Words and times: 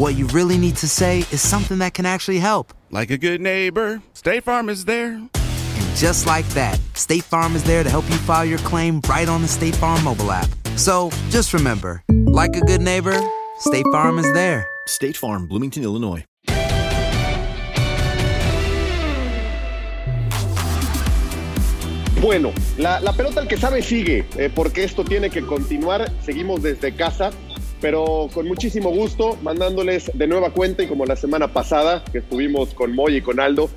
what 0.00 0.16
you 0.16 0.26
really 0.28 0.56
need 0.56 0.76
to 0.76 0.88
say 0.88 1.18
is 1.30 1.42
something 1.42 1.76
that 1.76 1.92
can 1.92 2.06
actually 2.06 2.38
help. 2.38 2.72
Like 2.90 3.10
a 3.10 3.18
good 3.18 3.38
neighbor, 3.38 4.00
State 4.14 4.44
Farm 4.44 4.70
is 4.70 4.86
there. 4.86 5.12
And 5.12 5.94
just 5.94 6.26
like 6.26 6.48
that, 6.54 6.80
State 6.94 7.22
Farm 7.22 7.54
is 7.54 7.62
there 7.64 7.84
to 7.84 7.90
help 7.90 8.08
you 8.08 8.16
file 8.16 8.46
your 8.46 8.60
claim 8.60 9.02
right 9.10 9.28
on 9.28 9.42
the 9.42 9.48
State 9.48 9.76
Farm 9.76 10.02
mobile 10.02 10.32
app. 10.32 10.48
So 10.76 11.10
just 11.28 11.52
remember, 11.52 12.02
like 12.08 12.56
a 12.56 12.62
good 12.62 12.80
neighbor, 12.80 13.20
State 13.58 13.84
Farm 13.92 14.18
is 14.18 14.32
there. 14.32 14.66
State 14.86 15.18
Farm, 15.18 15.46
Bloomington, 15.46 15.82
Illinois. 15.82 16.24
Bueno, 22.22 22.52
la, 22.78 23.00
la 23.00 23.12
pelota 23.12 23.40
al 23.40 23.48
que 23.48 23.58
sabe 23.58 23.82
sigue, 23.82 24.26
eh, 24.36 24.50
porque 24.54 24.84
esto 24.84 25.04
tiene 25.04 25.28
que 25.28 25.42
continuar. 25.42 26.10
Seguimos 26.22 26.62
desde 26.62 26.94
casa, 26.94 27.32
pero 27.80 28.28
con 28.32 28.46
muchísimo 28.46 28.90
gusto, 28.90 29.36
mandándoles 29.42 30.10
de 30.14 30.26
nueva 30.26 30.50
cuenta 30.50 30.82
y 30.82 30.86
como 30.86 31.06
la 31.06 31.16
semana 31.16 31.48
pasada 31.48 32.04
que 32.12 32.18
estuvimos 32.18 32.74
con 32.74 32.94
Moy 32.94 33.16
y 33.16 33.20
con 33.22 33.40
Aldo. 33.40 33.70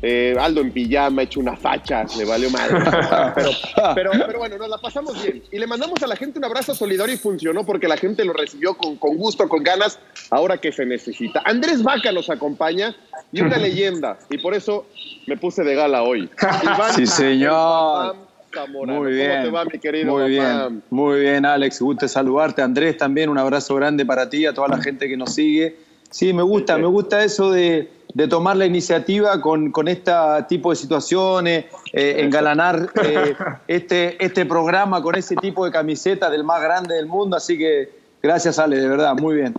eh, 0.00 0.36
Aldo 0.38 0.60
en 0.60 0.70
pijama, 0.70 1.22
hecho 1.22 1.40
una 1.40 1.56
facha, 1.56 2.04
le 2.16 2.24
valió 2.24 2.48
madre. 2.50 2.78
Pero, 3.34 3.50
pero, 3.94 4.10
pero 4.26 4.38
bueno, 4.38 4.56
nos 4.58 4.68
la 4.68 4.78
pasamos 4.78 5.20
bien. 5.22 5.42
Y 5.50 5.58
le 5.58 5.66
mandamos 5.66 6.02
a 6.02 6.06
la 6.06 6.14
gente 6.16 6.38
un 6.38 6.44
abrazo 6.44 6.74
solidario 6.74 7.14
y 7.14 7.18
funcionó 7.18 7.64
porque 7.64 7.88
la 7.88 7.96
gente 7.96 8.24
lo 8.24 8.32
recibió 8.32 8.74
con, 8.76 8.96
con 8.96 9.16
gusto, 9.16 9.48
con 9.48 9.62
ganas, 9.62 9.98
ahora 10.30 10.58
que 10.58 10.70
se 10.72 10.86
necesita. 10.86 11.42
Andrés 11.44 11.82
Vaca 11.82 12.12
nos 12.12 12.30
acompaña 12.30 12.94
y 13.32 13.40
una 13.40 13.56
leyenda, 13.66 14.18
y 14.30 14.38
por 14.38 14.54
eso 14.54 14.86
me 15.26 15.36
puse 15.36 15.64
de 15.64 15.74
gala 15.74 16.02
hoy. 16.02 16.30
Iván 16.62 16.94
Sí, 16.94 17.06
señor. 17.06 18.27
Zamorano. 18.54 19.00
Muy 19.02 19.12
bien. 19.12 19.30
¿Cómo 19.30 19.44
te 19.44 19.50
va, 19.50 19.64
mi 19.64 19.78
querido 19.78 20.12
Muy 20.12 20.30
bien. 20.30 20.82
Muy 20.90 21.20
bien, 21.20 21.44
Alex. 21.44 21.80
Gusto 21.80 22.08
saludarte. 22.08 22.62
Andrés, 22.62 22.96
también 22.96 23.28
un 23.28 23.38
abrazo 23.38 23.74
grande 23.74 24.04
para 24.06 24.28
ti, 24.28 24.46
a 24.46 24.52
toda 24.54 24.68
la 24.68 24.80
gente 24.80 25.08
que 25.08 25.16
nos 25.16 25.34
sigue. 25.34 25.76
Sí, 26.10 26.32
me 26.32 26.42
gusta, 26.42 26.78
me 26.78 26.86
gusta 26.86 27.22
eso 27.22 27.50
de, 27.50 27.90
de 28.14 28.28
tomar 28.28 28.56
la 28.56 28.64
iniciativa 28.64 29.38
con, 29.42 29.70
con 29.70 29.88
este 29.88 30.10
tipo 30.48 30.70
de 30.70 30.76
situaciones, 30.76 31.66
eh, 31.92 32.16
engalanar 32.20 32.88
eh, 33.04 33.34
este, 33.66 34.24
este 34.24 34.46
programa 34.46 35.02
con 35.02 35.16
ese 35.16 35.36
tipo 35.36 35.66
de 35.66 35.70
camiseta 35.70 36.30
del 36.30 36.44
más 36.44 36.62
grande 36.62 36.94
del 36.94 37.06
mundo. 37.06 37.36
Así 37.36 37.58
que 37.58 37.90
gracias, 38.22 38.58
Ale, 38.58 38.76
de 38.78 38.88
verdad, 38.88 39.14
muy 39.16 39.34
bien. 39.36 39.54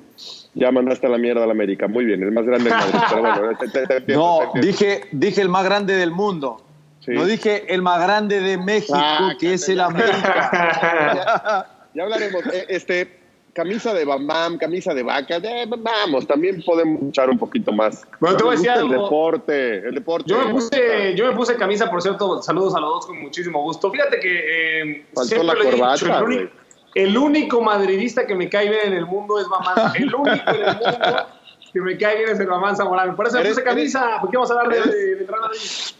Ya 0.55 0.71
mandaste 0.71 1.05
a 1.05 1.09
la 1.11 1.19
mierda 1.19 1.43
a 1.43 1.45
la 1.45 1.51
América. 1.51 1.87
Muy 1.87 2.05
bien, 2.05 2.23
el 2.23 2.31
más 2.31 2.43
grande 2.45 2.71
del 2.71 2.79
Madrid. 2.79 2.99
Pero 3.09 3.21
bueno, 3.21 3.57
te, 3.59 3.67
te- 3.67 3.87
te 3.87 3.97
entiendo, 3.97 4.51
No, 4.55 4.61
dije, 4.61 5.01
dije 5.11 5.41
el 5.41 5.49
más 5.49 5.63
grande 5.63 5.95
del 5.95 6.09
mundo. 6.09 6.63
Sí. 6.99 7.11
No 7.11 7.25
dije 7.25 7.73
el 7.73 7.81
más 7.81 8.01
grande 8.01 8.41
de 8.41 8.57
México, 8.57 8.97
Ah, 8.97 9.33
que 9.39 9.53
es 9.53 9.67
el 9.69 9.79
América. 9.79 10.51
ya, 11.15 11.67
ya 11.93 12.03
hablaremos. 12.03 12.45
Eh, 12.53 12.65
Este, 12.69 13.19
camisa 13.53 13.93
de 13.93 14.05
Bam 14.05 14.27
Bam, 14.27 14.57
camisa 14.57 14.93
de 14.93 15.03
vaca. 15.03 15.39
vamos, 15.77 16.27
también 16.27 16.61
podemos 16.63 17.01
echar 17.09 17.29
un 17.29 17.37
poquito 17.37 17.71
más. 17.71 18.05
Bueno, 18.19 18.37
te 18.37 18.43
voy 18.43 18.55
a 18.55 18.57
decir 18.57 18.69
gusta 18.71 18.85
El 18.85 18.91
algo. 18.91 19.03
deporte, 19.03 19.77
el 19.87 19.95
deporte. 19.95 20.29
Yo 20.29 20.45
me, 20.45 20.51
puse, 20.51 21.13
yo 21.15 21.27
me 21.27 21.35
puse 21.35 21.55
camisa, 21.55 21.89
por 21.89 22.01
cierto, 22.01 22.41
saludos 22.41 22.75
a 22.75 22.79
los 22.79 22.89
dos 22.89 23.05
con 23.07 23.19
muchísimo 23.21 23.61
gusto. 23.63 23.91
Fíjate 23.91 24.19
que 24.19 24.81
eh, 24.81 25.05
Faltó 25.13 25.27
siempre 25.27 25.47
la 25.47 25.53
lo 25.55 25.61
he 25.63 25.71
corbata, 25.71 25.93
dicho, 25.93 26.05
el, 26.17 26.23
único, 26.23 26.51
el 26.95 27.17
único 27.17 27.61
madridista 27.61 28.27
que 28.27 28.35
me 28.35 28.49
cae 28.49 28.69
bien 28.69 28.81
en 28.87 28.93
el 28.93 29.05
mundo 29.05 29.39
es 29.39 29.47
Mamán. 29.47 29.93
El 29.95 30.13
único 30.13 30.49
en 30.51 30.55
el 30.63 30.75
mundo 30.75 31.27
que 31.71 31.79
me 31.81 31.97
cae 31.97 32.17
bien 32.17 32.29
es 32.29 32.39
el 32.39 32.47
Mamán 32.47 32.75
Zamorano. 32.75 33.15
Por 33.15 33.27
eso 33.27 33.35
me 33.35 33.41
¿Eres- 33.41 33.53
puse 33.53 33.63
camisa, 33.63 34.17
porque 34.21 34.37
vamos 34.37 34.51
a 34.51 34.53
hablar 34.59 34.69
de, 34.69 34.79
eres- 34.79 35.19
de, 35.19 35.25
Madrid. 35.27 35.59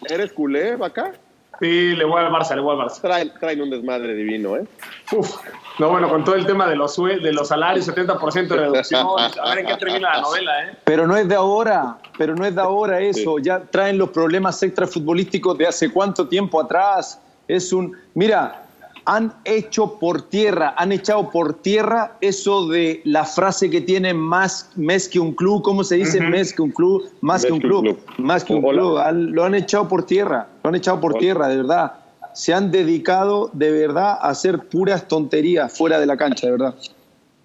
¿Eres 0.09 0.33
culé, 0.33 0.75
vaca? 0.75 1.11
Sí, 1.59 1.93
le 1.93 2.05
voy 2.05 2.21
al 2.23 2.31
Barça, 2.31 2.55
le 2.55 2.61
voy 2.61 2.79
al 2.79 2.87
Barça. 2.87 3.01
Traen, 3.01 3.33
traen 3.37 3.61
un 3.61 3.69
desmadre 3.69 4.13
divino, 4.13 4.55
¿eh? 4.55 4.63
Uf. 5.11 5.35
No, 5.77 5.89
bueno, 5.89 6.07
con 6.07 6.23
todo 6.23 6.35
el 6.35 6.45
tema 6.45 6.67
de 6.69 6.77
los, 6.77 6.95
de 6.95 7.33
los 7.33 7.49
salarios, 7.49 7.85
70% 7.87 8.47
de 8.47 8.55
reducción. 8.55 9.05
A 9.17 9.49
ver 9.49 9.59
en 9.59 9.65
qué 9.67 9.75
termina 9.75 10.15
la 10.15 10.21
novela, 10.21 10.63
¿eh? 10.63 10.77
Pero 10.85 11.05
no 11.05 11.17
es 11.17 11.27
de 11.27 11.35
ahora, 11.35 11.97
pero 12.17 12.33
no 12.33 12.45
es 12.45 12.55
de 12.55 12.61
ahora 12.61 13.01
eso. 13.01 13.39
Ya 13.39 13.59
traen 13.59 13.97
los 13.97 14.09
problemas 14.09 14.61
extrafutbolísticos 14.63 15.57
de 15.57 15.67
hace 15.67 15.91
cuánto 15.91 16.27
tiempo 16.29 16.61
atrás. 16.61 17.19
Es 17.47 17.73
un. 17.73 17.93
Mira, 18.13 18.63
han 19.11 19.33
hecho 19.43 19.97
por 19.97 20.21
tierra, 20.29 20.75
han 20.77 20.91
echado 20.91 21.31
por 21.31 21.55
tierra 21.63 22.15
eso 22.21 22.67
de 22.67 23.01
la 23.05 23.25
frase 23.25 23.67
que 23.71 23.81
tiene 23.81 24.13
más 24.13 24.69
mes 24.75 25.09
que 25.09 25.19
un 25.19 25.33
club, 25.33 25.63
¿cómo 25.63 25.83
se 25.83 25.95
dice? 25.95 26.21
Mes 26.21 26.53
que 26.53 26.61
un 26.61 26.69
club, 26.69 27.09
más 27.21 27.43
que 27.43 27.51
un 27.51 27.59
club, 27.59 27.97
más 28.19 28.43
que 28.43 28.53
un 28.53 28.63
Hola. 28.63 28.79
club. 28.79 28.97
Han- 28.99 29.31
lo 29.31 29.43
han 29.45 29.55
echado 29.55 29.87
por 29.87 30.05
tierra, 30.05 30.47
lo 30.63 30.69
han 30.69 30.75
echado 30.75 31.01
por 31.01 31.13
Hola. 31.13 31.19
tierra, 31.21 31.47
de 31.47 31.57
verdad. 31.57 31.93
Se 32.35 32.53
han 32.53 32.69
dedicado 32.69 33.49
de 33.53 33.71
verdad 33.71 34.11
a 34.21 34.29
hacer 34.29 34.59
puras 34.69 35.07
tonterías 35.07 35.75
fuera 35.75 35.99
de 35.99 36.05
la 36.05 36.15
cancha, 36.15 36.45
de 36.45 36.51
verdad. 36.51 36.75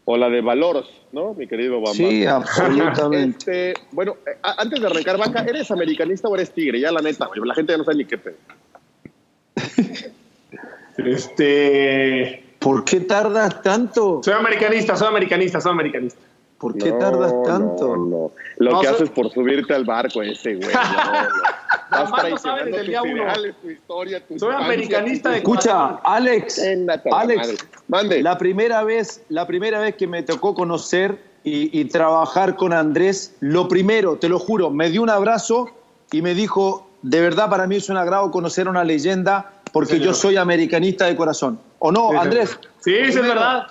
O 0.04 0.18
la 0.18 0.28
de 0.28 0.42
Valoros, 0.42 0.90
¿no? 1.12 1.32
Mi 1.32 1.46
querido 1.46 1.80
Bam 1.80 1.94
Sí, 1.94 2.26
absolutamente. 2.26 3.70
Este, 3.70 3.86
bueno, 3.92 4.16
eh, 4.26 4.36
antes 4.42 4.82
de 4.82 4.86
arrancar, 4.86 5.16
vaca, 5.16 5.46
¿eres 5.48 5.70
americanista 5.70 6.28
o 6.28 6.34
eres 6.34 6.50
tigre? 6.52 6.78
Ya 6.78 6.92
la 6.92 7.00
neta, 7.00 7.26
la 7.42 7.54
gente 7.54 7.72
ya 7.72 7.78
no 7.78 7.84
sabe 7.84 7.96
ni 7.96 8.04
qué 8.04 8.18
pedo. 8.18 8.36
Este. 10.96 12.44
¿Por 12.58 12.84
qué 12.84 13.00
tardas 13.00 13.60
tanto? 13.62 14.20
Soy 14.24 14.34
americanista, 14.34 14.96
soy 14.96 15.08
americanista, 15.08 15.60
soy 15.60 15.72
americanista. 15.72 16.20
¿Por 16.58 16.78
qué 16.78 16.90
No, 16.92 16.98
tardas 16.98 17.32
tanto? 17.44 17.96
No, 17.96 18.06
no. 18.06 18.30
Lo 18.58 18.70
No, 18.72 18.80
que 18.80 18.86
soy- 18.86 18.94
haces 18.96 19.10
por 19.10 19.30
subirte 19.30 19.74
al 19.74 19.84
barco 19.84 20.22
ese, 20.22 20.54
güey. 20.54 20.68
No, 20.68 20.72
sabe 22.08 22.20
traicionando 22.20 22.76
tus 22.78 22.86
día 22.86 23.00
ideales, 23.04 23.54
tu 23.60 23.70
historia, 23.70 24.20
tu 24.26 24.38
Soy 24.38 24.48
infancia, 24.48 24.66
americanista 24.74 25.30
de 25.30 25.36
Escucha, 25.38 25.88
Alex. 26.04 26.62
Alex, 27.12 27.66
Mande. 27.88 28.22
la 28.22 28.38
primera 28.38 28.82
vez, 28.82 29.22
la 29.28 29.46
primera 29.46 29.80
vez 29.80 29.96
que 29.96 30.06
me 30.06 30.22
tocó 30.22 30.54
conocer 30.54 31.18
y, 31.42 31.78
y 31.78 31.84
trabajar 31.86 32.56
con 32.56 32.72
Andrés, 32.72 33.34
lo 33.40 33.68
primero, 33.68 34.16
te 34.16 34.30
lo 34.30 34.38
juro, 34.38 34.70
me 34.70 34.88
dio 34.88 35.02
un 35.02 35.10
abrazo 35.10 35.68
y 36.12 36.22
me 36.22 36.32
dijo, 36.32 36.86
de 37.02 37.20
verdad 37.20 37.50
para 37.50 37.66
mí 37.66 37.76
es 37.76 37.90
un 37.90 37.98
agrado 37.98 38.30
conocer 38.30 38.68
a 38.68 38.70
una 38.70 38.84
leyenda 38.84 39.50
porque 39.74 39.98
yo 39.98 40.14
soy 40.14 40.36
americanista 40.36 41.06
de 41.06 41.16
corazón. 41.16 41.58
¿O 41.80 41.90
no, 41.90 42.10
Sí, 42.10 42.16
Andrés? 42.16 42.58
Sí, 42.80 42.94
sí, 42.94 43.18
es 43.18 43.22
verdad. 43.22 43.66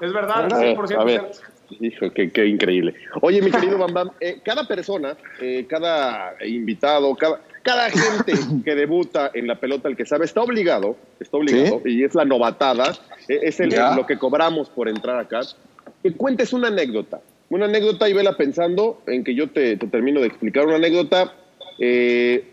Es 0.00 0.12
verdad, 0.12 0.52
A 0.52 0.58
ver, 0.58 0.76
100%. 0.76 0.98
a 0.98 1.04
ver. 1.04 1.30
Hijo, 1.78 2.10
qué, 2.10 2.30
qué 2.32 2.46
increíble. 2.46 2.94
Oye, 3.20 3.40
mi 3.40 3.50
querido 3.50 3.78
Bam 3.78 3.92
Bam, 3.92 4.10
eh, 4.20 4.40
cada 4.42 4.66
persona, 4.66 5.14
eh, 5.40 5.66
cada 5.68 6.34
invitado, 6.44 7.14
cada, 7.14 7.40
cada 7.62 7.90
gente 7.90 8.32
que 8.64 8.74
debuta 8.74 9.30
en 9.34 9.46
la 9.46 9.60
pelota, 9.60 9.88
el 9.88 9.96
que 9.96 10.06
sabe, 10.06 10.24
está 10.24 10.40
obligado, 10.40 10.96
está 11.20 11.36
obligado, 11.36 11.82
y 11.84 12.02
es 12.02 12.14
la 12.14 12.24
novatada, 12.24 12.92
eh, 13.28 13.40
es 13.42 13.60
el, 13.60 13.74
lo 13.94 14.06
que 14.06 14.18
cobramos 14.18 14.70
por 14.70 14.88
entrar 14.88 15.18
acá, 15.18 15.40
que 16.02 16.12
cuentes 16.14 16.52
una 16.52 16.68
anécdota 16.68 17.20
una 17.52 17.66
anécdota 17.66 18.08
y 18.08 18.14
vela 18.14 18.34
pensando 18.34 19.02
en 19.06 19.24
que 19.24 19.34
yo 19.34 19.50
te, 19.50 19.76
te 19.76 19.86
termino 19.86 20.20
de 20.20 20.28
explicar 20.28 20.64
una 20.66 20.76
anécdota 20.76 21.34
eh, 21.78 22.51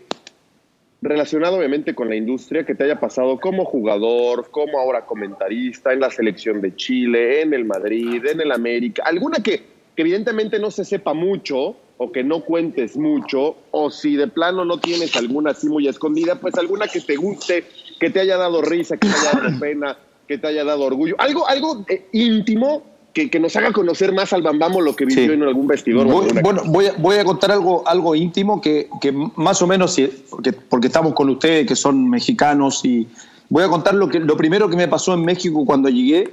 relacionada 1.02 1.56
obviamente 1.56 1.94
con 1.94 2.08
la 2.08 2.16
industria 2.16 2.64
que 2.64 2.74
te 2.74 2.84
haya 2.84 3.00
pasado 3.00 3.40
como 3.40 3.64
jugador, 3.64 4.50
como 4.50 4.78
ahora 4.78 5.06
comentarista 5.06 5.92
en 5.92 6.00
la 6.00 6.10
selección 6.10 6.60
de 6.60 6.76
Chile, 6.76 7.42
en 7.42 7.54
el 7.54 7.64
Madrid, 7.64 8.24
en 8.26 8.40
el 8.40 8.52
América, 8.52 9.02
alguna 9.06 9.42
que, 9.42 9.62
que 9.96 10.02
evidentemente 10.02 10.58
no 10.58 10.70
se 10.70 10.84
sepa 10.84 11.14
mucho 11.14 11.76
o 12.02 12.12
que 12.12 12.24
no 12.24 12.44
cuentes 12.44 12.96
mucho, 12.96 13.56
o 13.72 13.90
si 13.90 14.16
de 14.16 14.26
plano 14.26 14.64
no 14.64 14.78
tienes 14.78 15.14
alguna 15.16 15.50
así 15.50 15.68
muy 15.68 15.86
escondida, 15.86 16.36
pues 16.36 16.54
alguna 16.54 16.86
que 16.86 17.00
te 17.00 17.16
guste, 17.16 17.64
que 17.98 18.08
te 18.08 18.20
haya 18.20 18.38
dado 18.38 18.62
risa, 18.62 18.96
que 18.96 19.06
te 19.06 19.14
haya 19.14 19.38
dado 19.38 19.60
pena, 19.60 19.98
que 20.26 20.38
te 20.38 20.46
haya 20.46 20.64
dado 20.64 20.84
orgullo, 20.84 21.14
algo, 21.18 21.46
algo 21.46 21.84
eh, 21.90 22.06
íntimo 22.12 22.89
que, 23.12 23.30
que, 23.30 23.40
nos 23.40 23.56
haga 23.56 23.72
conocer 23.72 24.12
más 24.12 24.32
al 24.32 24.42
Bambamo 24.42 24.80
lo 24.80 24.94
que 24.94 25.04
vivió 25.04 25.26
sí. 25.26 25.32
en 25.32 25.42
algún 25.42 25.66
vestidor. 25.66 26.06
Voy, 26.06 26.28
bueno, 26.42 26.62
voy 26.66 26.86
a, 26.86 26.92
voy 26.98 27.16
a, 27.16 27.24
contar 27.24 27.50
algo, 27.50 27.86
algo 27.86 28.14
íntimo 28.14 28.60
que, 28.60 28.88
que 29.00 29.12
más 29.36 29.60
o 29.62 29.66
menos, 29.66 29.96
porque, 30.28 30.52
porque, 30.52 30.86
estamos 30.86 31.14
con 31.14 31.28
ustedes 31.30 31.66
que 31.66 31.76
son 31.76 32.08
mexicanos 32.08 32.84
y 32.84 33.06
voy 33.48 33.64
a 33.64 33.68
contar 33.68 33.94
lo, 33.94 34.08
que, 34.08 34.20
lo 34.20 34.36
primero 34.36 34.68
que 34.68 34.76
me 34.76 34.88
pasó 34.88 35.14
en 35.14 35.24
México 35.24 35.64
cuando 35.64 35.88
llegué 35.88 36.30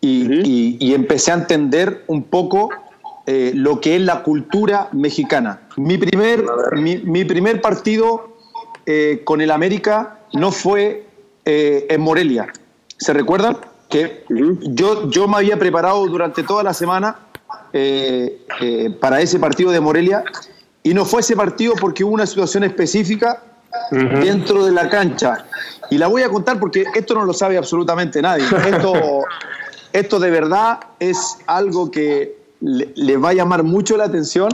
y, 0.00 0.22
uh 0.22 0.28
-huh. 0.28 0.46
y, 0.46 0.76
y 0.80 0.94
empecé 0.94 1.32
a 1.32 1.34
entender 1.34 2.04
un 2.06 2.24
poco 2.24 2.70
eh, 3.26 3.52
lo 3.54 3.80
que 3.80 3.94
es 3.94 4.02
la 4.02 4.24
cultura 4.24 4.88
mexicana. 4.90 5.60
Mi 5.76 5.96
primer, 5.96 6.44
mi, 6.72 6.96
mi 6.98 7.24
primer 7.24 7.60
partido 7.60 8.32
eh, 8.84 9.20
con 9.24 9.40
el 9.40 9.52
América 9.52 10.18
no 10.32 10.50
fue 10.50 11.06
eh, 11.44 11.86
en 11.88 12.00
Morelia. 12.00 12.52
¿Se 12.98 13.12
recuerdan? 13.12 13.58
Que 13.92 14.24
yo, 14.28 15.10
yo 15.10 15.28
me 15.28 15.36
había 15.36 15.58
preparado 15.58 16.06
durante 16.06 16.42
toda 16.42 16.62
la 16.62 16.72
semana 16.72 17.16
para 19.00 19.20
ese 19.20 19.38
partido 19.38 19.70
de 19.70 19.80
Morelia 19.80 20.24
y 20.82 20.94
no 20.94 21.04
fue 21.04 21.20
ese 21.20 21.36
partido 21.36 21.74
porque 21.80 22.04
hubo 22.04 22.12
una 22.12 22.26
situación 22.26 22.64
específica 22.64 23.42
uh 23.90 23.94
-huh. 23.94 24.24
dentro 24.24 24.64
de 24.64 24.72
la 24.72 24.88
cancha. 24.88 25.44
Y 25.90 25.98
la 25.98 26.08
voy 26.08 26.22
a 26.22 26.28
contar 26.28 26.58
porque 26.58 26.84
esto 26.94 27.14
no 27.14 27.24
lo 27.24 27.32
sabe 27.32 27.56
absolutamente 27.56 28.20
nadie. 28.20 28.44
Esto, 28.66 28.94
esto 29.92 30.18
de 30.18 30.30
verdad 30.30 30.80
es 30.98 31.38
algo 31.46 31.90
que 31.90 32.36
le, 32.60 32.92
le, 32.96 33.16
va 33.16 33.30
a 33.30 33.34
llamar 33.34 33.62
mucho 33.62 33.96
la 33.96 34.04
atención 34.04 34.48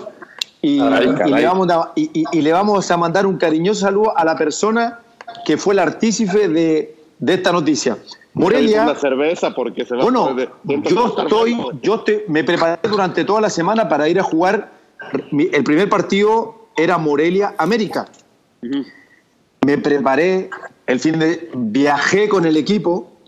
y, 0.60 0.80
caray, 0.80 1.14
caray. 1.14 1.30
y, 1.30 1.34
le 1.34 1.46
vamos 1.46 1.68
a, 1.70 1.92
y, 1.94 2.24
y, 2.32 2.42
le 2.42 2.52
vamos 2.52 2.90
a 2.90 2.96
mandar 2.96 3.26
un 3.26 3.36
cariñoso 3.36 3.82
saludo 3.82 4.16
a 4.18 4.24
la 4.24 4.36
persona 4.36 4.98
que 5.44 5.56
fue 5.56 5.74
el 5.74 5.78
artífice 5.78 6.48
de, 6.48 6.96
de 7.18 7.34
esta 7.34 7.52
noticia. 7.52 7.96
Morelia. 8.38 8.84
Una 8.84 8.94
cerveza 8.94 9.54
porque 9.54 9.84
se 9.84 9.96
va 9.96 10.02
bueno, 10.02 10.34
de, 10.34 10.48
yo 10.84 11.14
estoy, 11.18 11.58
yo 11.82 12.00
te, 12.00 12.24
me 12.28 12.44
preparé 12.44 12.78
durante 12.88 13.24
toda 13.24 13.40
la 13.40 13.50
semana 13.50 13.88
para 13.88 14.08
ir 14.08 14.18
a 14.18 14.22
jugar. 14.22 14.70
El 15.30 15.64
primer 15.64 15.88
partido 15.88 16.68
era 16.76 16.98
Morelia 16.98 17.54
América. 17.58 18.06
Uh 18.62 18.66
-huh. 18.66 18.86
Me 19.66 19.78
preparé 19.78 20.50
el 20.86 21.00
fin 21.00 21.18
de 21.18 21.50
viajé 21.54 22.28
con 22.28 22.46
el 22.46 22.56
equipo 22.56 23.18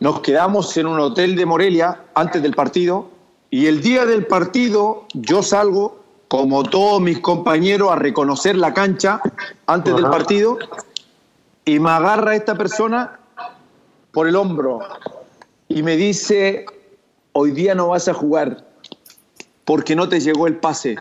nos 0.00 0.20
quedamos 0.20 0.74
en 0.78 0.86
un 0.86 0.98
hotel 0.98 1.36
de 1.36 1.44
Morelia 1.44 2.00
antes 2.14 2.42
del 2.42 2.54
partido 2.54 3.10
y 3.50 3.66
el 3.66 3.82
día 3.82 4.06
del 4.06 4.26
partido 4.26 5.04
yo 5.12 5.42
salgo, 5.42 6.00
como 6.28 6.62
todos 6.62 7.02
mis 7.02 7.18
compañeros, 7.20 7.92
a 7.92 7.96
reconocer 7.96 8.56
la 8.56 8.72
cancha 8.72 9.20
antes 9.66 9.94
del 9.94 10.06
partido 10.06 10.58
y 11.64 11.78
me 11.78 11.90
agarra 11.90 12.34
esta 12.34 12.54
persona 12.54 13.20
por 14.12 14.26
el 14.26 14.36
hombro 14.36 14.80
y 15.68 15.82
me 15.82 15.96
dice, 15.96 16.66
hoy 17.32 17.52
día 17.52 17.74
no 17.74 17.88
vas 17.88 18.08
a 18.08 18.14
jugar 18.14 18.66
porque 19.64 19.94
no 19.94 20.08
te 20.08 20.20
llegó 20.20 20.46
el 20.46 20.56
pase. 20.56 20.96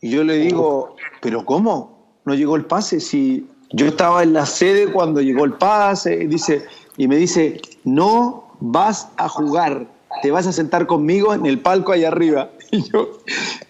Y 0.00 0.10
yo 0.10 0.22
le 0.22 0.36
digo, 0.36 0.94
pero 1.20 1.44
¿cómo? 1.44 1.98
No 2.24 2.34
llegó 2.34 2.56
el 2.56 2.64
pase 2.64 3.00
si 3.00 3.48
yo 3.72 3.86
estaba 3.86 4.22
en 4.22 4.32
la 4.32 4.46
sede 4.46 4.92
cuando 4.92 5.20
llegó 5.20 5.44
el 5.44 5.54
pase. 5.54 6.22
Y 6.22 6.26
dice, 6.26 6.64
y 6.96 7.08
me 7.08 7.16
dice, 7.16 7.60
no 7.84 8.54
vas 8.60 9.08
a 9.16 9.28
jugar, 9.28 9.86
te 10.22 10.30
vas 10.30 10.46
a 10.46 10.52
sentar 10.52 10.86
conmigo 10.86 11.34
en 11.34 11.46
el 11.46 11.60
palco 11.60 11.92
allá 11.92 12.08
arriba. 12.08 12.50
Y 12.70 12.82
yo, 12.92 13.08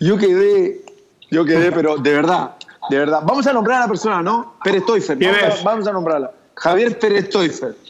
yo 0.00 0.18
quedé, 0.18 0.84
yo 1.30 1.44
quedé, 1.44 1.70
pero 1.70 1.98
de 1.98 2.10
verdad, 2.10 2.56
de 2.88 2.98
verdad. 2.98 3.20
Vamos 3.24 3.46
a 3.46 3.52
nombrar 3.52 3.78
a 3.78 3.80
la 3.82 3.88
persona, 3.88 4.22
¿no? 4.22 4.54
Pérez 4.62 4.84
Toifer. 4.84 5.18
Vamos, 5.18 5.64
vamos, 5.64 5.88
a 5.88 5.92
nombrarla. 5.92 6.30
Javier 6.54 6.98
Pérez 6.98 7.30
Toifer. 7.30 7.74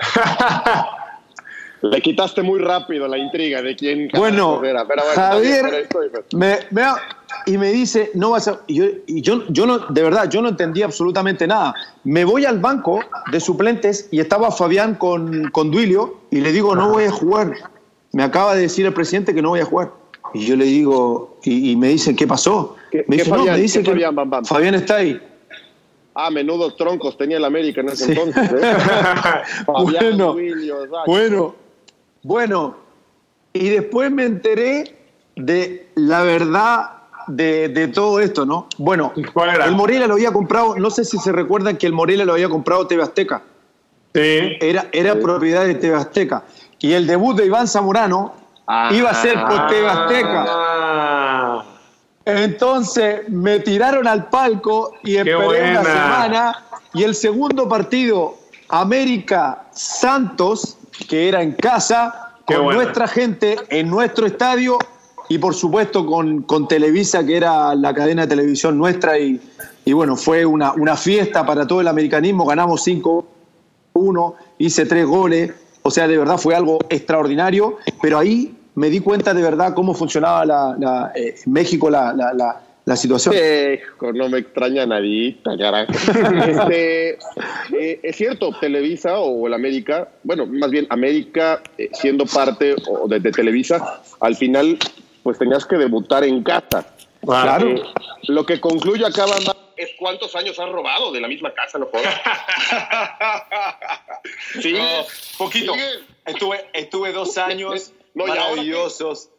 Le 1.83 2.03
quitaste 2.03 2.43
muy 2.43 2.59
rápido 2.59 3.06
la 3.06 3.19
intriga 3.19 3.62
de 3.62 3.77
quién. 3.77 4.09
Bueno, 4.15 4.62
era. 4.65 4.87
Pero 4.87 5.03
bueno 5.05 5.15
Javier, 5.15 5.89
me, 6.33 6.59
me, 6.71 6.83
y 7.47 7.56
me 7.56 7.71
dice, 7.71 8.11
no 8.15 8.31
vas 8.31 8.49
a. 8.49 8.61
Y 8.67 8.75
yo, 8.75 8.85
y 9.06 9.23
yo, 9.23 9.45
yo 9.49 9.67
no, 9.67 9.79
de 9.79 10.03
verdad, 10.03 10.29
yo 10.29 10.43
no 10.43 10.49
entendí 10.49 10.83
absolutamente 10.83 11.47
nada. 11.47 11.75
Me 12.05 12.25
voy 12.25 12.45
al 12.45 12.59
banco 12.59 13.00
de 13.31 13.41
suplentes 13.41 14.09
y 14.11 14.19
estaba 14.19 14.50
Fabián 14.50 14.97
con, 14.97 15.50
con 15.50 15.71
Duilio 15.71 16.19
y 16.31 16.41
le 16.41 16.53
digo, 16.53 16.75
no 16.75 16.91
voy 16.91 17.05
a 17.05 17.12
jugar. 17.12 17.55
Me 18.12 18.25
acaba 18.25 18.55
de 18.55 18.62
decir 18.62 18.85
el 18.87 18.93
presidente 18.93 19.35
que 19.35 19.43
no 19.43 19.50
voy 19.50 19.61
a 19.61 19.65
jugar. 19.65 19.93
Y 20.35 20.47
yo 20.47 20.56
le 20.56 20.65
digo, 20.65 21.39
y, 21.45 21.71
y 21.71 21.77
me 21.77 21.89
dice, 21.89 22.17
¿qué 22.17 22.27
pasó? 22.27 22.77
¿Qué, 22.90 23.05
me 23.06 23.17
dice, 23.17 23.31
Fabián, 23.31 23.46
no, 23.46 23.52
me 23.52 23.58
dice 23.58 23.82
que 23.82 23.90
Fabián, 23.90 24.14
Bam, 24.14 24.31
Bam? 24.31 24.44
Fabián 24.44 24.75
está 24.75 24.96
ahí. 24.96 25.20
Ah, 26.14 26.31
menudos 26.31 26.76
troncos 26.76 27.17
tenía 27.17 27.37
el 27.37 27.44
América 27.44 27.81
en 27.81 27.90
ese 27.90 28.06
sí. 28.06 28.11
entonces. 28.11 28.52
¿eh? 28.52 28.76
Fabián, 29.67 30.17
bueno, 30.17 30.37
bueno, 31.06 31.55
bueno. 32.23 32.76
Y 33.52 33.69
después 33.69 34.11
me 34.11 34.25
enteré 34.25 34.96
de 35.37 35.88
la 35.94 36.23
verdad 36.23 36.99
de, 37.29 37.69
de, 37.69 37.88
todo 37.88 38.20
esto, 38.20 38.44
¿no? 38.44 38.67
Bueno, 38.79 39.12
el 39.14 39.73
Morelia 39.73 40.06
lo 40.06 40.14
había 40.14 40.32
comprado, 40.32 40.76
no 40.76 40.90
sé 40.90 41.05
si 41.05 41.19
se 41.19 41.31
recuerdan 41.31 41.76
que 41.76 41.87
el 41.87 41.93
Morelia 41.93 42.25
lo 42.25 42.32
había 42.32 42.49
comprado 42.49 42.87
TV 42.87 43.02
Azteca. 43.02 43.43
Sí. 44.14 44.56
Era, 44.61 44.88
era 44.93 45.14
sí. 45.14 45.20
propiedad 45.20 45.67
de 45.67 45.75
TV 45.75 45.94
Azteca. 45.94 46.44
Y 46.81 46.93
el 46.93 47.06
debut 47.06 47.37
de 47.37 47.46
Iván 47.46 47.69
Zamorano 47.69 48.35
ah, 48.67 48.90
iba 48.93 49.11
a 49.11 49.14
ser 49.14 49.35
por 49.40 49.67
TV 49.67 49.87
Azteca. 49.87 50.46
Entonces 52.29 53.27
me 53.31 53.61
tiraron 53.61 54.07
al 54.07 54.29
palco 54.29 54.93
y 55.03 55.17
esperé 55.17 55.71
una 55.71 55.83
semana. 55.83 56.65
Y 56.93 57.03
el 57.05 57.15
segundo 57.15 57.67
partido, 57.67 58.37
América 58.69 59.67
Santos, 59.73 60.77
que 61.09 61.29
era 61.29 61.43
en 61.43 61.53
casa, 61.53 62.35
Qué 62.47 62.55
con 62.55 62.65
buena. 62.65 62.83
nuestra 62.83 63.09
gente, 63.09 63.57
en 63.71 63.89
nuestro 63.89 64.27
estadio, 64.27 64.79
y 65.31 65.39
por 65.39 65.55
supuesto 65.55 66.05
con, 66.05 66.43
con, 66.43 66.69
Televisa, 66.69 67.25
que 67.25 67.37
era 67.37 67.75
la 67.75 67.95
cadena 67.95 68.23
de 68.23 68.29
televisión 68.29 68.76
nuestra, 68.76 69.19
y, 69.19 69.41
y 69.87 69.93
bueno, 69.95 70.14
fue 70.14 70.45
una, 70.45 70.73
una, 70.73 70.97
fiesta 70.97 71.47
para 71.47 71.67
todo 71.67 71.81
el 71.81 71.88
americanismo, 71.88 72.45
ganamos 72.45 72.87
5-1, 72.87 74.35
hice 74.59 74.85
tres 74.85 75.07
goles, 75.07 75.52
o 75.83 75.91
sea, 75.91 76.07
de 76.07 76.19
verdad 76.19 76.37
fue 76.37 76.55
algo 76.55 76.79
extraordinario, 76.91 77.79
pero 78.02 78.19
ahí 78.19 78.58
me 78.78 78.90
di 78.90 79.00
cuenta 79.00 79.35
de 79.35 79.42
verdad 79.42 79.75
cómo 79.75 79.92
funcionaba 79.92 80.47
la, 80.47 80.76
la 80.78 81.12
eh, 81.14 81.35
México 81.47 81.90
la, 81.90 82.12
la, 82.12 82.62
la 82.85 82.97
situación. 82.97 83.35
Eh, 83.37 83.80
no 84.14 84.28
me 84.28 84.38
extraña 84.38 84.87
nadita, 84.87 85.58
carajo. 85.58 85.92
este, 85.92 87.18
eh, 87.78 88.00
es 88.02 88.16
cierto, 88.16 88.50
Televisa 88.61 89.18
o 89.18 89.49
el 89.49 89.54
América, 89.54 90.08
bueno, 90.23 90.47
más 90.47 90.70
bien 90.70 90.87
América 90.90 91.61
eh, 91.76 91.90
siendo 91.92 92.25
parte 92.25 92.76
de, 93.08 93.20
de 93.20 93.32
Televisa, 93.32 94.00
al 94.20 94.37
final 94.37 94.78
pues 95.25 95.38
tenías 95.38 95.66
que 95.66 95.76
debutar 95.76 96.23
en 96.23 96.42
casa. 96.44 96.87
Claro. 97.20 97.68
Eh, 97.68 97.82
lo 98.28 98.47
que 98.47 98.61
concluye 98.61 99.04
acá, 99.04 99.26
Bamba, 99.26 99.56
es 99.76 99.90
cuántos 99.99 100.37
años 100.37 100.58
has 100.58 100.70
robado 100.70 101.12
de 101.12 101.20
la 101.20 101.26
misma 101.26 101.52
casa, 101.52 101.78
no 101.78 101.87
jodas. 101.87 102.14
sí, 104.62 104.73
no, 104.73 104.87
poquito. 105.37 105.73
Estuve, 106.25 106.64
estuve 106.73 107.12
dos 107.12 107.37
años 107.38 107.92
no, 108.15 108.27
maravillosos. 108.27 109.31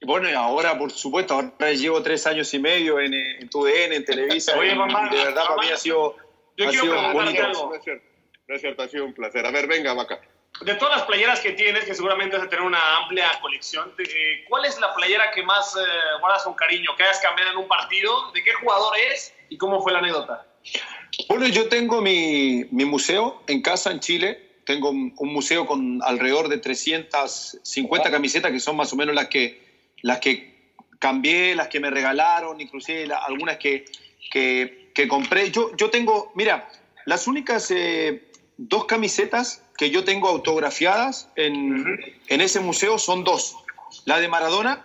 Y 0.00 0.06
bueno, 0.06 0.28
y 0.28 0.32
ahora, 0.32 0.78
por 0.78 0.90
supuesto, 0.90 1.34
ahora 1.34 1.72
llevo 1.72 2.02
tres 2.02 2.26
años 2.26 2.52
y 2.54 2.58
medio 2.58 2.98
en, 2.98 3.14
en 3.14 3.48
TUDN, 3.48 3.92
en 3.92 4.04
Televisa. 4.04 4.58
Oye, 4.58 4.74
mamá, 4.74 5.08
de 5.10 5.16
verdad, 5.16 5.44
mamá, 5.44 5.56
para 5.56 5.68
mí 5.68 5.72
ha 5.72 5.76
sido, 5.76 6.16
yo 6.56 6.66
ha 6.66 6.70
quiero 6.70 6.84
sido 6.84 7.12
bonito. 7.12 7.44
Algo. 7.44 7.68
No 7.68 7.74
es, 7.74 7.84
cierto, 7.84 8.04
no 8.48 8.54
es 8.54 8.60
cierto, 8.60 8.82
ha 8.82 8.88
sido 8.88 9.04
un 9.04 9.14
placer. 9.14 9.46
A 9.46 9.50
ver, 9.50 9.66
venga, 9.66 9.94
Maca 9.94 10.20
de 10.60 10.74
todas 10.74 10.98
las 10.98 11.06
playeras 11.06 11.40
que 11.40 11.52
tienes, 11.52 11.84
que 11.84 11.94
seguramente 11.94 12.36
vas 12.36 12.46
a 12.46 12.48
tener 12.48 12.64
una 12.64 12.98
amplia 12.98 13.30
colección, 13.40 13.92
eh, 13.98 14.44
¿cuál 14.48 14.64
es 14.64 14.78
la 14.80 14.94
playera 14.94 15.30
que 15.32 15.42
más 15.42 15.74
eh, 15.76 15.80
guardas 16.20 16.44
con 16.44 16.54
cariño, 16.54 16.90
que 16.96 17.02
hayas 17.02 17.20
cambiado 17.20 17.52
en 17.52 17.56
un 17.58 17.68
partido? 17.68 18.30
¿De 18.32 18.42
qué 18.44 18.52
jugador 18.54 18.96
es 19.12 19.34
y 19.48 19.56
cómo 19.56 19.82
fue 19.82 19.92
la 19.92 19.98
anécdota? 19.98 20.46
Bueno, 21.28 21.48
yo 21.48 21.68
tengo 21.68 22.00
mi, 22.00 22.64
mi 22.70 22.84
museo 22.84 23.42
en 23.46 23.62
casa 23.62 23.90
en 23.90 24.00
Chile. 24.00 24.51
Tengo 24.64 24.90
un, 24.90 25.14
un, 25.16 25.32
museo 25.32 25.66
con 25.66 26.00
alrededor 26.02 26.48
de 26.48 26.58
350 26.58 28.10
camisetas, 28.10 28.52
que 28.52 28.60
son 28.60 28.76
más 28.76 28.92
o 28.92 28.96
menos 28.96 29.14
las 29.14 29.28
que, 29.28 29.60
las 30.02 30.20
que 30.20 30.72
cambié, 30.98 31.54
las 31.56 31.68
que 31.68 31.80
me 31.80 31.90
regalaron, 31.90 32.60
inclusive 32.60 33.06
la, 33.06 33.18
algunas 33.18 33.56
que, 33.56 33.84
que, 34.30 34.90
que, 34.94 35.08
compré. 35.08 35.50
Yo, 35.50 35.74
yo 35.76 35.90
tengo, 35.90 36.30
mira, 36.36 36.68
las 37.06 37.26
únicas 37.26 37.70
eh, 37.72 38.30
dos 38.56 38.84
camisetas 38.84 39.64
que 39.76 39.90
yo 39.90 40.04
tengo 40.04 40.28
autografiadas 40.28 41.28
en, 41.34 41.84
en 42.28 42.40
ese 42.40 42.60
museo 42.60 42.98
son 42.98 43.24
dos. 43.24 43.56
la 44.04 44.20
de 44.20 44.28
Maradona 44.28 44.84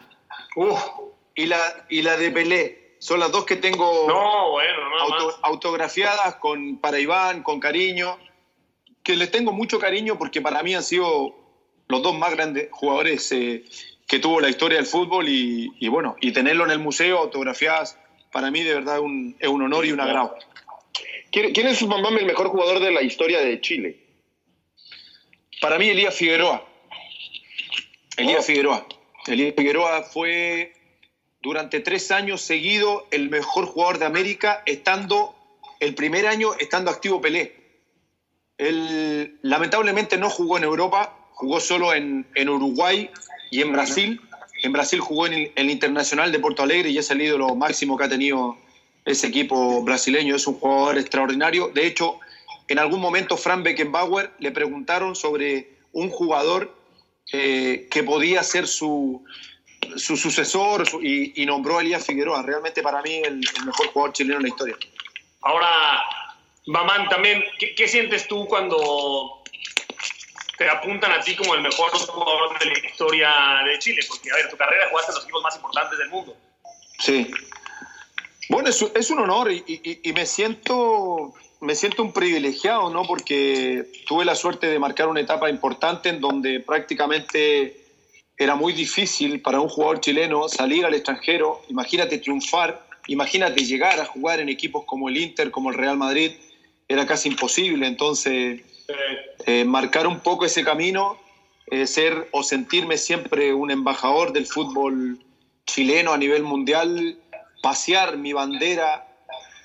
y, 1.35 1.45
la, 1.45 1.85
y 1.89 2.01
la 2.01 2.17
de 2.17 2.31
Pelé. 2.31 2.95
Son 2.99 3.19
las 3.19 3.31
dos 3.31 3.45
que 3.45 3.57
tengo 3.57 4.07
no, 4.07 4.51
bueno, 4.51 4.89
no 4.89 4.99
auto, 5.01 5.39
autografiadas 5.43 6.35
con, 6.37 6.77
para 6.77 6.99
Iván, 6.99 7.43
con 7.43 7.59
cariño, 7.59 8.17
que 9.07 9.15
les 9.15 9.31
tengo 9.31 9.53
mucho 9.53 9.79
cariño 9.79 10.17
porque 10.17 10.41
para 10.41 10.61
mí 10.63 10.75
han 10.75 10.83
sido 10.83 11.33
los 11.87 12.03
dos 12.03 12.13
más 12.17 12.31
grandes 12.31 12.67
jugadores 12.71 13.31
eh, 13.31 13.63
que 14.05 14.19
tuvo 14.19 14.41
la 14.41 14.49
historia 14.49 14.79
del 14.79 14.85
fútbol 14.85 15.29
y, 15.29 15.71
y, 15.79 15.87
bueno, 15.87 16.17
y 16.19 16.33
tenerlo 16.33 16.65
en 16.65 16.71
el 16.71 16.79
museo 16.79 17.19
autografiadas, 17.19 17.97
para 18.33 18.51
mí 18.51 18.63
de 18.63 18.73
verdad 18.73 18.99
un, 18.99 19.37
es 19.39 19.47
un 19.47 19.61
honor 19.61 19.85
y 19.85 19.93
un 19.93 20.01
agrado. 20.01 20.35
¿Quién, 21.31 21.53
quién 21.53 21.67
es, 21.67 21.81
mamá, 21.87 22.09
el 22.09 22.25
mejor 22.25 22.49
jugador 22.49 22.81
de 22.81 22.91
la 22.91 23.01
historia 23.01 23.39
de 23.39 23.61
Chile? 23.61 23.97
Para 25.61 25.79
mí, 25.79 25.87
Elías 25.87 26.13
Figueroa. 26.13 26.67
Elías 28.17 28.39
Oh. 28.39 28.43
Figueroa. 28.43 28.87
Elías 29.27 29.53
Figueroa 29.55 30.03
fue 30.03 30.73
durante 31.41 31.79
tres 31.79 32.11
años 32.11 32.41
seguido 32.41 33.07
el 33.11 33.29
mejor 33.29 33.67
jugador 33.67 33.99
de 33.99 34.05
América, 34.05 34.63
estando 34.65 35.33
el 35.79 35.95
primer 35.95 36.27
año 36.27 36.55
estando 36.59 36.91
activo 36.91 37.21
Pelé. 37.21 37.66
Él 38.57 39.37
lamentablemente 39.41 40.17
no 40.17 40.29
jugó 40.29 40.57
en 40.57 40.63
Europa, 40.63 41.15
jugó 41.31 41.59
solo 41.59 41.93
en, 41.93 42.25
en 42.35 42.49
Uruguay 42.49 43.09
y 43.51 43.61
en 43.61 43.71
Brasil. 43.71 44.19
En 44.63 44.73
Brasil 44.73 44.99
jugó 44.99 45.27
en 45.27 45.51
el, 45.55 45.69
Internacional 45.69 46.31
de 46.31 46.39
Porto 46.39 46.63
Alegre 46.63 46.89
y 46.89 46.97
es 46.97 47.11
el 47.11 47.21
ídolo 47.21 47.53
máximo 47.55 47.95
que 47.97 48.05
ha 48.05 48.09
tenido 48.09 48.57
ese 49.05 49.27
equipo 49.27 49.83
brasileño. 49.83 50.35
Es 50.35 50.47
un 50.47 50.55
jugador 50.55 50.97
extraordinario. 50.97 51.69
De 51.69 51.85
hecho, 51.85 52.19
en 52.67 52.79
algún 52.79 52.99
momento 52.99 53.37
Fran 53.37 53.61
Beckenbauer 53.61 54.31
le 54.39 54.51
preguntaron 54.51 55.15
sobre 55.15 55.69
un 55.93 56.09
jugador 56.09 56.75
eh, 57.31 57.87
que 57.91 58.03
podía 58.03 58.41
ser 58.41 58.67
su, 58.67 59.23
su 59.95 60.17
sucesor 60.17 60.87
su- 60.87 61.01
y, 61.03 61.33
y 61.35 61.45
nombró 61.45 61.77
a 61.77 61.81
Elías 61.81 62.05
Figueroa. 62.05 62.41
Realmente 62.41 62.81
para 62.81 63.01
mí 63.03 63.17
el, 63.17 63.41
el 63.57 63.65
mejor 63.65 63.87
jugador 63.89 64.13
chileno 64.13 64.37
en 64.37 64.43
la 64.43 64.49
historia. 64.49 64.75
Ahora, 65.41 65.67
Mamán, 66.67 67.07
también, 67.09 67.43
¿qué, 67.59 67.73
qué 67.75 67.87
sientes 67.87 68.27
tú 68.27 68.45
cuando 68.45 69.41
te 70.57 70.69
apuntan 70.69 71.11
a 71.11 71.21
ti 71.21 71.35
como 71.35 71.55
el 71.55 71.61
mejor 71.61 71.89
jugador 71.91 72.59
de 72.59 72.65
la 72.65 72.77
historia 72.87 73.31
de 73.65 73.79
Chile? 73.79 74.01
Porque, 74.07 74.29
a 74.31 74.35
ver, 74.35 74.49
tu 74.49 74.57
carrera 74.57 74.89
jugaste 74.89 75.11
en 75.11 75.15
los 75.15 75.23
equipos 75.23 75.43
más 75.43 75.55
importantes 75.55 75.97
del 75.97 76.09
mundo. 76.09 76.35
Sí. 76.99 77.31
Bueno, 78.49 78.69
es, 78.69 79.09
un 79.09 79.19
honor 79.19 79.51
y, 79.51 79.63
y- 79.65 80.09
y 80.09 80.13
me 80.13 80.25
siento 80.25 81.33
me 81.59 81.73
siento 81.75 82.03
un 82.03 82.13
privilegiado, 82.13 82.89
¿no? 82.89 83.03
Porque 83.03 83.85
tuve 84.05 84.25
la 84.25 84.35
suerte 84.35 84.67
de 84.67 84.77
marcar 84.77 85.07
una 85.07 85.21
etapa 85.21 85.49
importante 85.49 86.09
en 86.09 86.21
donde 86.21 86.59
prácticamente 86.59 87.75
era 88.37 88.55
muy 88.55 88.73
difícil 88.73 89.41
para 89.41 89.59
un 89.59 89.67
jugador 89.67 89.99
chileno 89.99 90.47
salir 90.47 90.85
al 90.85 90.93
extranjero, 90.93 91.63
imagínate 91.69 92.19
triunfar, 92.19 92.85
imagínate 93.07 93.65
llegar 93.65 93.99
a 93.99 94.05
jugar 94.05 94.39
en 94.39 94.49
equipos 94.49 94.83
como 94.85 95.09
el 95.09 95.17
Inter, 95.17 95.49
como 95.49 95.71
el 95.71 95.77
Real 95.77 95.97
Madrid, 95.97 96.33
era 96.87 97.05
casi 97.05 97.29
imposible. 97.29 97.87
Entonces, 97.87 98.61
eh, 99.45 99.65
marcar 99.65 100.07
un 100.07 100.19
poco 100.19 100.45
ese 100.45 100.63
camino, 100.63 101.17
eh, 101.67 101.85
ser 101.87 102.29
o 102.31 102.43
sentirme 102.43 102.97
siempre 102.97 103.53
un 103.53 103.71
embajador 103.71 104.31
del 104.31 104.45
fútbol 104.45 105.19
chileno 105.65 106.13
a 106.13 106.17
nivel 106.17 106.43
mundial, 106.43 107.17
pasear 107.61 108.17
mi 108.17 108.33
bandera 108.33 109.03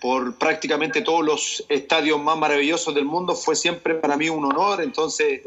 por 0.01 0.37
prácticamente 0.37 1.01
todos 1.01 1.25
los 1.25 1.65
estadios 1.69 2.21
más 2.21 2.37
maravillosos 2.37 2.93
del 2.93 3.05
mundo 3.05 3.37
fue 3.37 3.55
siempre 3.55 3.95
para 3.95 4.17
mí 4.17 4.29
un 4.29 4.45
honor. 4.45 4.83
Entonces, 4.83 5.43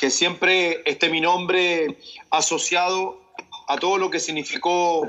que 0.00 0.10
siempre 0.10 0.82
esté 0.84 1.08
mi 1.08 1.20
nombre 1.20 1.96
asociado 2.30 3.20
a 3.68 3.78
todo 3.78 3.98
lo 3.98 4.10
que 4.10 4.18
significó 4.18 5.06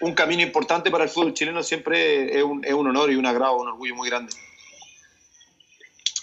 un 0.00 0.14
camino 0.14 0.42
importante 0.42 0.90
para 0.90 1.04
el 1.04 1.10
fútbol 1.10 1.34
chileno 1.34 1.62
siempre 1.62 2.36
es 2.36 2.42
un, 2.42 2.64
es 2.64 2.72
un 2.72 2.88
honor 2.88 3.12
y 3.12 3.16
un 3.16 3.26
agrado, 3.26 3.58
un 3.58 3.68
orgullo 3.68 3.94
muy 3.94 4.08
grande. 4.08 4.32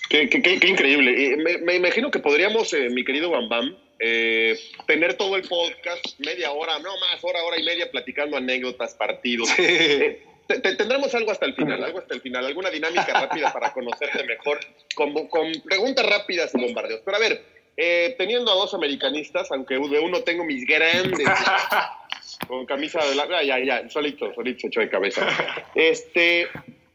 Qué, 0.09 0.27
qué- 0.29 0.41
qué- 0.41 0.59
qué 0.59 0.67
increíble. 0.67 1.37
Me, 1.37 1.57
me 1.59 1.75
imagino 1.75 2.09
que 2.11 2.19
podríamos, 2.19 2.73
eh, 2.73 2.89
mi 2.89 3.03
querido 3.05 3.29
Bam 3.29 3.47
Bam, 3.47 3.77
eh, 3.99 4.57
tener 4.87 5.13
todo 5.15 5.35
el 5.35 5.43
podcast, 5.47 6.19
media 6.19 6.51
hora, 6.51 6.79
no 6.79 6.89
más, 6.99 7.23
hora, 7.23 7.43
hora 7.43 7.59
y 7.59 7.63
media, 7.63 7.91
platicando 7.91 8.37
anécdotas, 8.37 8.93
partidos. 8.95 9.49
Eh, 9.59 10.23
te- 10.47 10.59
te- 10.61 10.75
tendremos 10.75 11.13
algo 11.13 11.31
hasta 11.31 11.45
el 11.45 11.53
final, 11.53 11.83
algo 11.83 11.99
hasta 11.99 12.15
el 12.15 12.21
final, 12.21 12.43
alguna 12.45 12.71
dinámica 12.71 13.05
rápida 13.21 13.53
para 13.53 13.71
conocerte 13.71 14.23
mejor, 14.23 14.59
con, 14.95 15.13
con 15.27 15.51
preguntas 15.63 16.05
rápidas 16.05 16.51
y 16.55 16.59
bombardeos. 16.59 17.01
Pero 17.05 17.17
a 17.17 17.19
ver, 17.19 17.43
eh, 17.77 18.15
teniendo 18.17 18.51
a 18.51 18.55
dos 18.55 18.73
americanistas, 18.73 19.51
aunque 19.51 19.75
de 19.75 19.99
uno 19.99 20.21
tengo 20.23 20.43
mis 20.43 20.65
grandes, 20.65 21.27
con 22.47 22.65
camisa 22.65 23.05
de 23.05 23.13
la... 23.15 23.43
ya, 23.43 23.59
ya, 23.59 23.87
solito, 23.89 24.33
solito, 24.33 24.65
echó 24.67 24.79
de 24.79 24.89
cabeza. 24.89 25.27
Este, 25.75 26.47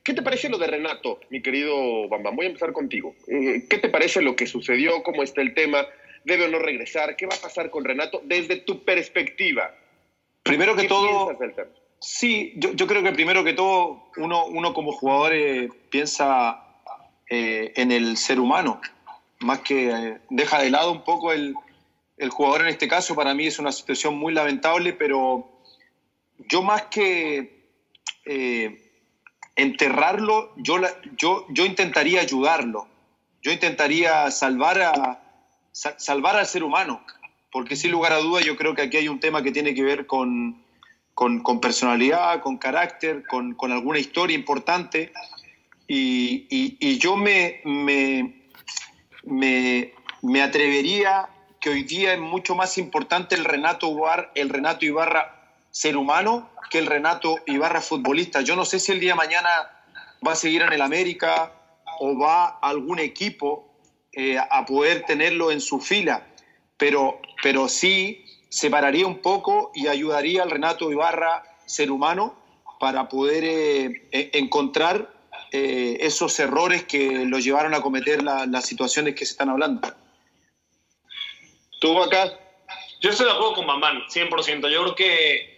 ¿Qué 0.04 0.12
te 0.12 0.22
parece 0.22 0.50
lo 0.50 0.58
de 0.58 0.66
Renato, 0.66 1.18
mi 1.30 1.40
querido 1.40 2.08
Bambam? 2.08 2.36
Voy 2.36 2.44
a 2.44 2.48
empezar 2.50 2.74
contigo. 2.74 3.14
Eh, 3.26 3.64
¿Qué 3.68 3.78
te 3.78 3.88
parece 3.88 4.20
lo 4.20 4.36
que 4.36 4.46
sucedió? 4.46 5.02
¿Cómo 5.02 5.22
está 5.22 5.40
el 5.40 5.54
tema? 5.54 5.86
¿Debe 6.24 6.44
o 6.44 6.48
no 6.48 6.58
regresar? 6.58 7.16
¿Qué 7.16 7.24
va 7.24 7.34
a 7.34 7.40
pasar 7.40 7.70
con 7.70 7.84
Renato 7.84 8.20
desde 8.22 8.56
tu 8.56 8.84
perspectiva? 8.84 9.74
Primero 10.42 10.76
que 10.76 10.82
¿Qué 10.82 10.88
todo, 10.88 11.28
piensas 11.28 11.38
del 11.38 11.54
tema? 11.54 11.70
Sí, 12.00 12.52
yo, 12.56 12.74
yo 12.74 12.86
creo 12.86 13.02
que 13.02 13.12
primero 13.12 13.42
que 13.44 13.54
todo 13.54 14.10
uno, 14.18 14.44
uno 14.44 14.74
como 14.74 14.92
jugador 14.92 15.32
eh, 15.32 15.70
piensa 15.88 16.62
eh, 17.30 17.72
en 17.76 17.90
el 17.90 18.18
ser 18.18 18.38
humano, 18.38 18.82
más 19.40 19.60
que 19.60 19.88
eh, 19.88 20.18
deja 20.28 20.60
de 20.60 20.68
lado 20.68 20.92
un 20.92 21.02
poco 21.02 21.32
el, 21.32 21.54
el 22.18 22.28
jugador 22.28 22.60
en 22.60 22.68
este 22.68 22.88
caso. 22.88 23.14
Para 23.14 23.32
mí 23.32 23.46
es 23.46 23.58
una 23.58 23.72
situación 23.72 24.18
muy 24.18 24.34
lamentable, 24.34 24.92
pero 24.92 25.48
yo 26.50 26.60
más 26.60 26.82
que 26.84 27.70
eh, 28.26 28.83
enterrarlo, 29.56 30.52
yo, 30.56 30.78
la- 30.78 30.94
yo, 31.16 31.46
yo 31.48 31.64
intentaría 31.64 32.20
ayudarlo, 32.20 32.86
yo 33.42 33.52
intentaría 33.52 34.30
salvar, 34.30 34.80
a, 34.80 35.20
sa- 35.72 35.94
salvar 35.98 36.36
al 36.36 36.46
ser 36.46 36.64
humano, 36.64 37.00
porque 37.52 37.76
sin 37.76 37.92
lugar 37.92 38.12
a 38.12 38.18
duda 38.18 38.40
yo 38.40 38.56
creo 38.56 38.74
que 38.74 38.82
aquí 38.82 38.96
hay 38.96 39.08
un 39.08 39.20
tema 39.20 39.42
que 39.42 39.52
tiene 39.52 39.74
que 39.74 39.82
ver 39.82 40.06
con, 40.06 40.56
con, 41.14 41.40
con 41.40 41.60
personalidad, 41.60 42.40
con 42.40 42.56
carácter, 42.58 43.24
con, 43.26 43.54
con 43.54 43.70
alguna 43.70 43.98
historia 43.98 44.34
importante. 44.34 45.12
Y, 45.86 46.46
y- 46.50 46.76
y 46.80 46.98
yo 46.98 47.16
me, 47.16 47.60
me, 47.64 48.34
me, 49.22 49.92
me 50.22 50.42
atrevería 50.42 51.28
que 51.60 51.70
hoy 51.70 51.82
día 51.84 52.14
es 52.14 52.20
mucho 52.20 52.54
más 52.54 52.76
importante 52.78 53.34
el 53.34 53.44
Renato, 53.44 53.90
Ibarra, 53.90 54.30
el 54.34 54.48
Renato 54.48 54.84
Ibarra 54.84 55.33
ser 55.74 55.96
humano 55.96 56.48
que 56.70 56.78
el 56.78 56.86
Renato 56.86 57.40
Ibarra 57.46 57.80
futbolista. 57.80 58.42
Yo 58.42 58.54
no 58.54 58.64
sé 58.64 58.78
si 58.78 58.92
el 58.92 59.00
día 59.00 59.10
de 59.10 59.16
mañana 59.16 59.48
va 60.26 60.32
a 60.32 60.36
seguir 60.36 60.62
en 60.62 60.72
el 60.72 60.80
América 60.80 61.52
o 61.98 62.16
va 62.16 62.44
a 62.46 62.58
algún 62.70 63.00
equipo 63.00 63.66
eh, 64.12 64.38
a 64.38 64.64
poder 64.64 65.02
tenerlo 65.04 65.50
en 65.50 65.60
su 65.60 65.80
fila, 65.80 66.24
pero, 66.76 67.18
pero 67.42 67.68
sí 67.68 68.24
separaría 68.48 69.04
un 69.04 69.20
poco 69.20 69.72
y 69.74 69.88
ayudaría 69.88 70.44
al 70.44 70.50
Renato 70.52 70.92
Ibarra 70.92 71.42
ser 71.66 71.90
humano 71.90 72.36
para 72.78 73.08
poder 73.08 73.42
eh, 73.44 73.90
e- 74.12 74.30
encontrar 74.34 75.10
eh, 75.50 75.96
esos 76.00 76.38
errores 76.38 76.84
que 76.84 77.24
lo 77.26 77.40
llevaron 77.40 77.74
a 77.74 77.80
cometer 77.80 78.22
la- 78.22 78.46
las 78.46 78.64
situaciones 78.64 79.16
que 79.16 79.26
se 79.26 79.32
están 79.32 79.48
hablando. 79.48 79.80
¿Tú 81.80 82.00
acá? 82.00 82.30
Yo 83.00 83.10
estoy 83.10 83.26
de 83.26 83.32
acuerdo 83.32 83.54
con 83.54 83.66
Mamán, 83.66 83.98
100%. 84.08 84.68
Yo 84.70 84.82
creo 84.84 84.94
que, 84.94 85.53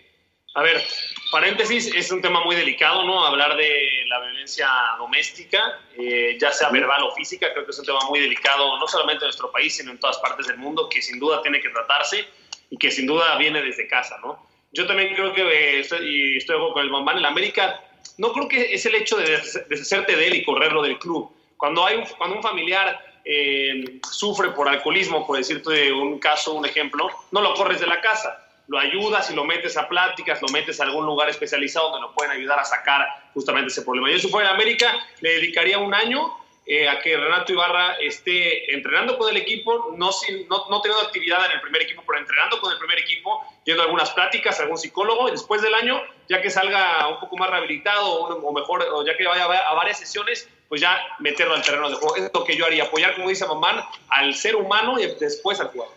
a 0.56 0.62
ver, 0.62 0.82
paréntesis, 1.30 1.94
es 1.94 2.10
un 2.10 2.22
tema 2.22 2.42
muy 2.42 2.56
delicado, 2.56 3.04
¿no? 3.04 3.25
Hablar 3.26 3.56
de 3.56 4.04
la 4.08 4.20
violencia 4.20 4.68
doméstica, 4.98 5.80
eh, 5.98 6.36
ya 6.40 6.50
sea 6.52 6.70
verbal 6.70 7.02
o 7.04 7.14
física, 7.14 7.52
creo 7.52 7.64
que 7.64 7.70
es 7.72 7.78
un 7.78 7.84
tema 7.84 8.00
muy 8.08 8.20
delicado, 8.20 8.78
no 8.78 8.88
solamente 8.88 9.25
en 9.25 9.28
nuestro 9.28 9.52
país, 9.52 9.76
sino 9.76 9.90
en 9.92 9.98
todas 9.98 10.18
partes 10.18 10.46
del 10.46 10.56
mundo, 10.56 10.88
que 10.88 11.02
sin 11.02 11.18
duda 11.18 11.42
tiene 11.42 11.60
que 11.60 11.68
tratarse 11.68 12.26
y 12.70 12.76
que 12.78 12.90
sin 12.90 13.06
duda 13.06 13.36
viene 13.36 13.60
desde 13.62 13.86
casa, 13.86 14.16
¿no? 14.25 14.44
Yo 14.72 14.86
también 14.86 15.14
creo 15.14 15.32
que, 15.32 15.42
eh, 15.42 15.80
estoy, 15.80 16.08
y 16.08 16.36
estoy 16.38 16.56
con 16.72 16.82
el 16.82 16.90
Mamán, 16.90 17.16
en 17.16 17.22
la 17.22 17.28
América, 17.28 17.80
no 18.18 18.32
creo 18.32 18.48
que 18.48 18.75
es 18.75 18.84
el 18.86 18.94
hecho 18.94 19.16
de 19.16 19.30
des- 19.30 19.68
deshacerte 19.68 20.16
de 20.16 20.26
él 20.26 20.34
y 20.36 20.44
correrlo 20.44 20.82
del 20.82 20.98
club. 20.98 21.30
Cuando, 21.56 21.84
hay 21.84 21.96
un, 21.96 22.04
cuando 22.18 22.36
un 22.36 22.42
familiar 22.42 22.98
eh, 23.25 23.98
sufre 24.10 24.50
por 24.52 24.68
alcoholismo, 24.68 25.26
por 25.26 25.36
decirte 25.36 25.92
un 25.92 26.18
caso, 26.18 26.52
un 26.54 26.64
ejemplo, 26.66 27.10
no 27.30 27.40
lo 27.40 27.54
corres 27.54 27.80
de 27.80 27.86
la 27.86 28.00
casa, 28.00 28.45
lo 28.68 28.78
ayudas 28.78 29.30
y 29.30 29.35
lo 29.35 29.44
metes 29.44 29.76
a 29.76 29.88
pláticas, 29.88 30.42
lo 30.42 30.49
metes 30.49 30.80
a 30.80 30.85
algún 30.85 31.06
lugar 31.06 31.28
especializado 31.28 31.90
donde 31.90 32.08
lo 32.08 32.14
pueden 32.14 32.32
ayudar 32.32 32.58
a 32.58 32.64
sacar 32.64 33.06
justamente 33.35 33.68
ese 33.68 33.82
problema. 33.82 34.11
Yo 34.11 34.18
si 34.18 34.28
fuera 34.28 34.50
en 34.50 34.54
América, 34.54 34.92
le 35.20 35.35
dedicaría 35.35 35.78
un 35.78 35.94
año 35.94 36.37
eh, 36.68 36.88
a 36.88 36.99
que 37.00 37.16
Renato 37.16 37.52
Ibarra 37.52 37.94
esté 38.00 38.75
entrenando 38.75 39.16
con 39.16 39.30
el 39.30 39.37
equipo, 39.37 39.94
no, 39.96 40.11
sin, 40.11 40.49
no, 40.49 40.66
no 40.68 40.80
teniendo 40.80 41.06
actividad 41.06 41.46
en 41.46 41.52
el 41.52 41.61
primer 41.61 41.82
equipo, 41.82 42.02
pero 42.04 42.18
entrenando 42.18 42.61
con 42.61 42.73
el 42.73 42.78
primer 42.78 42.99
equipo, 42.99 43.40
yendo 43.64 43.82
a 43.82 43.85
algunas 43.85 44.11
pláticas, 44.11 44.58
a 44.58 44.64
algún 44.64 44.76
psicólogo, 44.76 45.28
y 45.28 45.30
después 45.30 45.62
del 45.62 45.75
año, 45.75 46.02
ya 46.28 46.42
que 46.42 46.50
salga 46.50 47.06
un 47.06 47.20
poco 47.20 47.37
más 47.37 47.50
rehabilitado 47.50 48.04
o, 48.04 48.49
o 48.49 48.52
mejor, 48.52 48.82
o 48.82 49.06
ya 49.06 49.16
que 49.16 49.25
vaya 49.25 49.44
a 49.44 49.75
varias 49.75 50.00
sesiones, 50.00 50.49
pues 50.68 50.80
ya 50.80 51.00
meterlo 51.20 51.54
al 51.54 51.62
terreno 51.62 51.88
de 51.88 51.94
juego. 51.94 52.16
Es 52.16 52.30
lo 52.35 52.44
que 52.44 52.56
yo 52.56 52.66
haría, 52.66 52.82
apoyar, 52.82 53.14
como 53.14 53.28
dice 53.28 53.46
Mamán, 53.46 53.85
al 54.08 54.35
ser 54.35 54.56
humano 54.56 54.99
y 54.99 55.06
después 55.06 55.61
al 55.61 55.68
jugador. 55.68 55.94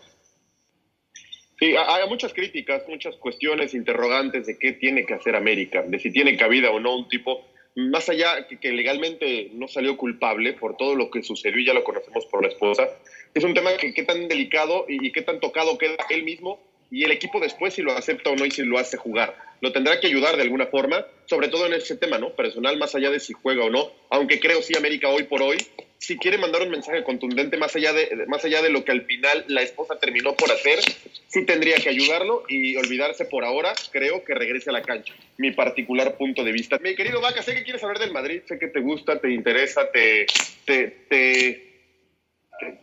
Sí, 1.60 1.74
hay 1.76 2.08
muchas 2.08 2.32
críticas, 2.32 2.88
muchas 2.88 3.16
cuestiones, 3.16 3.74
interrogantes 3.74 4.46
de 4.46 4.58
qué 4.58 4.72
tiene 4.72 5.04
que 5.04 5.12
hacer 5.12 5.36
América, 5.36 5.82
de 5.82 5.98
si 5.98 6.10
tiene 6.10 6.34
cabida 6.38 6.70
o 6.70 6.80
no 6.80 6.96
un 6.96 7.08
tipo, 7.08 7.44
más 7.76 8.08
allá 8.08 8.48
que, 8.48 8.58
que 8.58 8.72
legalmente 8.72 9.50
no 9.52 9.68
salió 9.68 9.98
culpable 9.98 10.54
por 10.54 10.78
todo 10.78 10.94
lo 10.94 11.10
que 11.10 11.22
sucedió 11.22 11.60
y 11.60 11.66
ya 11.66 11.74
lo 11.74 11.84
conocemos 11.84 12.24
por 12.26 12.40
la 12.42 12.48
esposa, 12.48 12.88
es 13.34 13.44
un 13.44 13.52
tema 13.52 13.76
que 13.76 13.92
qué 13.92 14.02
tan 14.04 14.26
delicado 14.26 14.86
y, 14.88 15.06
y 15.06 15.12
qué 15.12 15.20
tan 15.20 15.38
tocado 15.38 15.76
queda 15.76 15.96
él 16.08 16.24
mismo 16.24 16.58
y 16.90 17.04
el 17.04 17.12
equipo 17.12 17.38
después 17.40 17.74
si 17.74 17.82
lo 17.82 17.92
acepta 17.92 18.30
o 18.30 18.36
no 18.36 18.46
y 18.46 18.50
si 18.50 18.62
lo 18.62 18.78
hace 18.78 18.96
jugar. 18.96 19.36
Lo 19.60 19.70
tendrá 19.70 20.00
que 20.00 20.06
ayudar 20.06 20.36
de 20.36 20.42
alguna 20.42 20.66
forma, 20.66 21.04
sobre 21.26 21.48
todo 21.48 21.66
en 21.66 21.74
ese 21.74 21.94
tema, 21.94 22.16
¿no? 22.16 22.30
Personal, 22.30 22.78
más 22.78 22.94
allá 22.94 23.10
de 23.10 23.20
si 23.20 23.34
juega 23.34 23.64
o 23.64 23.70
no, 23.70 23.92
aunque 24.08 24.40
creo 24.40 24.62
sí 24.62 24.74
América 24.78 25.10
hoy 25.10 25.24
por 25.24 25.42
hoy, 25.42 25.58
si 26.00 26.16
quiere 26.16 26.38
mandar 26.38 26.62
un 26.62 26.70
mensaje 26.70 27.04
contundente 27.04 27.58
más 27.58 27.76
allá 27.76 27.92
de, 27.92 28.24
más 28.26 28.42
allá 28.44 28.62
de 28.62 28.70
lo 28.70 28.84
que 28.84 28.92
al 28.92 29.02
final 29.02 29.44
la 29.48 29.60
esposa 29.60 29.98
terminó 29.98 30.34
por 30.34 30.50
hacer, 30.50 30.80
sí 31.28 31.44
tendría 31.44 31.76
que 31.76 31.90
ayudarlo 31.90 32.42
y 32.48 32.74
olvidarse 32.76 33.26
por 33.26 33.44
ahora, 33.44 33.74
creo 33.92 34.24
que 34.24 34.34
regrese 34.34 34.70
a 34.70 34.72
la 34.72 34.82
cancha. 34.82 35.14
Mi 35.36 35.52
particular 35.52 36.16
punto 36.16 36.42
de 36.42 36.52
vista. 36.52 36.78
Mi 36.78 36.94
querido 36.94 37.20
Vaca, 37.20 37.42
sé 37.42 37.54
que 37.54 37.64
quieres 37.64 37.84
hablar 37.84 37.98
del 37.98 38.12
Madrid, 38.12 38.40
sé 38.46 38.58
que 38.58 38.68
te 38.68 38.80
gusta, 38.80 39.20
te 39.20 39.30
interesa, 39.30 39.90
te, 39.92 40.26
te, 40.64 40.88
te, 41.10 41.84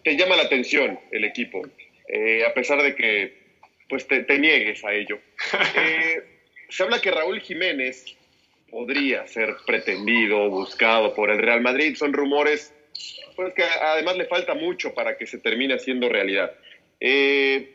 te 0.03 0.15
llama 0.15 0.35
la 0.35 0.43
atención 0.43 0.99
el 1.11 1.23
equipo, 1.23 1.63
eh, 2.07 2.45
a 2.45 2.53
pesar 2.53 2.83
de 2.83 2.95
que 2.95 3.47
pues 3.89 4.05
te, 4.07 4.23
te 4.23 4.37
niegues 4.37 4.85
a 4.85 4.93
ello. 4.93 5.19
Eh, 5.75 6.23
se 6.69 6.83
habla 6.83 7.01
que 7.01 7.11
Raúl 7.11 7.39
Jiménez 7.39 8.17
podría 8.69 9.25
ser 9.27 9.55
pretendido, 9.65 10.49
buscado 10.49 11.13
por 11.13 11.31
el 11.31 11.39
Real 11.39 11.61
Madrid. 11.61 11.95
Son 11.95 12.13
rumores, 12.13 12.73
pues 13.35 13.53
que 13.53 13.63
además 13.63 14.17
le 14.17 14.25
falta 14.25 14.53
mucho 14.53 14.93
para 14.93 15.17
que 15.17 15.25
se 15.25 15.37
termine 15.39 15.75
haciendo 15.75 16.09
realidad. 16.09 16.51
Eh, 16.99 17.73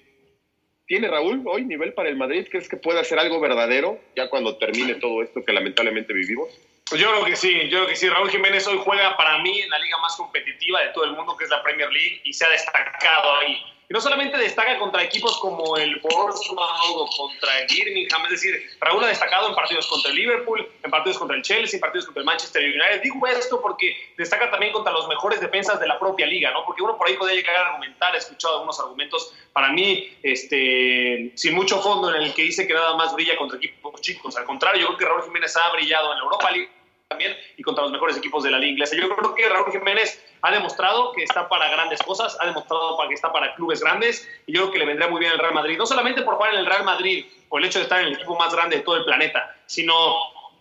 ¿Tiene 0.87 1.09
Raúl 1.09 1.43
hoy 1.47 1.65
nivel 1.65 1.95
para 1.95 2.09
el 2.09 2.17
Madrid? 2.17 2.47
¿Crees 2.51 2.69
que 2.69 2.77
puede 2.77 3.01
hacer 3.01 3.19
algo 3.19 3.41
verdadero 3.41 3.99
ya 4.17 4.29
cuando 4.29 4.59
termine 4.59 4.97
todo 4.97 5.23
esto 5.23 5.45
que 5.45 5.53
lamentablemente 5.53 6.13
vivimos? 6.13 6.49
Pues 6.89 7.01
yo 7.01 7.11
creo 7.11 7.25
que 7.25 7.37
sí, 7.37 7.69
yo 7.71 7.79
creo 7.79 7.87
que 7.87 7.97
sí. 7.97 8.09
Raúl 8.09 8.31
Jiménez 8.31 8.67
hoy 8.67 8.79
juega 8.85 9.17
para 9.17 9.39
mí 9.39 9.61
en 9.61 9.71
la 9.71 9.79
liga 9.79 9.97
más 9.99 10.15
competitiva 10.17 10.83
de 10.83 10.89
todo 10.89 11.05
el 11.05 11.13
mundo, 11.13 11.37
que 11.37 11.45
es 11.45 11.51
la 11.51 11.63
Premier 11.63 11.91
League, 11.91 12.21
y 12.25 12.33
se 12.33 12.45
ha 12.45 12.51
destacado 12.51 13.37
ahí. 13.37 13.57
No 13.93 14.01
solamente 14.01 14.39
destaca 14.39 14.79
contra 14.79 15.03
equipos 15.03 15.39
como 15.39 15.77
el 15.77 16.01
Bournemouth 16.01 16.97
o 16.97 17.07
contra 17.15 17.61
el 17.61 17.67
Birmingham, 17.67 18.25
es 18.25 18.31
decir, 18.31 18.71
Raúl 18.81 19.05
ha 19.05 19.09
destacado 19.09 19.51
en 19.51 19.55
partidos 19.55 19.87
contra 19.87 20.11
el 20.11 20.17
Liverpool, 20.17 20.67
en 20.83 20.91
partidos 20.91 21.19
contra 21.19 21.37
el 21.37 21.43
Chelsea, 21.43 21.77
en 21.77 21.83
partidos 21.83 22.07
contra 22.07 22.23
el 22.23 22.25
Manchester 22.25 22.63
United. 22.63 23.03
Digo 23.03 23.27
esto 23.27 23.61
porque 23.61 23.95
destaca 24.17 24.51
también 24.51 24.73
contra 24.73 24.95
los 24.95 25.07
mejores 25.09 25.43
defensas 25.43 25.79
de 25.79 25.87
la 25.87 25.99
propia 25.99 26.25
liga, 26.25 26.51
¿no? 26.53 26.65
Porque 26.65 26.83
uno 26.83 26.97
por 26.97 27.07
ahí 27.07 27.19
puede 27.19 27.35
llegar 27.35 27.55
a 27.55 27.67
argumentar, 27.69 28.15
he 28.15 28.19
escuchado 28.19 28.55
algunos 28.55 28.81
argumentos, 28.81 29.35
para 29.53 29.69
mí, 29.69 30.17
este, 30.23 31.31
sin 31.35 31.55
mucho 31.55 31.83
fondo, 31.83 32.15
en 32.15 32.23
el 32.23 32.33
que 32.33 32.45
dice 32.45 32.67
que 32.67 32.73
nada 32.73 32.97
más 32.97 33.15
brilla 33.15 33.37
contra 33.37 33.59
equipos 33.59 34.01
chicos. 34.01 34.35
Al 34.39 34.47
contrario, 34.47 34.81
yo 34.81 34.87
creo 34.87 34.99
que 34.99 35.05
Raúl 35.05 35.25
Jiménez 35.25 35.55
ha 35.55 35.71
brillado 35.71 36.13
en 36.13 36.17
la 36.17 36.25
Europa 36.25 36.51
League 36.51 36.71
también 37.13 37.37
y 37.57 37.63
contra 37.63 37.85
los 37.85 37.93
mejores 37.93 38.17
equipos 38.17 38.43
de 38.43 38.51
la 38.51 38.59
liga 38.59 38.73
inglesa. 38.73 38.97
Yo 38.97 39.15
creo 39.15 39.35
que 39.35 39.49
Raúl 39.49 39.71
Jiménez 39.71 40.23
ha 40.41 40.51
demostrado 40.51 41.13
que 41.13 41.23
está 41.23 41.49
para 41.49 41.71
grandes 41.71 42.03
cosas, 42.03 42.37
ha 42.41 42.47
demostrado 42.47 42.97
que 43.09 43.15
está 43.15 43.33
para 43.33 43.55
clubes 43.55 43.81
grandes 43.81 44.29
y 44.47 44.53
yo 44.53 44.63
creo 44.63 44.73
que 44.73 44.79
le 44.79 44.87
vendría 44.87 45.09
muy 45.09 45.21
bien 45.21 45.33
el 45.33 45.39
Real 45.39 45.55
Madrid. 45.55 45.77
No 45.77 45.87
solamente 45.87 46.23
por 46.23 46.35
jugar 46.35 46.55
en 46.55 46.61
el 46.61 46.67
Real 46.67 46.85
Madrid 46.85 47.27
o 47.49 47.59
el 47.59 47.65
hecho 47.65 47.79
de 47.79 47.85
estar 47.85 48.01
en 48.01 48.09
el 48.09 48.15
equipo 48.15 48.37
más 48.37 48.53
grande 48.55 48.77
de 48.77 48.83
todo 48.83 48.97
el 48.97 49.05
planeta, 49.05 49.57
sino 49.67 49.95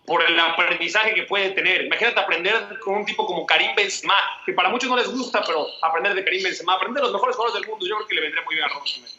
por 0.04 0.22
el 0.22 0.38
aprendizaje 0.38 1.14
que 1.14 1.22
puede 1.24 1.50
tener. 1.50 1.84
Imagínate 1.84 2.20
aprender 2.20 2.78
con 2.80 2.94
un 2.96 3.04
tipo 3.04 3.24
como 3.24 3.46
Karim 3.46 3.74
Benzema, 3.76 4.16
que 4.44 4.52
para 4.52 4.68
muchos 4.68 4.90
no 4.90 4.96
les 4.96 5.08
gusta, 5.08 5.42
pero 5.46 5.66
aprender 5.80 6.14
de 6.14 6.24
Karim 6.24 6.42
Benzema, 6.42 6.74
aprender 6.74 7.02
de 7.02 7.08
los 7.08 7.12
mejores 7.12 7.36
jugadores 7.36 7.60
del 7.60 7.70
mundo, 7.70 7.86
yo 7.86 7.96
creo 7.96 8.08
que 8.08 8.14
le 8.16 8.20
vendría 8.22 8.42
muy 8.44 8.54
bien 8.54 8.64
a 8.64 8.68
Raúl 8.68 8.86
Jiménez. 8.86 9.18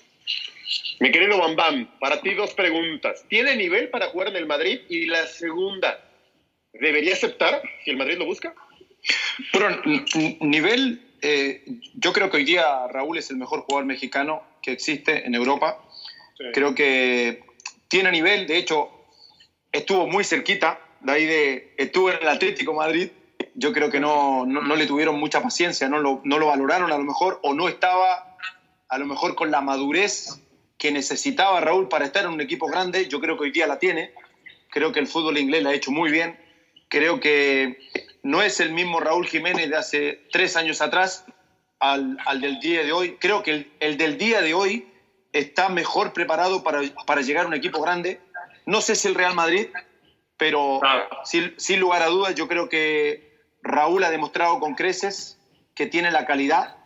Mi 1.00 1.12
querido 1.12 1.38
Bam 1.38 1.56
Bam, 1.56 2.00
para 2.00 2.22
ti 2.22 2.34
dos 2.34 2.54
preguntas. 2.54 3.26
¿Tiene 3.28 3.56
nivel 3.56 3.90
para 3.90 4.08
jugar 4.08 4.30
en 4.30 4.36
el 4.36 4.46
Madrid? 4.46 4.82
Y 4.90 5.06
la 5.08 5.26
segunda, 5.28 6.00
¿debería 6.74 7.14
aceptar 7.14 7.62
si 7.84 7.92
el 7.92 7.98
Madrid 7.98 8.18
lo 8.18 8.26
busca? 8.26 8.54
Bueno, 9.54 9.82
nivel, 10.42 11.02
eh, 11.22 11.64
yo 11.96 12.14
creo 12.14 12.30
que 12.30 12.38
hoy 12.38 12.46
día 12.46 12.88
Raúl 12.88 13.18
es 13.18 13.30
el 13.30 13.38
mejor 13.38 13.62
jugador 13.62 13.86
mexicano 13.86 14.44
que 14.62 14.72
existe 14.72 15.26
en 15.26 15.36
Europa. 15.36 15.84
Sí. 16.38 16.46
Creo 16.54 16.74
que 16.74 17.44
tiene 17.88 18.12
nivel, 18.12 18.48
de 18.48 18.58
hecho, 18.58 18.90
estuvo 19.72 20.08
muy 20.08 20.24
cerquita, 20.24 20.80
de 21.02 21.12
ahí 21.12 21.26
de, 21.26 21.76
estuvo 21.78 22.12
en 22.12 22.20
el 22.22 22.28
Atlético 22.28 22.74
Madrid. 22.74 23.10
Yo 23.56 23.72
creo 23.72 23.92
que 23.92 24.00
no, 24.00 24.46
no, 24.46 24.62
no 24.62 24.76
le 24.76 24.88
tuvieron 24.88 25.20
mucha 25.20 25.42
paciencia, 25.42 25.88
no 25.90 26.00
lo, 26.00 26.22
no 26.24 26.40
lo 26.40 26.48
valoraron 26.48 26.92
a 26.92 26.98
lo 26.98 27.04
mejor, 27.04 27.40
o 27.44 27.54
no 27.54 27.68
estaba 27.68 28.38
a 28.88 28.98
lo 28.98 29.06
mejor 29.06 29.36
con 29.36 29.52
la 29.52 29.62
madurez 29.62 30.40
que 30.78 30.92
necesitaba 30.92 31.62
Raúl 31.62 31.88
para 31.88 32.06
estar 32.06 32.26
en 32.26 32.32
un 32.32 32.42
equipo 32.42 32.68
grande. 32.68 33.08
Yo 33.08 33.20
creo 33.20 33.38
que 33.38 33.46
hoy 33.46 33.52
día 33.52 33.68
la 33.68 33.80
tiene. 33.80 34.12
Creo 34.70 34.92
que 34.92 35.00
el 35.00 35.08
fútbol 35.08 35.38
inglés 35.38 35.64
la 35.64 35.70
ha 35.70 35.74
hecho 35.74 35.92
muy 35.92 36.12
bien. 36.12 36.38
Creo 36.94 37.20
que 37.20 37.80
no 38.22 38.44
es 38.44 38.60
el 38.60 38.72
mismo 38.72 39.00
Raúl 39.00 39.26
Jiménez 39.26 39.68
de 39.68 39.76
hace 39.76 40.28
tres 40.32 40.56
años 40.56 40.80
atrás 40.80 41.26
al, 41.80 42.20
al 42.24 42.40
del 42.40 42.60
día 42.60 42.84
de 42.84 42.92
hoy. 42.92 43.18
Creo 43.20 43.42
que 43.42 43.50
el, 43.50 43.72
el, 43.80 43.98
del 43.98 44.20
día 44.20 44.44
de 44.44 44.54
hoy 44.54 44.88
está 45.32 45.70
mejor 45.70 46.14
preparado 46.14 46.62
para, 46.62 46.82
para, 47.08 47.22
llegar 47.22 47.46
a 47.46 47.48
un 47.48 47.56
equipo 47.56 47.82
grande. 47.82 48.22
No 48.68 48.80
sé 48.80 48.94
si 48.94 49.08
el 49.08 49.16
Real 49.16 49.34
Madrid, 49.34 49.70
pero 50.38 50.78
claro. 50.82 51.10
sin, 51.26 51.56
sin, 51.58 51.80
lugar 51.80 52.04
a 52.04 52.10
dudas 52.10 52.36
yo 52.36 52.48
creo 52.48 52.70
que 52.70 53.40
Raúl 53.64 54.04
ha 54.04 54.12
demostrado 54.12 54.60
con 54.60 54.76
creces 54.76 55.40
que 55.74 55.88
tiene 55.88 56.12
la 56.12 56.28
calidad, 56.28 56.78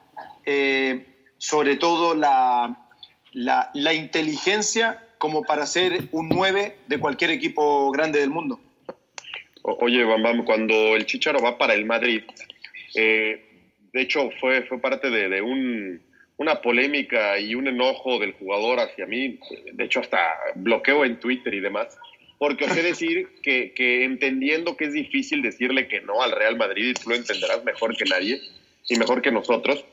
eh, 0.46 1.06
sobre 1.38 1.76
todo 1.76 2.16
la, 2.16 2.88
la, 3.34 3.72
la 3.74 3.94
inteligencia 3.94 5.06
como 5.18 5.44
para 5.44 5.66
ser 5.66 6.08
un 6.14 6.30
9 6.30 6.80
de 6.88 6.98
cualquier 6.98 7.32
equipo 7.32 7.92
grande 7.92 8.22
del 8.22 8.30
mundo. 8.30 8.62
Oye, 9.80 10.04
Bam 10.06 10.24
Bam, 10.24 10.46
cuando 10.46 10.96
el 10.96 11.06
Chicharo 11.06 11.42
va 11.42 11.58
para 11.58 11.74
el 11.74 11.86
Madrid, 11.86 12.24
eh, 12.96 13.44
de 13.92 14.02
hecho 14.02 14.30
fue, 14.40 14.64
fue 14.64 14.80
parte 14.80 15.10
de, 15.10 15.28
de 15.28 15.42
un, 15.42 16.02
una 16.38 16.62
polémica 16.62 17.38
y 17.38 17.54
un 17.54 17.68
enojo 17.68 18.18
del 18.18 18.32
jugador 18.34 18.80
hacia 18.80 19.06
mí, 19.06 19.40
de 19.74 19.84
hecho 19.84 20.00
hasta 20.00 20.18
bloqueo 20.56 21.04
en 21.04 21.20
Twitter 21.20 21.54
y 21.54 21.60
demás, 21.60 21.98
porque 22.38 22.64
osé 22.64 22.82
decir 22.84 23.28
que, 23.44 23.74
que 23.74 24.06
entendiendo 24.06 24.78
que 24.78 24.86
es 24.86 24.94
difícil 24.94 25.42
decirle 25.42 25.90
que 25.90 26.00
no 26.00 26.22
al 26.22 26.32
Real 26.32 26.56
Madrid, 26.56 26.88
y 26.88 26.94
tú 26.94 27.10
lo 27.10 27.16
entenderás 27.16 27.66
mejor 27.66 27.96
que 27.98 28.06
nadie 28.06 28.40
y 28.88 28.96
mejor 28.96 29.22
que 29.22 29.32
nosotros, 29.32 29.84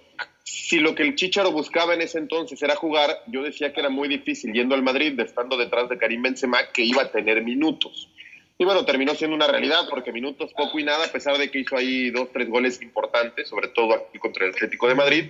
si 0.45 0.79
lo 0.79 0.95
que 0.95 1.03
el 1.03 1.17
Chicharo 1.17 1.51
buscaba 1.51 1.95
en 1.95 2.03
ese 2.03 2.19
entonces 2.19 2.63
era 2.63 2.77
jugar, 2.77 3.11
yo 3.27 3.43
decía 3.43 3.73
que 3.73 3.81
era 3.81 3.89
muy 3.89 4.07
difícil 4.07 4.53
yendo 4.53 4.77
al 4.77 4.83
Madrid, 4.83 5.19
estando 5.19 5.57
detrás 5.57 5.89
de 5.89 5.99
Karim 5.99 6.23
Benzema, 6.23 6.59
que 6.73 6.83
iba 6.83 7.03
a 7.03 7.11
tener 7.11 7.43
minutos. 7.43 8.11
Y 8.57 8.65
bueno, 8.65 8.85
terminó 8.85 9.15
siendo 9.15 9.35
una 9.35 9.49
realidad 9.49 9.89
porque 9.91 10.13
minutos 10.13 10.53
poco 10.55 10.79
y 10.79 10.85
nada, 10.85 11.07
a 11.07 11.13
pesar 11.13 11.37
de 11.39 11.51
que 11.51 11.61
hizo 11.61 11.77
ahí 11.77 12.11
dos, 12.11 12.29
tres 12.33 12.49
goles 12.49 12.81
importantes, 12.83 13.49
sobre 13.49 13.69
todo 13.69 13.95
aquí 13.95 14.19
contra 14.19 14.45
el 14.45 14.53
Atlético 14.53 14.87
de 14.87 14.95
Madrid. 14.95 15.25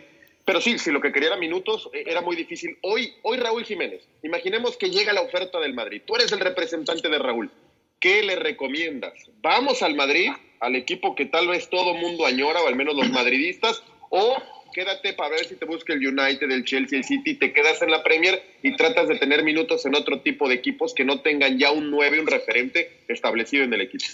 Pero 0.44 0.60
sí, 0.60 0.78
si 0.78 0.90
lo 0.90 1.00
que 1.00 1.10
quería 1.10 1.28
era 1.28 1.38
minutos, 1.38 1.88
era 1.94 2.20
muy 2.20 2.36
difícil. 2.36 2.76
Hoy, 2.82 3.14
hoy 3.22 3.38
Raúl 3.38 3.64
Jiménez, 3.64 4.06
imaginemos 4.22 4.76
que 4.76 4.90
llega 4.90 5.14
la 5.14 5.22
oferta 5.22 5.58
del 5.58 5.72
Madrid. 5.72 6.02
Tú 6.04 6.16
eres 6.16 6.32
el 6.32 6.40
representante 6.40 7.08
de 7.08 7.18
Raúl. 7.18 7.50
¿Qué 7.98 8.22
le 8.22 8.36
recomiendas? 8.36 9.14
¿Vamos 9.40 9.82
al 9.82 9.94
Madrid, 9.94 10.30
al 10.60 10.76
equipo 10.76 11.14
que 11.14 11.24
tal 11.24 11.48
vez 11.48 11.70
todo 11.70 11.94
mundo 11.94 12.26
añora, 12.26 12.60
o 12.60 12.68
al 12.68 12.76
menos 12.76 12.94
los 12.94 13.08
madridistas? 13.08 13.82
¿O 14.10 14.36
quédate 14.74 15.14
para 15.14 15.30
ver 15.30 15.46
si 15.46 15.54
te 15.56 15.64
busca 15.64 15.94
el 15.94 16.06
United, 16.06 16.50
el 16.50 16.64
Chelsea, 16.64 16.98
el 16.98 17.04
City, 17.04 17.34
te 17.34 17.52
quedas 17.52 17.80
en 17.80 17.90
la 17.90 18.02
Premier 18.02 18.42
y 18.62 18.76
tratas 18.76 19.08
de 19.08 19.18
tener 19.18 19.42
minutos 19.42 19.86
en 19.86 19.94
otro 19.94 20.20
tipo 20.20 20.48
de 20.48 20.56
equipos 20.56 20.92
que 20.92 21.04
no 21.04 21.20
tengan 21.20 21.58
ya 21.58 21.70
un 21.70 21.90
9, 21.90 22.20
un 22.20 22.26
referente 22.26 23.00
establecido 23.08 23.64
en 23.64 23.72
el 23.72 23.80
equipo. 23.80 24.04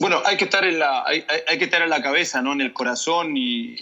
Bueno, 0.00 0.20
hay 0.24 0.36
que 0.36 0.44
estar 0.44 0.64
en 0.64 0.78
la, 0.78 1.04
hay, 1.06 1.24
hay 1.46 1.58
que 1.58 1.64
estar 1.64 1.82
en 1.82 1.90
la 1.90 2.02
cabeza, 2.02 2.42
¿no? 2.42 2.52
En 2.52 2.62
el 2.62 2.72
corazón 2.72 3.36
y, 3.36 3.76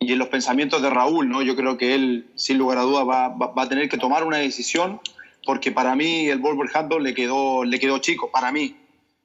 y, 0.00 0.12
en 0.12 0.18
los 0.18 0.28
pensamientos 0.28 0.82
de 0.82 0.90
Raúl, 0.90 1.28
¿no? 1.28 1.42
Yo 1.42 1.54
creo 1.54 1.78
que 1.78 1.94
él, 1.94 2.26
sin 2.34 2.58
lugar 2.58 2.78
a 2.78 2.82
dudas, 2.82 3.08
va, 3.08 3.28
va, 3.28 3.46
va 3.46 3.62
a 3.62 3.68
tener 3.68 3.88
que 3.88 3.96
tomar 3.96 4.24
una 4.24 4.38
decisión 4.38 5.00
porque 5.44 5.72
para 5.72 5.96
mí 5.96 6.28
el 6.28 6.38
Wolverhampton 6.38 7.02
le 7.02 7.14
quedó, 7.14 7.64
le 7.64 7.78
quedó 7.78 7.98
chico, 7.98 8.30
para 8.30 8.52
mí. 8.52 8.76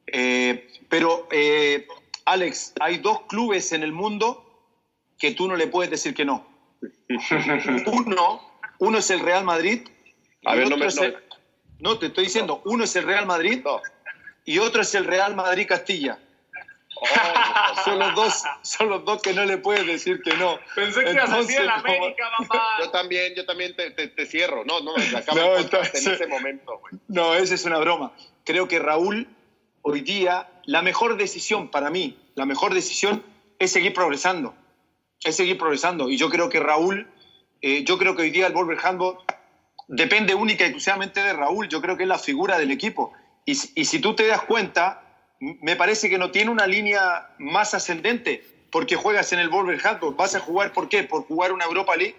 Eh, 0.08 0.68
pero, 0.90 1.28
eh, 1.32 1.88
Alex, 2.26 2.74
hay 2.80 2.98
dos 2.98 3.22
clubes 3.28 3.72
en 3.72 3.84
el 3.84 3.92
mundo 3.92 4.47
que 5.18 5.32
tú 5.32 5.48
no 5.48 5.56
le 5.56 5.68
puedes 5.68 5.90
decir 5.90 6.14
que 6.14 6.26
no. 6.26 6.46
uno, 7.88 8.42
uno 8.80 8.98
es 8.98 9.10
el 9.10 9.20
Real 9.20 9.44
Madrid. 9.44 9.88
A 10.46 10.56
ver, 10.56 10.70
no 10.70 10.78
me. 10.78 10.86
El, 10.86 11.18
no, 11.80 11.98
te 11.98 12.08
estoy 12.08 12.26
diciendo, 12.26 12.62
uno 12.66 12.84
es 12.84 12.96
el 12.96 13.04
Real 13.04 13.26
Madrid 13.26 13.62
no. 13.64 13.82
y 14.46 14.60
otro 14.60 14.82
es 14.82 14.94
el 14.96 15.06
Real 15.06 15.36
Madrid 15.36 15.68
Castilla. 15.68 16.20
Oh, 17.00 17.84
son, 17.84 18.00
los 18.00 18.16
dos, 18.16 18.44
son 18.64 18.90
los 18.90 19.06
dos 19.06 19.22
que 19.22 19.32
no 19.32 19.46
le 19.46 19.60
puedes 19.60 19.86
decir 19.86 20.20
que 20.24 20.36
no. 20.36 20.58
Pensé 20.74 21.04
que 21.04 21.12
ibas 21.12 21.30
a 21.30 21.38
decir 21.38 21.62
en 21.62 21.70
América, 21.70 22.24
mamá. 22.40 22.64
Yo 22.80 22.90
también, 22.90 23.36
yo 23.36 23.46
también 23.46 23.76
te, 23.76 23.92
te, 23.92 24.08
te 24.08 24.26
cierro. 24.26 24.66
No, 24.66 24.80
no, 24.80 24.96
acabo 25.16 25.38
no, 25.38 25.58
entonces, 25.58 26.06
en 26.06 26.14
ese 26.14 26.26
momento. 26.26 26.82
No, 27.08 27.36
esa 27.36 27.54
es 27.54 27.66
una 27.66 27.78
broma. 27.78 28.14
Creo 28.44 28.68
que 28.68 28.80
Raúl, 28.80 29.28
hoy 29.84 30.02
día, 30.02 30.50
la 30.66 30.82
mejor 30.82 31.18
decisión 31.18 31.70
para 31.70 31.92
mí, 31.92 32.18
la 32.34 32.46
mejor 32.46 32.74
decisión 32.74 33.24
es 33.60 33.72
seguir 33.72 33.94
progresando 33.94 34.56
es 35.24 35.36
seguir 35.36 35.58
progresando. 35.58 36.10
Y 36.10 36.18
yo 36.18 36.30
creo 36.30 36.50
que 36.50 36.60
Raúl, 36.60 37.08
eh, 37.62 37.84
yo 37.84 37.98
creo 37.98 38.16
que 38.16 38.24
hoy 38.24 38.32
día 38.32 38.48
el 38.48 38.54
Wolverhampton 38.54 39.18
depende 39.88 40.36
única 40.36 40.64
y 40.64 40.68
exclusivamente 40.68 41.22
de 41.22 41.34
Raúl. 41.34 41.70
Yo 41.70 41.82
creo 41.82 41.98
que 41.98 42.04
es 42.04 42.10
la 42.10 42.20
figura 42.20 42.58
del 42.58 42.72
equipo. 42.72 43.14
Y, 43.46 43.52
y 43.76 43.86
si 43.86 44.00
tú 44.00 44.16
te 44.16 44.28
das 44.28 44.42
cuenta, 44.42 45.02
me 45.40 45.76
parece 45.76 46.10
que 46.10 46.18
no 46.18 46.32
tiene 46.32 46.52
una 46.52 46.68
línea 46.68 47.30
más 47.40 47.74
ascendente 47.74 48.44
porque 48.72 48.96
juegas 48.96 49.32
en 49.34 49.40
el 49.40 49.50
Wolverhampton. 49.50 50.16
¿Vas 50.18 50.36
a 50.36 50.40
jugar 50.40 50.74
por 50.74 50.90
qué? 50.90 51.04
¿Por 51.04 51.24
jugar 51.24 51.52
una 51.52 51.66
Europa 51.66 51.96
League? 51.96 52.16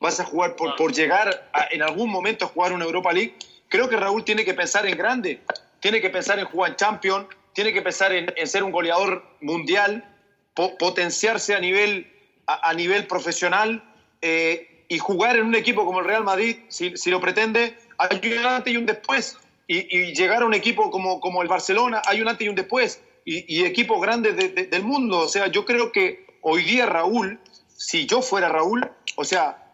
¿Vas 0.00 0.18
a 0.18 0.24
jugar 0.24 0.56
por, 0.56 0.76
por 0.76 0.92
llegar 0.92 1.50
a, 1.52 1.68
en 1.70 1.82
algún 1.82 2.10
momento 2.10 2.46
a 2.46 2.48
jugar 2.48 2.72
una 2.72 2.84
Europa 2.84 3.12
League? 3.12 3.34
Creo 3.68 3.88
que 3.88 3.96
Raúl 3.96 4.24
tiene 4.24 4.44
que 4.44 4.54
pensar 4.54 4.86
en 4.86 4.96
grande, 4.96 5.40
tiene 5.78 6.00
que 6.00 6.10
pensar 6.10 6.38
en 6.38 6.46
jugar 6.46 6.70
en 6.70 6.76
Champions, 6.76 7.26
tiene 7.52 7.72
que 7.72 7.82
pensar 7.82 8.12
en, 8.12 8.46
ser 8.46 8.64
un 8.64 8.72
goleador 8.72 9.24
mundial, 9.40 10.04
po, 10.54 10.76
potenciarse 10.78 11.54
a 11.54 11.60
nivel, 11.60 12.10
a, 12.54 12.74
nivel 12.74 13.06
profesional 13.06 13.82
eh, 14.22 14.84
y 14.88 14.98
jugar 14.98 15.36
en 15.36 15.46
un 15.46 15.54
equipo 15.54 15.84
como 15.84 16.00
el 16.00 16.06
Real 16.06 16.24
Madrid, 16.24 16.56
si, 16.68 17.10
lo 17.10 17.20
pretende, 17.20 17.76
hay 17.98 18.32
un 18.32 18.46
antes 18.46 18.72
y 18.72 18.76
un 18.76 18.86
después. 18.86 19.38
Y, 19.66 20.14
llegar 20.14 20.42
a 20.42 20.46
un 20.46 20.54
equipo 20.54 20.90
como, 20.90 21.20
como 21.20 21.42
el 21.42 21.48
Barcelona, 21.48 22.02
hay 22.06 22.20
un 22.20 22.28
antes 22.28 22.44
y 22.44 22.48
un 22.48 22.56
después. 22.56 23.00
Y, 23.24 23.64
equipos 23.64 24.00
grandes 24.00 24.36
de, 24.36 24.48
de, 24.48 24.66
del 24.66 24.82
mundo. 24.82 25.20
O 25.20 25.28
sea, 25.28 25.46
yo 25.46 25.64
creo 25.64 25.92
que 25.92 26.26
hoy 26.40 26.64
día 26.64 26.86
Raúl, 26.86 27.38
si 27.76 28.06
yo 28.06 28.20
fuera 28.22 28.48
Raúl, 28.48 28.90
o 29.14 29.24
sea, 29.24 29.70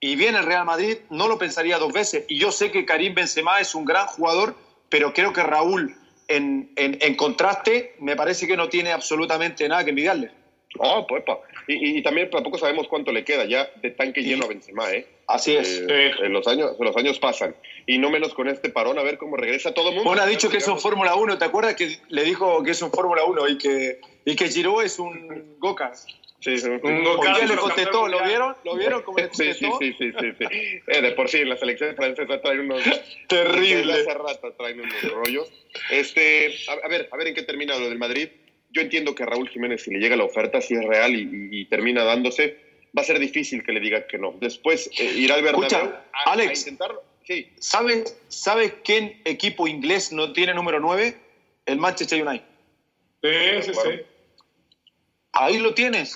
y 0.00 0.16
viene 0.16 0.38
el 0.38 0.44
Real 0.44 0.64
Madrid, 0.64 0.98
no 1.10 1.28
lo 1.28 1.38
pensaría 1.38 1.78
dos 1.78 1.92
veces. 1.92 2.24
Y 2.26 2.38
yo 2.38 2.50
sé 2.50 2.72
que 2.72 2.84
Karim 2.84 3.14
Benzema 3.14 3.60
es 3.60 3.76
un 3.76 3.84
gran 3.84 4.08
jugador, 4.08 4.56
pero 4.88 5.12
creo 5.12 5.32
que 5.32 5.44
Raúl, 5.44 5.96
en, 6.26 6.72
en, 6.74 6.98
en 7.00 7.14
contraste, 7.14 7.94
me 8.00 8.16
parece 8.16 8.48
que 8.48 8.56
no 8.56 8.68
tiene 8.68 8.90
absolutamente 8.90 9.68
nada 9.68 9.84
que 9.84 9.90
envidiarle. 9.90 10.41
Oh, 10.78 11.06
pues. 11.06 11.22
Y, 11.68 11.98
y, 11.98 12.02
también 12.02 12.30
tampoco 12.30 12.58
sabemos 12.58 12.88
cuánto 12.88 13.12
le 13.12 13.24
queda 13.24 13.44
ya 13.44 13.70
de 13.82 13.90
tanque 13.90 14.22
lleno 14.22 14.44
a 14.44 14.48
Benzema, 14.48 14.90
¿eh? 14.90 15.06
Así 15.26 15.54
es. 15.54 15.84
Eh, 15.88 16.12
sí. 16.16 16.28
los, 16.28 16.46
años, 16.48 16.72
los 16.78 16.96
años 16.96 17.18
pasan. 17.18 17.54
Y 17.86 17.98
no 17.98 18.10
menos 18.10 18.34
con 18.34 18.48
este 18.48 18.70
parón, 18.70 18.98
a 18.98 19.02
ver 19.02 19.18
cómo 19.18 19.36
regresa 19.36 19.74
todo 19.74 19.90
el 19.90 19.96
mundo. 19.96 20.08
Bueno, 20.08 20.22
ha 20.22 20.26
dicho 20.26 20.48
que 20.50 20.58
es 20.58 20.68
un 20.68 20.80
Fórmula 20.80 21.14
1, 21.14 21.38
¿te 21.38 21.44
acuerdas 21.44 21.74
que 21.74 21.98
le 22.08 22.24
dijo 22.24 22.62
que 22.62 22.70
es 22.70 22.82
un 22.82 22.90
Fórmula 22.90 23.24
1 23.24 23.48
y 23.48 23.58
que, 23.58 24.00
y 24.24 24.34
que 24.34 24.48
Giroud 24.48 24.82
es 24.82 24.98
un 24.98 25.56
Goka? 25.58 25.92
Sí, 26.40 26.58
sí, 26.58 26.68
un 26.68 27.04
Goka. 27.04 27.38
le 27.38 27.56
contestó? 27.56 28.08
¿Lo 28.08 28.24
vieron? 28.24 28.56
¿Lo 28.64 28.74
vieron 28.74 29.02
cómo 29.02 29.18
le 29.18 29.28
contestó? 29.28 29.66
Sí, 29.80 29.94
sí, 29.98 30.12
sí, 30.12 30.12
sí. 30.18 30.32
sí, 30.38 30.46
sí. 30.50 30.82
Eh, 30.86 31.02
de 31.02 31.12
por 31.12 31.28
sí, 31.28 31.38
en 31.38 31.50
la 31.50 31.56
selección 31.56 31.94
francesa 31.94 32.40
traen 32.40 32.60
unos... 32.60 32.82
Terrible. 33.28 33.92
Hace 33.92 34.14
rato 34.14 34.52
traen 34.54 34.80
unos 34.80 35.12
rollos. 35.12 35.52
Este, 35.90 36.54
a, 36.68 36.84
a 36.84 36.88
ver, 36.88 37.08
a 37.12 37.16
ver 37.16 37.28
en 37.28 37.34
qué 37.34 37.42
termina 37.42 37.78
lo 37.78 37.88
del 37.88 37.98
Madrid 37.98 38.28
yo 38.72 38.82
entiendo 38.82 39.14
que 39.14 39.22
a 39.22 39.26
Raúl 39.26 39.48
Jiménez, 39.48 39.82
si 39.82 39.90
le 39.90 39.98
llega 39.98 40.16
la 40.16 40.24
oferta, 40.24 40.60
si 40.60 40.74
es 40.74 40.84
real 40.84 41.14
y, 41.14 41.22
y, 41.22 41.60
y, 41.60 41.64
termina 41.66 42.04
dándose, 42.04 42.58
va 42.96 43.02
a 43.02 43.04
ser 43.04 43.18
difícil 43.18 43.62
que 43.64 43.72
le 43.72 43.80
diga 43.80 44.06
que 44.06 44.18
no. 44.18 44.34
Después 44.40 44.90
eh, 44.98 45.14
irá 45.16 45.34
al 45.36 45.42
Bernabéu 45.42 45.66
Escucha, 45.66 46.04
a, 46.12 46.32
Alex, 46.32 46.48
a 46.48 46.70
intentarlo. 46.70 47.02
Sí. 47.26 47.48
¿sabes, 47.58 48.16
¿Sabes 48.28 48.74
qué 48.82 49.20
equipo 49.24 49.68
inglés 49.68 50.12
no 50.12 50.32
tiene 50.32 50.54
número 50.54 50.80
9? 50.80 51.16
El 51.66 51.78
Manchester 51.78 52.26
United. 52.26 52.44
Sí, 53.22 53.62
sí, 53.62 53.72
sí. 53.74 54.00
Ahí 55.32 55.58
lo 55.58 55.74
tienes. 55.74 56.14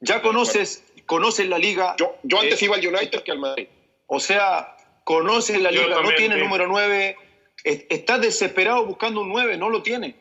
Ya 0.00 0.22
conoces, 0.22 0.84
conoces 1.06 1.48
la 1.48 1.58
liga. 1.58 1.96
Yo, 1.98 2.16
yo 2.22 2.40
antes 2.40 2.62
eh, 2.62 2.66
iba 2.66 2.76
al 2.76 2.86
United 2.86 3.22
que 3.22 3.32
al 3.32 3.40
Madrid. 3.40 3.66
O 4.06 4.20
sea, 4.20 4.76
conoces 5.04 5.60
la 5.60 5.70
liga, 5.70 6.00
no 6.00 6.14
tiene 6.14 6.36
sí. 6.36 6.40
número 6.40 6.68
9. 6.68 7.16
Estás 7.64 8.20
desesperado 8.20 8.86
buscando 8.86 9.22
un 9.22 9.28
9, 9.30 9.56
no 9.56 9.68
lo 9.68 9.82
tiene. 9.82 10.14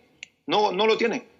No, 0.47 0.71
no 0.71 0.87
lo 0.87 0.97
tiene. 0.97 1.34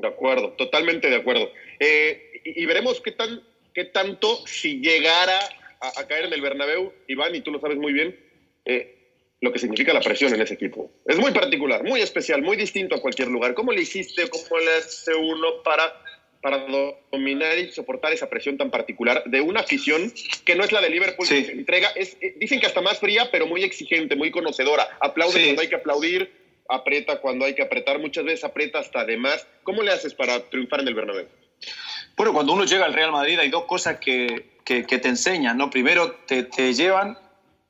De 0.00 0.08
acuerdo, 0.08 0.52
totalmente 0.52 1.08
de 1.08 1.16
acuerdo. 1.16 1.50
Eh, 1.80 2.42
y, 2.44 2.62
y, 2.62 2.66
veremos 2.66 3.00
qué, 3.00 3.12
tan, 3.12 3.42
qué 3.74 3.84
tanto, 3.84 4.46
si 4.46 4.80
llegara 4.80 5.38
a, 5.80 6.00
a, 6.00 6.06
caer 6.06 6.26
en 6.26 6.32
el 6.32 6.40
Bernabéu, 6.40 6.92
Iván, 7.08 7.34
y 7.34 7.40
tú 7.40 7.50
lo 7.50 7.60
sabes 7.60 7.78
muy 7.78 7.92
bien, 7.92 8.18
eh, 8.64 8.96
lo 9.40 9.52
que 9.52 9.58
significa 9.58 9.92
la 9.92 10.00
presión 10.00 10.34
en 10.34 10.40
ese 10.40 10.54
equipo. 10.54 10.90
Es 11.06 11.18
muy 11.18 11.30
particular, 11.32 11.84
muy 11.84 12.00
especial, 12.00 12.42
muy 12.42 12.56
distinto 12.56 12.94
a 12.94 13.00
cualquier 13.00 13.28
lugar. 13.28 13.54
¿Cómo 13.54 13.72
le 13.72 13.82
hiciste, 13.82 14.28
cómo 14.28 14.58
le 14.58 14.74
hace 14.76 15.14
uno 15.14 15.62
para, 15.62 15.92
para 16.40 16.66
dominar 17.12 17.58
y 17.58 17.70
soportar 17.70 18.12
esa 18.12 18.30
presión 18.30 18.56
tan 18.56 18.70
particular 18.70 19.22
de 19.26 19.40
una 19.40 19.60
afición 19.60 20.12
que 20.44 20.54
no 20.54 20.64
es 20.64 20.72
la 20.72 20.80
de 20.80 20.90
Liverpool, 20.90 21.26
sí. 21.26 21.40
que 21.40 21.44
se 21.46 21.52
entrega, 21.52 21.88
es, 21.90 22.16
eh, 22.20 22.34
dicen 22.38 22.60
que 22.60 22.66
hasta 22.66 22.80
más 22.80 22.98
fría, 22.98 23.28
pero 23.30 23.46
muy 23.46 23.62
exigente, 23.62 24.16
muy 24.16 24.30
conocedora. 24.30 24.88
Aplaude 25.00 25.38
sí. 25.38 25.44
cuando 25.44 25.62
hay 25.62 25.68
que 25.68 25.76
aplaudir, 25.76 26.30
aprieta 26.68 27.20
cuando 27.20 27.44
hay 27.44 27.54
que 27.54 27.62
apretar, 27.62 27.98
muchas 27.98 28.24
veces 28.24 28.44
aprieta 28.44 28.78
hasta 28.78 29.00
además. 29.00 29.46
¿Cómo 29.62 29.82
le 29.82 29.92
haces 29.92 30.14
para 30.14 30.48
triunfar 30.48 30.80
en 30.80 30.88
el 30.88 30.94
Bernabéu? 30.94 31.28
Bueno, 32.16 32.32
cuando 32.32 32.52
uno 32.52 32.64
llega 32.64 32.84
al 32.86 32.94
Real 32.94 33.12
Madrid 33.12 33.38
hay 33.38 33.50
dos 33.50 33.64
cosas 33.64 33.98
que, 33.98 34.58
que, 34.64 34.84
que 34.84 34.98
te 34.98 35.08
enseñan, 35.08 35.56
¿no? 35.58 35.70
Primero 35.70 36.12
te, 36.26 36.44
te 36.44 36.72
llevan 36.72 37.18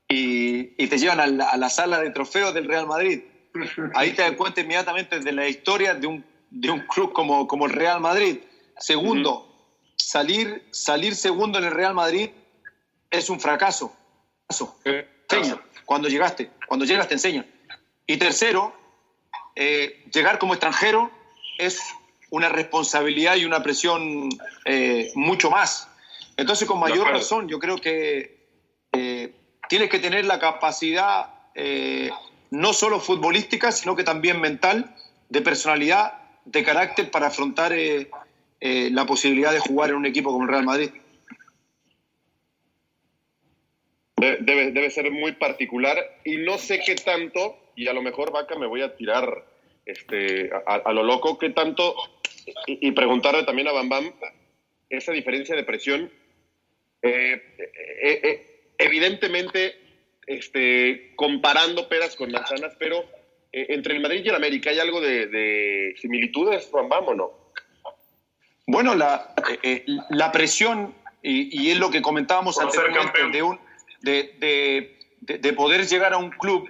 y, 0.09 0.83
y, 0.83 0.87
te 0.87 0.99
llevan 0.99 1.21
a 1.21 1.27
la, 1.27 1.49
a 1.49 1.57
la, 1.57 1.69
sala 1.69 2.01
de 2.01 2.11
trofeos 2.11 2.55
del 2.55 2.69
Real 2.69 2.87
Madrid. 2.87 3.23
Ahí 3.95 4.13
te 4.13 4.23
das 4.23 4.33
cuenta 4.33 4.61
inmediatamente 4.61 5.19
de 5.19 5.33
la 5.33 5.49
historia 5.49 5.95
de 5.95 6.07
un, 6.07 6.25
de 6.51 6.71
un 6.71 6.81
club 6.81 7.13
como, 7.13 7.49
como 7.49 7.67
el 7.67 7.73
Real 7.73 8.01
Madrid. 8.01 8.39
Segundo, 8.79 9.33
uh 9.33 9.43
-huh. 9.43 9.93
salir, 9.97 10.63
salir 10.71 11.15
segundo 11.15 11.59
en 11.59 11.65
el 11.65 11.73
Real 11.73 11.95
Madrid 11.95 12.31
es 13.11 13.31
un 13.31 13.41
fracaso. 13.41 13.97
Eh, 14.85 15.09
enseña. 15.31 15.61
Cuando 15.85 16.09
llegaste, 16.09 16.51
cuando 16.69 16.85
llegas 16.85 17.09
te 17.09 17.15
enseñan. 17.15 17.47
Y 18.07 18.17
tercero, 18.17 18.75
eh, 19.57 20.05
llegar 20.13 20.39
como 20.39 20.53
extranjero 20.53 21.11
es 21.57 21.81
una 22.31 22.51
responsabilidad 22.51 23.37
y 23.37 23.47
una 23.47 23.63
presión 23.63 24.29
eh, 24.67 25.11
mucho 25.15 25.51
más. 25.51 25.89
Entonces, 26.37 26.69
con 26.69 26.79
mayor 26.79 27.09
razón, 27.09 27.49
yo 27.49 27.59
creo 27.59 27.79
que 27.79 28.37
eh, 28.93 29.33
tienes 29.71 29.89
que 29.89 29.99
tener 29.99 30.27
la 30.27 30.39
capacidad 30.39 31.33
no 32.51 32.75
solo 32.75 33.01
futbolística, 33.01 33.73
sino 33.73 33.97
que 33.97 34.05
también 34.05 34.43
mental, 34.43 34.95
de 35.31 35.41
personalidad, 35.41 36.13
de 36.45 36.63
carácter 36.63 37.11
para 37.11 37.29
afrontar 37.29 37.75
la 38.61 39.07
posibilidad 39.07 39.53
de 39.53 39.59
jugar 39.59 39.89
en 39.89 39.97
un 39.97 40.05
equipo 40.05 40.31
como 40.31 40.45
el 40.45 40.51
Real 40.51 40.65
Madrid. 40.67 40.91
Debe, 44.19 44.71
debe 44.73 44.91
ser 44.91 45.11
muy 45.11 45.33
particular 45.33 45.97
y 46.27 46.37
no 46.37 46.59
sé 46.59 46.83
qué 46.85 46.95
tanto, 46.97 47.57
y 47.77 47.87
a 47.89 47.93
lo 47.93 48.03
mejor, 48.03 48.33
Vaca, 48.33 48.57
me 48.57 48.67
voy 48.67 48.83
a 48.83 48.97
tirar 48.97 49.45
este, 49.85 50.51
a, 50.67 50.75
a 50.77 50.93
lo 50.93 51.03
loco, 51.03 51.39
qué 51.39 51.51
tanto 51.51 51.95
y, 52.67 52.89
y, 52.89 52.93
preguntarle 52.93 53.45
también 53.45 53.69
a 53.69 53.73
Bam 53.73 53.89
Bam 53.89 54.13
esa 54.89 55.13
diferencia 55.13 55.55
de 55.55 55.65
presión. 55.65 56.11
Eh, 57.03 57.43
eh, 58.03 58.21
eh, 58.23 58.73
evidentemente, 58.79 59.77
este, 60.27 61.13
comparando 61.17 61.89
peras 61.89 62.17
con 62.17 62.33
manzanas, 62.33 62.75
pero 62.79 63.05
eh, 63.53 63.67
entre 63.71 63.95
el 63.95 64.01
Madrid 64.01 64.23
y 64.25 64.29
el 64.29 64.35
América, 64.35 64.71
¿hay 64.71 64.79
algo 64.79 65.01
de, 65.01 65.27
de 65.27 65.95
similitudes, 66.01 66.71
Bam 66.71 66.89
Bam, 66.89 67.09
o 67.09 67.15
no? 67.15 67.47
Bueno, 68.67 68.95
la, 68.95 69.35
eh, 69.63 69.85
la 70.11 70.33
presión, 70.33 70.95
y, 71.23 71.63
y, 71.63 71.71
es 71.71 71.79
lo 71.79 71.91
que 71.91 72.03
comentábamos 72.03 72.59
anteriormente, 72.59 73.31
de, 73.33 73.43
un, 73.43 73.61
de, 74.01 74.35
de, 75.21 75.39
de 75.39 75.53
poder 75.53 75.87
llegar 75.87 76.13
a 76.13 76.19
un 76.19 76.31
club, 76.31 76.69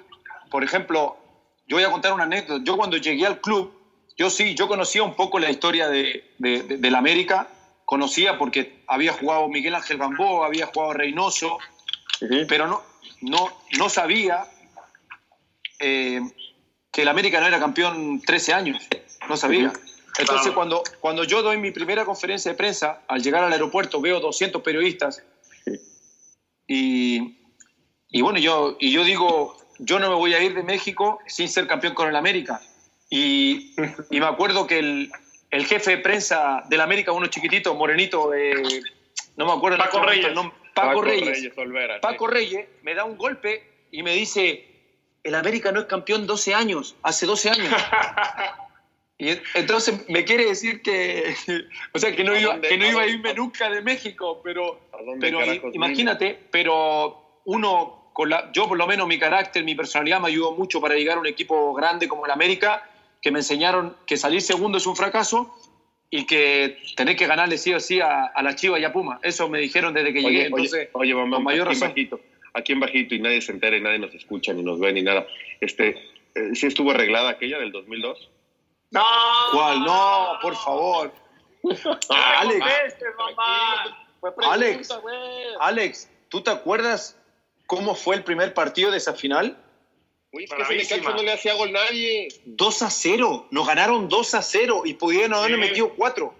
por 0.56 0.64
ejemplo, 0.64 1.18
yo 1.66 1.76
voy 1.76 1.84
a 1.84 1.90
contar 1.90 2.14
una 2.14 2.24
anécdota. 2.24 2.64
Yo 2.64 2.78
cuando 2.78 2.96
llegué 2.96 3.26
al 3.26 3.42
club, 3.42 3.78
yo 4.16 4.30
sí, 4.30 4.54
yo 4.54 4.68
conocía 4.68 5.02
un 5.02 5.14
poco 5.14 5.38
la 5.38 5.50
historia 5.50 5.86
de, 5.90 6.32
de, 6.38 6.62
de, 6.62 6.78
de 6.78 6.90
la 6.90 6.96
América, 6.96 7.50
conocía 7.84 8.38
porque 8.38 8.82
había 8.86 9.12
jugado 9.12 9.48
Miguel 9.48 9.74
Ángel 9.74 9.98
Bambó, 9.98 10.44
había 10.44 10.68
jugado 10.68 10.94
Reynoso, 10.94 11.56
uh 11.56 12.24
-huh. 12.24 12.46
pero 12.48 12.68
no, 12.68 12.82
no, 13.20 13.52
no 13.78 13.90
sabía 13.90 14.46
eh, 15.78 16.22
que 16.90 17.02
el 17.02 17.08
América 17.08 17.38
no 17.38 17.46
era 17.48 17.60
campeón 17.60 18.22
13 18.22 18.54
años, 18.54 18.82
no 19.28 19.36
sabía. 19.36 19.68
Uh 19.68 19.72
-huh. 19.72 19.80
Entonces 20.20 20.40
claro. 20.40 20.54
cuando, 20.54 20.82
cuando 21.00 21.24
yo 21.24 21.42
doy 21.42 21.58
mi 21.58 21.70
primera 21.70 22.06
conferencia 22.06 22.50
de 22.50 22.56
prensa, 22.56 23.02
al 23.08 23.22
llegar 23.22 23.44
al 23.44 23.52
aeropuerto 23.52 24.00
veo 24.00 24.20
200 24.20 24.62
periodistas 24.62 25.22
y, 26.66 27.36
y 28.08 28.22
bueno, 28.22 28.38
yo, 28.38 28.78
y 28.80 28.90
yo 28.90 29.04
digo, 29.04 29.65
yo 29.78 29.98
no 29.98 30.08
me 30.08 30.14
voy 30.14 30.34
a 30.34 30.42
ir 30.42 30.54
de 30.54 30.62
México 30.62 31.18
sin 31.26 31.48
ser 31.48 31.66
campeón 31.66 31.94
con 31.94 32.08
el 32.08 32.16
América. 32.16 32.60
Y, 33.10 33.74
y 34.10 34.20
me 34.20 34.26
acuerdo 34.26 34.66
que 34.66 34.78
el, 34.78 35.12
el, 35.50 35.66
jefe 35.66 35.92
de 35.92 35.98
prensa 35.98 36.64
del 36.68 36.80
América, 36.80 37.12
uno 37.12 37.28
chiquitito, 37.28 37.74
morenito, 37.74 38.34
eh, 38.34 38.62
no 39.36 39.46
me 39.46 39.52
acuerdo 39.52 39.78
Paco 39.78 39.98
el 40.00 40.08
Reyes. 40.08 40.28
Paco, 40.34 40.52
Paco, 40.74 41.02
Reyes. 41.02 41.28
Reyes 41.28 41.58
Olvera, 41.58 42.00
Paco 42.00 42.26
sí. 42.28 42.34
Reyes 42.34 42.68
me 42.82 42.94
da 42.94 43.04
un 43.04 43.16
golpe 43.16 43.62
y 43.90 44.02
me 44.02 44.12
dice, 44.12 44.66
el 45.22 45.34
América 45.34 45.72
no 45.72 45.80
es 45.80 45.86
campeón 45.86 46.26
12 46.26 46.54
años, 46.54 46.96
hace 47.02 47.26
12 47.26 47.50
años. 47.50 47.72
y 49.18 49.28
entonces 49.54 50.08
me 50.08 50.24
quiere 50.24 50.46
decir 50.46 50.82
que, 50.82 51.34
o 51.92 51.98
sea, 51.98 52.14
que 52.14 52.24
no, 52.24 52.36
iba, 52.36 52.60
que 52.60 52.76
no 52.76 52.86
iba 52.86 53.02
a 53.02 53.06
irme 53.06 53.34
nunca 53.34 53.70
de 53.70 53.82
México, 53.82 54.40
pero, 54.42 54.80
pero 55.20 55.40
imagínate, 55.72 56.38
pero 56.50 57.40
uno 57.44 58.05
con 58.16 58.30
la, 58.30 58.50
yo 58.50 58.66
por 58.66 58.78
lo 58.78 58.86
menos 58.86 59.06
mi 59.06 59.18
carácter, 59.18 59.62
mi 59.62 59.74
personalidad 59.74 60.22
me 60.22 60.28
ayudó 60.28 60.52
mucho 60.52 60.80
para 60.80 60.94
llegar 60.94 61.18
a 61.18 61.20
un 61.20 61.26
equipo 61.26 61.74
grande 61.74 62.08
como 62.08 62.24
el 62.24 62.32
América, 62.32 62.88
que 63.20 63.30
me 63.30 63.40
enseñaron 63.40 63.94
que 64.06 64.16
salir 64.16 64.40
segundo 64.40 64.78
es 64.78 64.86
un 64.86 64.96
fracaso 64.96 65.54
y 66.08 66.24
que 66.24 66.78
tener 66.96 67.14
que 67.14 67.26
ganarle 67.26 67.58
sí 67.58 67.74
o 67.74 67.78
sí 67.78 68.00
a, 68.00 68.24
a 68.24 68.42
la 68.42 68.54
Chiva 68.54 68.80
y 68.80 68.84
a 68.84 68.92
Puma. 68.94 69.20
Eso 69.22 69.50
me 69.50 69.58
dijeron 69.58 69.92
desde 69.92 70.14
que 70.14 70.20
oye, 70.20 70.30
llegué. 70.30 70.46
Entonces, 70.46 70.88
oye, 70.94 71.12
oye 71.12 71.14
mamá, 71.14 71.36
con 71.36 71.44
mayor 71.44 71.66
razón. 71.68 71.90
Bajito. 71.90 72.18
aquí 72.54 72.72
en 72.72 72.80
bajito 72.80 73.14
y 73.14 73.18
nadie 73.18 73.42
se 73.42 73.52
entera 73.52 73.76
y 73.76 73.82
nadie 73.82 73.98
nos 73.98 74.14
escucha 74.14 74.54
ni 74.54 74.62
nos 74.62 74.80
ve 74.80 74.94
ni 74.94 75.02
nada. 75.02 75.26
Este, 75.60 75.90
eh, 76.34 76.54
¿sí 76.54 76.68
estuvo 76.68 76.92
arreglada 76.92 77.28
aquella 77.28 77.58
del 77.58 77.70
2002? 77.70 78.30
No. 78.92 79.04
¿Cuál? 79.52 79.80
No, 79.80 80.38
por 80.40 80.56
favor. 80.56 81.12
Ah, 82.08 82.40
Alex. 82.40 82.64
Alex. 84.38 84.98
Alex, 85.60 86.10
¿tú 86.28 86.40
te 86.40 86.50
acuerdas 86.50 87.20
cómo 87.66 87.94
fue 87.94 88.16
el 88.16 88.24
primer 88.24 88.54
partido 88.54 88.90
de 88.90 88.98
esa 88.98 89.14
final? 89.14 89.56
Uy, 90.32 90.44
es 90.44 90.50
que 90.50 90.56
ese 90.56 90.64
Bravísima. 90.64 90.96
Necaxa 90.98 91.16
no 91.16 91.22
le 91.22 91.32
hacía 91.32 91.54
gol 91.54 91.72
nadie. 91.72 92.28
2 92.44 92.82
a 92.82 92.90
0. 92.90 93.48
Nos 93.50 93.66
ganaron 93.66 94.08
2 94.08 94.34
a 94.34 94.42
0 94.42 94.82
y 94.84 94.94
pudieron 94.94 95.34
haberle 95.34 95.56
Sí. 95.56 95.60
metido 95.68 95.94
4. 95.94 96.34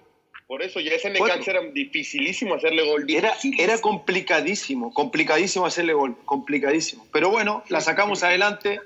Por 0.47 0.63
eso 0.63 0.79
ya 0.81 0.93
ese. 0.93 1.11
Necaxa 1.11 1.51
era 1.53 1.61
dificilísimo 1.63 2.55
hacerle 2.55 2.89
gol. 2.89 3.05
Era, 3.09 3.35
era 3.59 3.81
complicadísimo, 3.81 4.93
complicadísimo 4.95 5.67
hacerle 5.67 5.95
gol, 5.95 6.17
complicadísimo. 6.25 7.07
Pero 7.13 7.31
bueno, 7.31 7.65
la 7.69 7.81
sacamos 7.81 8.23
adelante 8.23 8.81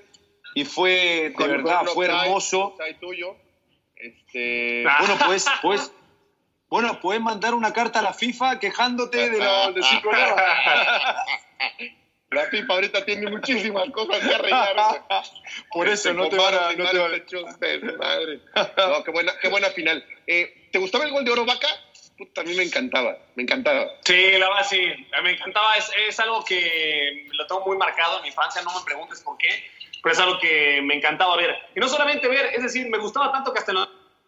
y 0.54 0.64
fue, 0.64 1.28
de 1.28 1.32
Con- 1.34 1.48
verdad, 1.48 1.84
fue 1.92 2.06
hermoso. 2.06 2.76
tuyo. 3.00 3.36
Este. 3.96 4.84
Bueno, 5.00 5.18
pues, 5.26 5.44
pues, 5.60 5.92
bueno, 6.70 6.98
puedes 7.00 7.20
mandar 7.20 7.52
una 7.54 7.72
carta 7.74 7.98
a 7.98 8.02
la 8.02 8.14
FIFA 8.14 8.58
quejándote 8.58 9.28
de 9.28 9.38
la 9.38 9.70
de. 9.72 9.82
La 12.30 12.46
FIFA 12.46 12.74
ahorita 12.74 13.04
tiene 13.04 13.28
muchísimas 13.28 13.90
cosas 13.90 14.20
que 14.20 14.32
arreglar. 14.34 15.04
Por 15.72 15.88
eso 15.88 16.10
Este, 16.10 16.14
no 16.14 16.28
te 16.28 16.36
van 16.36 16.54
a, 16.54 16.72
no 16.72 16.88
te 16.90 16.98
van 16.98 17.12
a- 17.14 17.56
desmadre. 17.58 18.40
No, 18.76 19.02
qué 19.04 19.10
buena, 19.10 19.32
qué 19.40 19.48
buena 19.48 19.68
final. 19.70 20.04
Eh, 20.28 20.68
¿Te 20.70 20.78
gustaba 20.78 21.04
el 21.04 21.10
gol 21.10 21.24
de 21.24 21.32
Oro 21.32 21.44
Vaca? 21.44 21.66
Puta, 22.16 22.42
a 22.42 22.44
mí 22.44 22.54
me 22.54 22.62
encantaba, 22.62 23.18
me 23.34 23.42
encantaba. 23.42 23.84
Sí, 24.04 24.32
la 24.38 24.48
verdad 24.48 24.66
sí. 24.68 24.80
Me 25.24 25.32
encantaba. 25.32 25.74
Es, 25.74 25.90
es 26.06 26.20
algo 26.20 26.44
que 26.44 27.26
lo 27.32 27.46
tengo 27.48 27.66
muy 27.66 27.76
marcado 27.76 28.18
en 28.18 28.22
mi 28.22 28.28
infancia. 28.28 28.62
No 28.62 28.78
me 28.78 28.84
preguntes 28.84 29.20
por 29.22 29.36
qué. 29.36 29.48
Pero 30.02 30.12
es 30.12 30.18
algo 30.20 30.38
que 30.38 30.80
me 30.82 30.94
encantaba 30.94 31.36
ver. 31.36 31.54
Y 31.74 31.80
no 31.80 31.88
solamente 31.88 32.28
ver, 32.28 32.46
es 32.54 32.62
decir, 32.62 32.88
me 32.88 32.98
gustaba 32.98 33.32
tanto 33.32 33.52
que 33.52 33.58
hasta 33.58 33.72
en 33.72 33.78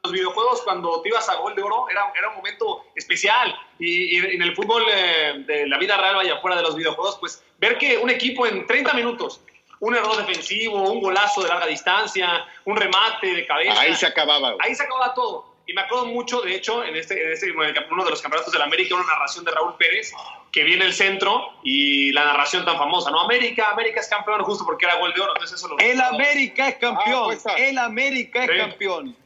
los 0.04 0.12
videojuegos, 0.12 0.62
cuando 0.62 1.00
te 1.00 1.10
ibas 1.10 1.28
a 1.28 1.36
gol 1.36 1.54
de 1.54 1.62
oro, 1.62 1.88
era, 1.88 2.12
era 2.18 2.30
un 2.30 2.36
momento 2.36 2.84
especial. 2.96 3.56
Y, 3.78 4.16
y 4.16 4.34
en 4.34 4.42
el 4.42 4.54
fútbol 4.56 4.82
eh, 4.92 5.44
de 5.46 5.68
la 5.68 5.78
vida 5.78 5.96
real, 5.96 6.16
vaya 6.16 6.38
fuera 6.40 6.56
de 6.56 6.62
los 6.62 6.74
videojuegos, 6.74 7.18
pues 7.20 7.44
ver 7.58 7.78
que 7.78 7.98
un 7.98 8.10
equipo 8.10 8.44
en 8.46 8.66
30 8.66 8.94
minutos, 8.94 9.40
un 9.78 9.94
error 9.94 10.16
defensivo, 10.16 10.90
un 10.90 11.00
golazo 11.00 11.42
de 11.42 11.48
larga 11.50 11.66
distancia, 11.66 12.44
un 12.64 12.76
remate 12.76 13.28
de 13.32 13.46
cabeza. 13.46 13.80
Ahí 13.80 13.94
se 13.94 14.06
acababa. 14.06 14.52
güey. 14.54 14.68
Ahí 14.68 14.74
se 14.74 14.82
acababa 14.82 15.14
todo. 15.14 15.52
Y 15.68 15.72
me 15.74 15.82
acuerdo 15.82 16.06
mucho, 16.06 16.40
de 16.40 16.56
hecho, 16.56 16.82
en, 16.82 16.96
este, 16.96 17.24
en, 17.24 17.32
este, 17.32 17.50
en 17.50 17.60
el- 17.60 17.86
uno 17.92 18.04
de 18.04 18.10
los 18.10 18.20
campeonatos 18.20 18.52
de 18.52 18.58
la 18.58 18.64
América, 18.64 18.96
una 18.96 19.06
narración 19.06 19.44
de 19.44 19.52
Raúl 19.52 19.76
Pérez, 19.76 20.12
que 20.50 20.64
viene 20.64 20.84
el 20.84 20.92
centro 20.92 21.50
y 21.62 22.10
la 22.10 22.24
narración 22.24 22.64
tan 22.64 22.76
famosa, 22.76 23.12
¿no? 23.12 23.20
América, 23.20 23.70
América 23.70 24.00
es 24.00 24.08
campeón 24.08 24.42
justo 24.42 24.64
porque 24.64 24.84
era 24.86 24.96
gol 24.96 25.14
de 25.14 25.20
oro. 25.20 25.32
Entonces 25.36 25.56
eso 25.56 25.68
lo 25.68 25.78
El 25.78 26.00
América 26.00 26.66
es 26.68 26.74
Ah, 26.74 26.78
campeón. 26.80 27.24
pues, 27.26 27.46
ah. 27.46 27.54
El 27.56 27.78
América 27.78 28.42
es 28.44 28.50
Sí. 28.50 28.56
campeón. 28.58 29.16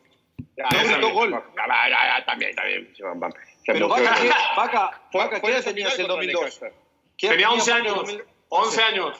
Ya, 0.56 0.64
No 0.98 1.08
ya, 1.08 1.12
gol. 1.12 1.30
ya, 1.30 1.66
ya, 1.88 2.18
ya, 2.18 2.24
también, 2.24 2.54
también. 2.56 2.88
Pero. 3.66 3.88
Vaca, 3.88 4.14
¿qué, 4.22 4.28
Vaca, 4.56 5.00
Vaca, 5.12 5.40
fue 5.40 5.40
¿qué 5.40 5.46
edad 5.48 5.58
esa 5.60 5.70
tenías 5.70 5.98
en 5.98 6.06
contra 6.06 6.14
2002? 6.16 6.44
Necaxa. 6.44 6.66
¿Qué 7.18 7.26
edad 7.26 7.34
Tenía 7.34 7.48
tenías 7.48 7.68
11 7.68 7.70
en 7.70 7.76
años. 7.76 7.94
2000? 7.96 8.22
11 8.48 8.82
años. 8.82 9.18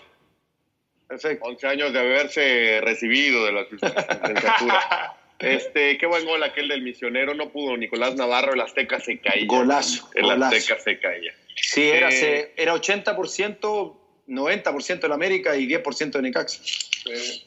Perfecto. 1.09 1.45
11 1.47 1.67
años 1.69 1.93
de 1.93 1.99
haberse 2.01 2.81
recibido 2.83 3.45
de 3.45 3.53
la 3.53 3.61
licenciatura. 3.71 5.17
Este, 5.39 5.99
qué 5.99 6.07
buen 6.07 6.25
gol 6.25 6.43
aquel 6.43 6.69
del 6.69 6.83
misionero. 6.83 7.35
No 7.35 7.51
pudo 7.51 7.77
Nicolás 7.77 8.15
Navarro, 8.15 8.55
el 8.55 8.61
Azteca 8.61 8.99
se 9.01 9.19
caía. 9.21 9.45
Golazo, 9.47 10.09
El 10.15 10.23
golazo. 10.25 10.57
Azteca 10.57 10.81
se 10.81 10.99
caía. 10.99 11.35
Sí, 11.55 11.89
era, 11.91 12.09
Eh, 12.09 12.13
se- 12.13 12.53
era 12.57 12.75
80%, 12.75 13.97
90% 14.27 15.01
de 15.01 15.09
la 15.09 15.15
América 15.15 15.55
y 15.57 15.67
10% 15.67 16.19
de 16.19 16.23
Necaxa. 16.23 16.63
Eh, 17.11 17.43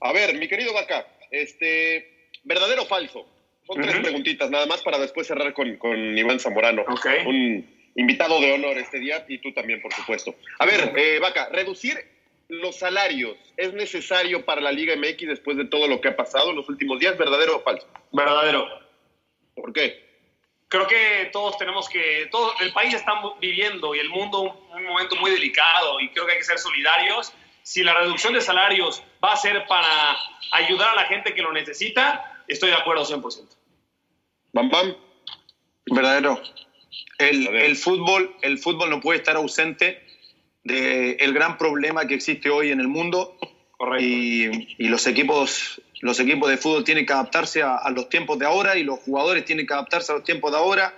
A 0.00 0.12
ver, 0.12 0.34
mi 0.34 0.46
querido 0.48 0.74
Vaca, 0.74 1.06
este, 1.30 2.13
¿verdadero 2.44 2.82
o 2.82 2.86
falso? 2.86 3.26
Son 3.66 3.80
tres 3.80 3.94
Ujú. 3.94 4.02
preguntitas 4.02 4.50
nada 4.50 4.66
más 4.66 4.82
para 4.82 4.98
después 4.98 5.26
cerrar 5.26 5.52
con, 5.54 5.76
con 5.76 6.16
Iván 6.16 6.38
Zamorano. 6.38 6.82
Ok. 6.82 7.06
Un 7.26 7.66
invitado 7.96 8.40
de 8.40 8.52
honor 8.52 8.78
este 8.78 8.98
día 8.98 9.24
y 9.28 9.38
tú 9.38 9.52
también, 9.52 9.80
por 9.80 9.92
supuesto. 9.92 10.34
A 10.58 10.66
ver, 10.66 10.92
eh, 10.96 11.18
Vaca, 11.18 11.48
reducir 11.50 11.98
los 12.48 12.76
salarios 12.76 13.36
es 13.56 13.72
necesario 13.72 14.44
para 14.44 14.60
la 14.60 14.72
Liga 14.72 14.94
MX 14.96 15.28
después 15.28 15.56
de 15.56 15.64
todo 15.64 15.88
lo 15.88 16.00
que 16.00 16.08
ha 16.08 16.16
pasado 16.16 16.50
en 16.50 16.56
los 16.56 16.68
últimos 16.68 16.98
días, 16.98 17.16
¿verdadero 17.16 17.56
o 17.56 17.62
falso? 17.62 17.88
Verdadero. 18.12 18.68
¿Por 19.54 19.72
qué? 19.72 20.04
Creo 20.68 20.86
que 20.86 21.30
todos 21.32 21.56
tenemos 21.56 21.88
que, 21.88 22.28
todo 22.30 22.52
el 22.60 22.72
país 22.72 22.92
está 22.92 23.12
viviendo 23.40 23.94
y 23.94 24.00
el 24.00 24.10
mundo 24.10 24.40
un, 24.40 24.76
un 24.76 24.84
momento 24.84 25.16
muy 25.16 25.30
delicado 25.30 26.00
y 26.00 26.10
creo 26.10 26.26
que 26.26 26.32
hay 26.32 26.38
que 26.38 26.44
ser 26.44 26.58
solidarios. 26.58 27.32
Si 27.62 27.82
la 27.82 27.94
reducción 27.94 28.34
de 28.34 28.40
salarios 28.40 29.02
va 29.24 29.32
a 29.32 29.36
ser 29.36 29.64
para 29.66 30.16
ayudar 30.52 30.90
a 30.90 30.94
la 30.96 31.04
gente 31.04 31.34
que 31.34 31.42
lo 31.42 31.52
necesita, 31.52 32.33
estoy 32.48 32.70
de 32.70 32.76
acuerdo 32.76 33.04
100%. 33.04 33.46
Bam, 34.52 34.70
bam. 34.70 34.94
Verdadero. 35.86 36.40
El, 37.18 37.46
el 37.48 37.76
fútbol, 37.76 38.34
el 38.42 38.58
fútbol 38.58 38.90
no 38.90 39.00
puede 39.00 39.18
estar 39.18 39.36
ausente 39.36 40.02
del 40.64 41.32
gran 41.34 41.58
problema 41.58 42.06
que 42.06 42.14
existe 42.14 42.48
hoy 42.50 42.70
en 42.70 42.80
el 42.80 42.88
mundo 42.88 43.36
Correcto. 43.76 44.04
y, 44.04 44.74
y 44.78 44.88
los 44.88 45.06
equipos 45.06 45.80
los 46.00 46.20
equipos 46.20 46.50
de 46.50 46.56
fútbol 46.56 46.84
tienen 46.84 47.06
que 47.06 47.12
adaptarse 47.12 47.62
a, 47.62 47.76
a 47.76 47.90
los 47.90 48.08
tiempos 48.08 48.38
de 48.38 48.46
ahora 48.46 48.76
y 48.76 48.82
los 48.82 49.00
jugadores 49.00 49.44
tienen 49.44 49.66
que 49.66 49.74
adaptarse 49.74 50.12
a 50.12 50.16
los 50.16 50.24
tiempos 50.24 50.52
de 50.52 50.58
ahora 50.58 50.94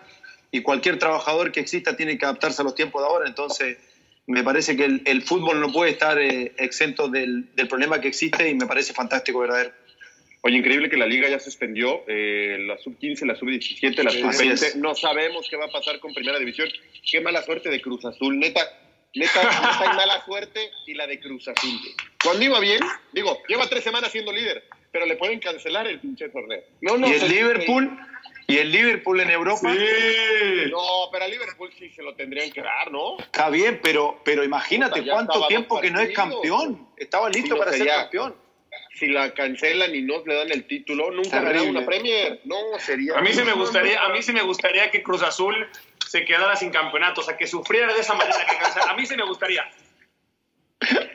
y 0.52 0.62
cualquier 0.62 0.98
trabajador 0.98 1.52
que 1.52 1.60
exista 1.60 1.96
tiene 1.96 2.16
que 2.16 2.24
adaptarse 2.24 2.62
a 2.62 2.64
los 2.64 2.74
tiempos 2.74 3.02
de 3.02 3.08
ahora 3.08 3.28
entonces 3.28 3.78
me 4.26 4.44
parece 4.44 4.76
que 4.76 4.84
el, 4.84 5.02
el 5.04 5.22
fútbol 5.22 5.60
no 5.60 5.72
puede 5.72 5.92
estar 5.92 6.18
eh, 6.18 6.52
exento 6.58 7.08
del, 7.08 7.54
del 7.54 7.66
problema 7.68 8.00
que 8.00 8.08
existe 8.08 8.48
y 8.48 8.54
me 8.54 8.66
parece 8.66 8.92
fantástico 8.92 9.40
verdadero 9.40 9.72
Oye, 10.42 10.58
increíble 10.58 10.88
que 10.88 10.96
la 10.96 11.06
liga 11.06 11.28
ya 11.28 11.40
suspendió 11.40 12.04
eh, 12.06 12.58
la 12.60 12.78
sub-15, 12.78 13.26
la 13.26 13.34
sub-17, 13.36 14.02
la 14.02 14.10
Así 14.10 14.20
sub-20. 14.20 14.52
es. 14.52 14.76
No 14.76 14.94
sabemos 14.94 15.48
qué 15.50 15.56
va 15.56 15.66
a 15.66 15.70
pasar 15.70 15.98
con 15.98 16.14
Primera 16.14 16.38
División. 16.38 16.68
Qué 17.10 17.20
mala 17.20 17.42
suerte 17.42 17.68
de 17.68 17.80
Cruz 17.80 18.04
Azul. 18.04 18.38
Neta, 18.38 18.60
neta, 19.14 19.42
neta 19.42 19.80
hay 19.80 19.96
mala 19.96 20.24
suerte 20.24 20.70
y 20.86 20.94
la 20.94 21.06
de 21.06 21.18
Cruz 21.18 21.48
Azul. 21.48 21.80
Cuando 22.22 22.44
iba 22.44 22.60
bien, 22.60 22.80
digo, 23.12 23.38
lleva 23.48 23.68
tres 23.68 23.82
semanas 23.82 24.12
siendo 24.12 24.32
líder, 24.32 24.64
pero 24.92 25.06
le 25.06 25.16
pueden 25.16 25.40
cancelar 25.40 25.86
el 25.86 25.98
pinche 25.98 26.28
torneo. 26.28 26.62
No, 26.80 26.96
no, 26.96 27.08
y 27.08 27.14
el 27.14 27.28
Liverpool 27.28 27.98
y 28.48 28.58
el 28.58 28.70
Liverpool 28.70 29.20
en 29.20 29.30
Europa 29.30 29.68
No, 30.70 31.08
pero 31.10 31.24
a 31.24 31.28
Liverpool 31.28 31.70
sí 31.76 31.90
se 31.90 32.02
lo 32.02 32.14
tendrían 32.14 32.50
que 32.52 32.62
dar, 32.62 32.92
¿no? 32.92 33.18
Está 33.18 33.50
bien, 33.50 33.80
pero, 33.82 34.20
pero 34.24 34.44
imagínate 34.44 35.04
cuánto 35.04 35.46
tiempo 35.48 35.80
que 35.80 35.90
no 35.90 36.00
es 36.00 36.14
campeón. 36.14 36.88
Estaba 36.96 37.28
listo 37.28 37.46
Sí, 37.46 37.50
no 37.50 37.58
para 37.58 37.72
ser 37.72 37.86
campeón. 37.86 38.45
Si 38.98 39.06
la 39.08 39.34
cancelan 39.34 39.94
y 39.94 40.00
no 40.02 40.24
le 40.24 40.34
dan 40.34 40.50
el 40.50 40.64
título, 40.66 41.10
nunca 41.10 41.36
ganará 41.40 41.62
una 41.62 41.84
Premier. 41.84 42.40
No, 42.44 42.56
sería... 42.78 43.18
A 43.18 43.20
mí 43.20 43.30
sí 43.32 43.42
me 43.44 43.52
gustaría, 43.52 44.00
a 44.02 44.08
mí 44.08 44.22
sí 44.22 44.32
me 44.32 44.42
gustaría 44.42 44.90
que 44.90 45.02
Cruz 45.02 45.22
Azul 45.22 45.68
se 46.06 46.24
quedara 46.24 46.56
sin 46.56 46.70
campeonato, 46.70 47.20
o 47.20 47.24
sea, 47.24 47.36
que 47.36 47.46
sufriera 47.46 47.92
de 47.92 48.00
esa 48.00 48.14
manera. 48.14 48.36
Que 48.46 48.90
a 48.90 48.94
mí 48.94 49.04
sí 49.04 49.14
me 49.16 49.24
gustaría. 49.24 49.68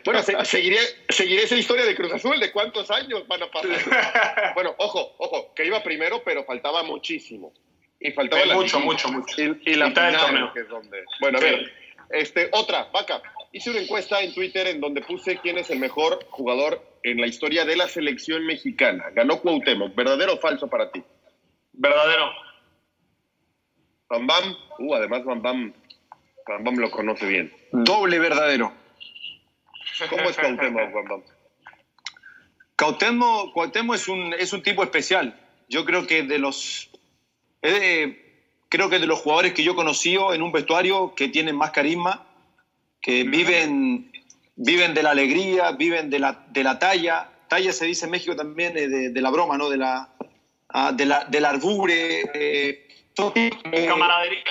Bueno, 0.04 0.22
se- 0.24 0.44
seguiré, 0.46 0.78
seguiré 1.10 1.44
esa 1.44 1.56
historia 1.56 1.86
de 1.86 1.96
Cruz 1.96 2.12
Azul, 2.14 2.40
de 2.40 2.52
cuántos 2.52 2.90
años 2.92 3.28
van 3.28 3.44
a 3.44 3.52
pasar. 3.52 3.72
Bueno, 4.56 4.76
ojo, 4.78 5.16
ojo, 5.18 5.54
que 5.56 5.66
iba 5.66 5.82
primero, 5.84 6.22
pero 6.24 6.44
faltaba 6.44 6.84
muchísimo. 6.84 7.54
Y 8.00 8.12
faltaba 8.12 8.44
la 8.46 8.56
mucho, 8.56 8.80
liguilla. 8.80 9.08
mucho, 9.08 9.10
mucho. 9.12 9.42
Y, 9.42 9.72
y 9.72 9.76
la 9.76 9.88
Mitad 9.90 10.04
del 10.08 10.16
final, 10.16 10.26
torneo. 10.32 10.54
que 10.54 10.60
es 10.62 10.68
donde- 10.68 11.04
Bueno, 11.20 11.38
a 11.38 11.42
Sí. 11.42 11.48
ver, 11.48 11.74
este, 12.12 12.50
otra, 12.52 12.86
vaca. 12.92 13.22
Hice 13.54 13.70
una 13.70 13.80
encuesta 13.82 14.22
en 14.22 14.34
Twitter 14.34 14.68
en 14.68 14.80
donde 14.80 15.02
puse 15.02 15.38
quién 15.38 15.58
es 15.58 15.70
el 15.70 15.80
mejor 15.80 16.20
jugador 16.30 16.82
en 17.04 17.20
la 17.20 17.28
historia 17.28 17.66
de 17.66 17.76
la 17.76 17.88
selección 17.88 18.46
mexicana. 18.46 19.06
Ganó 19.14 19.40
Cuauhtémoc, 19.40 19.94
¿verdadero 19.94 20.34
o 20.36 20.38
falso 20.38 20.68
para 20.68 20.90
ti? 20.90 21.04
Verdadero. 21.74 22.32
Bam 24.10 24.28
Bam, 24.28 24.56
uh, 24.80 24.96
además 24.96 25.24
Bam 25.24 25.42
Bam, 25.42 25.74
Bam 26.48 26.64
Bam 26.64 26.76
lo 26.78 26.92
conoce 26.92 27.26
bien. 27.26 27.52
Doble 27.72 28.20
verdadero. 28.20 28.74
¿Cómo 30.10 30.30
es 30.30 30.38
Cuauhtémoc, 30.38 30.94
Bam 30.94 31.06
Bam? 31.10 31.24
Cuauhtémoc, 32.78 33.54
Cuauhtémoc 33.54 33.96
es 33.96 34.08
un, 34.08 34.34
es 34.34 34.54
un 34.54 34.64
tipo 34.64 34.84
especial. 34.84 35.38
Yo 35.68 35.84
creo 35.86 36.08
que 36.08 36.24
de 36.24 36.40
los 36.40 36.90
de- 37.62 38.18
creo 38.70 38.90
que 38.90 39.00
de 39.00 39.08
los 39.08 39.20
jugadores 39.20 39.54
que 39.54 39.64
yo 39.64 39.74
he 39.74 39.76
conocido 39.76 40.34
en 40.34 40.42
un 40.42 40.52
vestuario 40.54 41.14
que 41.16 41.28
tienen 41.28 41.56
más 41.58 41.72
carisma, 41.72 42.26
que 43.02 43.24
viven, 43.24 44.06
viven 44.56 44.94
de 44.94 45.04
la 45.04 45.12
alegría, 45.12 45.72
viven 45.72 46.10
de 46.10 46.20
la, 46.20 46.40
de 46.46 46.64
la 46.64 46.78
talla. 46.80 47.30
Talla 47.48 47.74
se 47.74 47.86
dice 47.86 48.06
en 48.06 48.12
México 48.12 48.36
también 48.36 48.78
eh, 48.78 48.88
de, 48.88 49.10
de 49.10 49.22
la 49.22 49.30
broma, 49.32 49.58
¿no? 49.58 49.70
De 49.70 49.78
la, 49.78 50.08
ah, 50.70 50.92
de 50.92 51.06
la, 51.06 51.26
del 51.26 51.46
arbure. 51.46 52.24
eh, 52.34 52.80
son 53.16 53.34
Camaradería. 53.88 54.44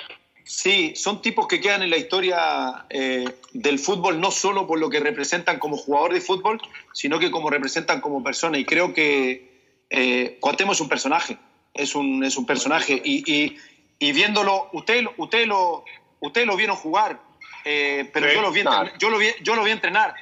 Sí, 0.44 0.92
son 0.96 1.22
tipos 1.22 1.46
que 1.46 1.60
quedan 1.60 1.82
en 1.84 1.90
la 1.90 1.96
historia 1.96 2.84
eh, 2.90 3.24
del 3.52 3.78
fútbol 3.78 4.20
no 4.20 4.32
solo 4.32 4.66
por 4.66 4.80
lo 4.80 4.90
que 4.90 4.98
representan 4.98 5.60
como 5.60 5.76
jugador 5.76 6.12
de 6.12 6.20
fútbol, 6.20 6.60
sino 6.92 7.20
que 7.20 7.30
como 7.30 7.50
representan 7.50 8.00
como 8.00 8.20
persona. 8.22 8.58
Y 8.58 8.64
creo 8.64 8.92
que 8.92 9.44
eh, 9.90 10.36
Cuauhtémoc 10.40 10.74
es 10.74 10.80
un 10.80 10.88
personaje, 10.88 11.38
es 11.72 11.94
un, 11.94 12.24
es 12.24 12.36
un 12.36 12.46
personaje. 12.46 13.00
Y, 13.04 13.22
y- 13.32 13.56
y 14.02 14.12
viéndolo, 14.12 14.68
ustedes 14.72 15.04
usted 15.18 15.46
lo, 15.46 15.84
usted 16.20 16.46
lo 16.46 16.56
vieron 16.56 16.74
jugar 16.74 17.20
eh, 17.64 18.09
pero 18.12 18.33
yo, 18.33 18.42
lo 18.42 18.51
vi 18.53 18.61
entrenar, 18.61 18.99
yo, 18.99 19.11
lo 19.11 19.18
vi, 19.18 19.29
yo 19.42 19.55
lo 19.57 19.62
vi 19.64 19.70
entrenar. 19.70 20.14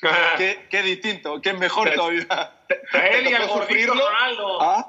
qué, 0.38 0.66
qué 0.70 0.82
distinto, 0.82 1.40
qué 1.42 1.52
mejor 1.52 1.90
Te- 1.90 1.96
todavía. 1.96 2.26
Él 3.12 3.26
y 3.26 3.30
¿Te 3.30 3.36
tocó 3.40 3.60
sufrirlo? 3.60 4.04
¿Ah? 4.60 4.86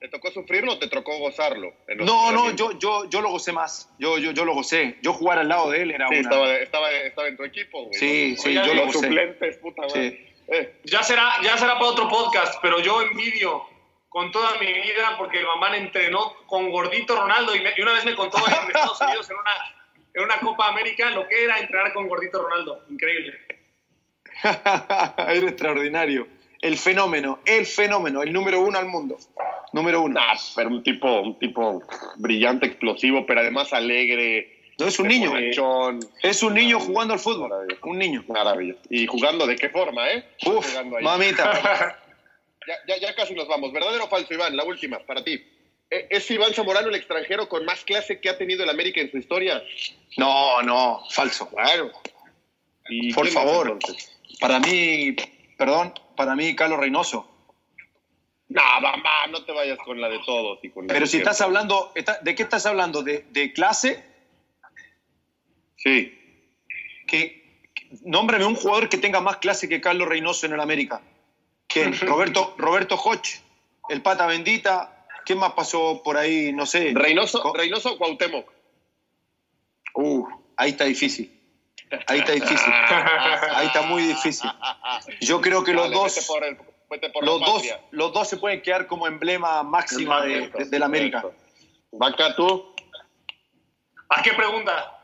¿Te 0.00 0.08
tocó 0.08 0.30
sufrirlo 0.32 0.72
o 0.72 0.78
te 0.78 0.88
tocó 0.88 1.16
gozarlo? 1.18 1.74
en 1.86 1.98
los 1.98 2.06
No, 2.06 2.32
no, 2.32 2.50
yo, 2.52 2.76
yo, 2.78 3.08
yo 3.08 3.20
lo 3.20 3.30
gocé 3.30 3.52
más. 3.52 3.88
Yo, 3.98 4.18
yo, 4.18 4.32
yo 4.32 4.44
lo 4.44 4.52
gocé. 4.54 4.98
Yo 5.00 5.12
jugar 5.12 5.38
al 5.38 5.48
lado 5.48 5.70
de 5.70 5.82
él 5.82 5.90
era 5.92 6.08
Sí, 6.08 6.14
una. 6.14 6.20
estaba, 6.22 6.52
estaba, 6.54 6.90
estaba 6.90 7.28
en 7.28 7.36
tu 7.36 7.44
equipo, 7.44 7.82
güey. 7.84 7.94
Sí, 7.94 8.36
sí, 8.36 8.48
Oigan, 8.48 8.66
yo 8.66 8.74
lo 8.74 8.86
gocé. 8.86 8.98
suplentes, 8.98 9.58
puta 9.58 9.82
madre. 9.82 10.10
Sí. 10.10 10.44
Eh, 10.48 10.80
Ya 10.84 11.02
será, 11.04 11.34
ya 11.42 11.56
será 11.56 11.74
para 11.74 11.86
otro 11.86 12.08
podcast, 12.08 12.56
pero 12.60 12.80
yo 12.80 13.00
envidio 13.02 13.62
con 14.08 14.32
toda 14.32 14.58
mi 14.58 14.66
vida 14.72 15.14
porque 15.16 15.38
el 15.38 15.46
mamán 15.46 15.74
entrenó 15.76 16.34
con 16.46 16.68
gordito 16.70 17.14
Ronaldo 17.14 17.54
y, 17.54 17.60
me- 17.60 17.72
y 17.76 17.80
una 17.80 17.92
vez 17.92 18.04
me 18.04 18.14
contó 18.16 18.38
en 18.38 18.52
Estados 18.52 19.00
Unidos 19.02 19.30
en 19.30 19.36
una, 19.36 19.50
en 20.14 20.22
una 20.22 20.38
Copa 20.38 20.68
América 20.68 21.10
lo 21.10 21.26
que 21.28 21.44
era 21.44 21.58
entrenar 21.58 21.92
con 21.92 22.08
gordito 22.08 22.42
Ronaldo. 22.42 22.84
Increíble. 22.90 23.38
era 24.42 25.48
extraordinario. 25.48 26.26
El 26.60 26.78
fenómeno, 26.78 27.40
el 27.44 27.66
fenómeno, 27.66 28.22
el 28.22 28.32
número 28.32 28.60
uno 28.60 28.78
al 28.78 28.86
mundo. 28.86 29.18
Número 29.72 30.02
uno. 30.02 30.14
nah, 30.14 30.36
pero 30.54 30.68
un 30.68 30.82
tipo, 30.82 31.20
un 31.20 31.38
tipo 31.38 31.82
brillante, 32.16 32.66
explosivo, 32.66 33.26
pero 33.26 33.40
además 33.40 33.72
alegre. 33.72 34.60
No 34.78 34.86
es 34.86 34.98
un 34.98 35.08
niño. 35.08 35.30
bonachón. 35.30 36.00
Es 36.22 36.42
un 36.42 36.54
niño 36.54 36.78
jugando 36.78 37.14
al 37.14 37.20
fútbol. 37.20 37.50
Maravilla. 37.50 37.78
Un 37.82 37.98
niño. 37.98 38.24
Maravilla. 38.28 38.74
¿Y 38.90 39.06
jugando 39.06 39.46
de 39.46 39.56
qué 39.56 39.70
forma, 39.70 40.08
eh? 40.08 40.24
Uf, 40.46 40.76
ahí. 40.76 41.02
mamita. 41.02 41.98
Ya, 42.64 42.76
ya, 42.86 43.08
ya 43.08 43.14
casi 43.16 43.34
nos 43.34 43.48
vamos. 43.48 43.72
¿Verdadero 43.72 44.04
o 44.04 44.08
falso, 44.08 44.32
Iván? 44.32 44.56
La 44.56 44.62
última, 44.62 45.00
para 45.00 45.24
ti. 45.24 45.42
¿E- 45.92 46.06
¿Es 46.08 46.30
Iván 46.30 46.54
Zamorano 46.54 46.88
el 46.88 46.94
extranjero 46.94 47.48
con 47.50 47.66
más 47.66 47.84
clase 47.84 48.18
que 48.18 48.30
ha 48.30 48.38
tenido 48.38 48.64
el 48.64 48.70
América 48.70 49.00
en 49.02 49.10
su 49.10 49.18
historia? 49.18 49.62
No, 50.16 50.62
no, 50.62 51.02
falso. 51.10 51.50
Claro. 51.50 51.92
¿Y 52.88 53.12
Por 53.12 53.28
favor. 53.28 53.78
Para 54.40 54.58
mí, 54.58 55.14
perdón, 55.58 55.92
para 56.16 56.34
mí 56.34 56.56
Carlos 56.56 56.78
Reynoso. 56.80 57.28
No, 58.48 58.62
mamá, 58.80 59.26
no 59.30 59.44
te 59.44 59.52
vayas 59.52 59.78
con 59.84 60.00
la 60.00 60.08
de 60.08 60.18
todos. 60.24 60.58
Y 60.62 60.70
con 60.70 60.86
la 60.86 60.94
Pero 60.94 61.06
si 61.06 61.18
estás 61.18 61.40
hablando, 61.42 61.92
está- 61.94 62.18
¿de 62.22 62.34
qué 62.34 62.42
estás 62.42 62.64
hablando? 62.64 63.02
¿De, 63.02 63.26
de 63.30 63.52
clase? 63.52 64.02
Sí. 65.76 66.18
Que, 67.06 67.42
que- 67.74 67.98
nómbrame 68.04 68.44
un 68.46 68.54
jugador 68.56 68.88
que 68.88 68.98
tenga 68.98 69.20
más 69.20 69.36
clase 69.38 69.68
que 69.68 69.80
Carlos 69.80 70.08
Reynoso 70.08 70.46
en 70.46 70.52
el 70.54 70.60
América. 70.60 71.02
¿Quién? 71.66 71.92
Roberto, 72.00 72.54
Roberto 72.58 72.94
Hoch, 72.96 73.26
el 73.90 74.00
pata 74.02 74.26
bendita. 74.26 75.01
¿Quién 75.24 75.38
más 75.38 75.52
pasó 75.52 76.02
por 76.02 76.16
ahí? 76.16 76.52
No 76.52 76.66
sé. 76.66 76.92
Reynoso, 76.94 77.40
Co- 77.42 77.54
Reynoso 77.54 77.96
Cuauhtémoc. 77.98 78.50
Uh, 79.94 80.26
ahí 80.56 80.70
está 80.70 80.84
difícil. 80.84 81.30
Ahí 82.06 82.20
está 82.20 82.32
difícil. 82.32 82.72
Ahí 83.54 83.66
está 83.66 83.82
muy 83.82 84.02
difícil. 84.04 84.50
Yo 85.20 85.40
creo 85.40 85.62
que 85.62 85.72
los 85.74 85.84
Dale, 85.84 85.94
dos, 85.96 86.14
vete 86.14 86.26
por 86.26 86.44
el- 86.44 86.58
vete 86.90 87.10
por 87.10 87.24
los 87.24 87.40
dos, 87.40 87.62
los 87.90 88.12
dos 88.12 88.28
se 88.28 88.36
pueden 88.38 88.62
quedar 88.62 88.86
como 88.86 89.06
emblema 89.06 89.62
máxima 89.62 90.22
de, 90.22 90.48
de- 90.48 90.64
de 90.64 90.78
la 90.78 90.86
América. 90.86 91.22
Vaca, 91.92 92.34
tú. 92.34 92.74
¿A 94.08 94.22
qué 94.22 94.32
pregunta? 94.32 94.98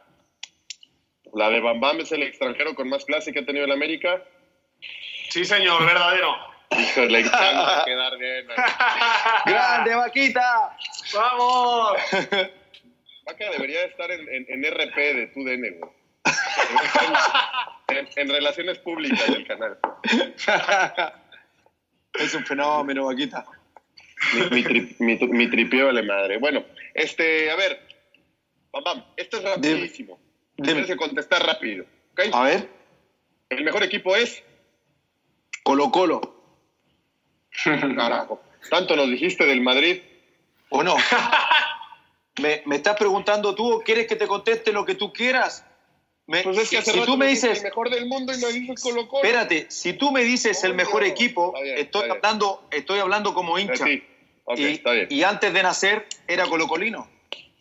La 1.34 1.50
de 1.50 1.60
Bam 1.60 1.78
Bam 1.80 2.00
es 2.00 2.10
el 2.12 2.22
extranjero 2.22 2.74
con 2.74 2.88
más 2.88 3.04
clase 3.04 3.32
que 3.32 3.40
ha 3.40 3.44
tenido 3.46 3.66
el 3.66 3.72
América. 3.72 4.22
Sí, 5.28 5.44
señor, 5.44 5.84
verdadero. 5.84 6.34
Hijo, 6.70 7.00
le 7.06 7.20
encanta 7.20 7.82
quedar 7.86 8.18
bien. 8.18 8.46
¡Grande, 9.46 9.94
vaquita! 9.94 10.76
¡Vamos! 11.14 11.92
Vaca 13.24 13.50
debería 13.52 13.84
estar 13.84 14.10
en, 14.10 14.20
en- 14.28 14.46
en 14.48 14.64
RP 14.64 14.96
de 14.96 15.26
tu 15.28 15.44
DN, 15.44 15.70
güey. 15.78 15.92
En, 17.88 18.06
en 18.16 18.28
relaciones 18.28 18.78
públicas 18.80 19.26
del 19.28 19.46
canal. 19.46 19.78
Es 22.12 22.34
un 22.34 22.44
fenómeno, 22.44 23.06
vaquita. 23.06 23.46
Mi, 24.34 24.40
mi, 24.50 24.62
tri- 24.64 24.94
mi, 24.98 25.16
mi 25.28 25.48
tripeo 25.48 25.86
vale 25.86 26.02
madre. 26.02 26.36
Bueno, 26.36 26.64
este, 26.92 27.50
a 27.50 27.56
ver. 27.56 27.80
Bam 28.72 28.84
Bam, 28.84 29.04
esto 29.16 29.38
es 29.38 29.44
rapidísimo. 29.44 30.20
Dime. 30.56 30.66
Tienes 30.72 30.86
que 30.86 30.96
contestar 30.96 31.46
rápido. 31.46 31.86
A 32.32 32.42
ver, 32.42 32.68
El 33.48 33.64
mejor 33.64 33.82
equipo 33.82 34.14
es. 34.14 34.42
Colo 35.62 35.90
Colo. 35.90 36.20
Carajo. 37.96 38.40
Tanto 38.70 38.96
nos 38.96 39.08
dijiste 39.08 39.44
del 39.46 39.60
Madrid. 39.60 40.00
¿O 40.70 40.82
no? 40.82 40.96
¿Me, 42.42 42.62
me 42.66 42.76
estás 42.76 42.96
preguntando 42.96 43.54
tú 43.54 43.72
o 43.74 43.80
quieres 43.80 44.06
que 44.06 44.16
te 44.16 44.26
conteste 44.26 44.72
lo 44.72 44.84
que 44.84 44.94
tú 44.94 45.12
quieras? 45.12 45.64
Me- 46.26 46.42
Pues 46.42 46.58
es 46.58 46.70
que 46.70 46.82
si, 46.82 46.92
si 46.92 47.00
tú 47.00 47.16
me 47.16 47.26
dices, 47.26 47.58
el 47.58 47.64
mejor 47.64 47.90
del 47.90 48.06
mundo 48.06 48.32
y 48.34 48.38
me 48.38 48.52
dices 48.52 48.82
Colo 48.82 49.08
Colo. 49.08 49.24
espérate, 49.24 49.66
si 49.70 49.94
tú 49.94 50.12
me 50.12 50.22
dices 50.24 50.62
el 50.62 50.72
Obvio. 50.72 50.76
mejor 50.84 51.04
equipo, 51.04 51.46
Está 51.48 51.60
bien, 51.62 51.78
estoy, 51.78 52.02
está 52.02 52.14
bien. 52.14 52.24
hablando, 52.26 52.68
estoy 52.70 52.98
hablando 53.00 53.34
como 53.34 53.56
Eh, 53.58 53.62
hincha. 53.62 53.84
sí. 53.86 54.04
Ok, 54.44 54.58
y, 54.58 54.64
está 54.66 54.92
bien. 54.92 55.06
y 55.10 55.22
antes 55.22 55.52
de 55.52 55.62
nacer 55.62 56.06
era 56.26 56.46
colocolino. 56.46 57.08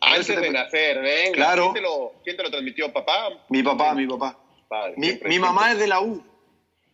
Antes 0.00 0.26
de 0.28 0.50
nacer, 0.50 1.00
venga. 1.00 1.32
Claro. 1.32 1.72
¿Quién 1.72 1.74
te, 1.74 1.80
lo, 1.90 2.12
quién 2.22 2.36
te 2.36 2.42
lo 2.44 2.50
transmitió, 2.50 2.92
papá? 2.92 3.30
Mi 3.48 3.62
papá, 3.62 3.94
mi 3.94 4.06
papá. 4.06 4.38
Padre, 4.68 4.94
Mi, 4.96 5.18
mi 5.24 5.38
mamá 5.38 5.72
es 5.72 5.78
de 5.78 5.86
la 5.88 6.00
U. 6.00 6.16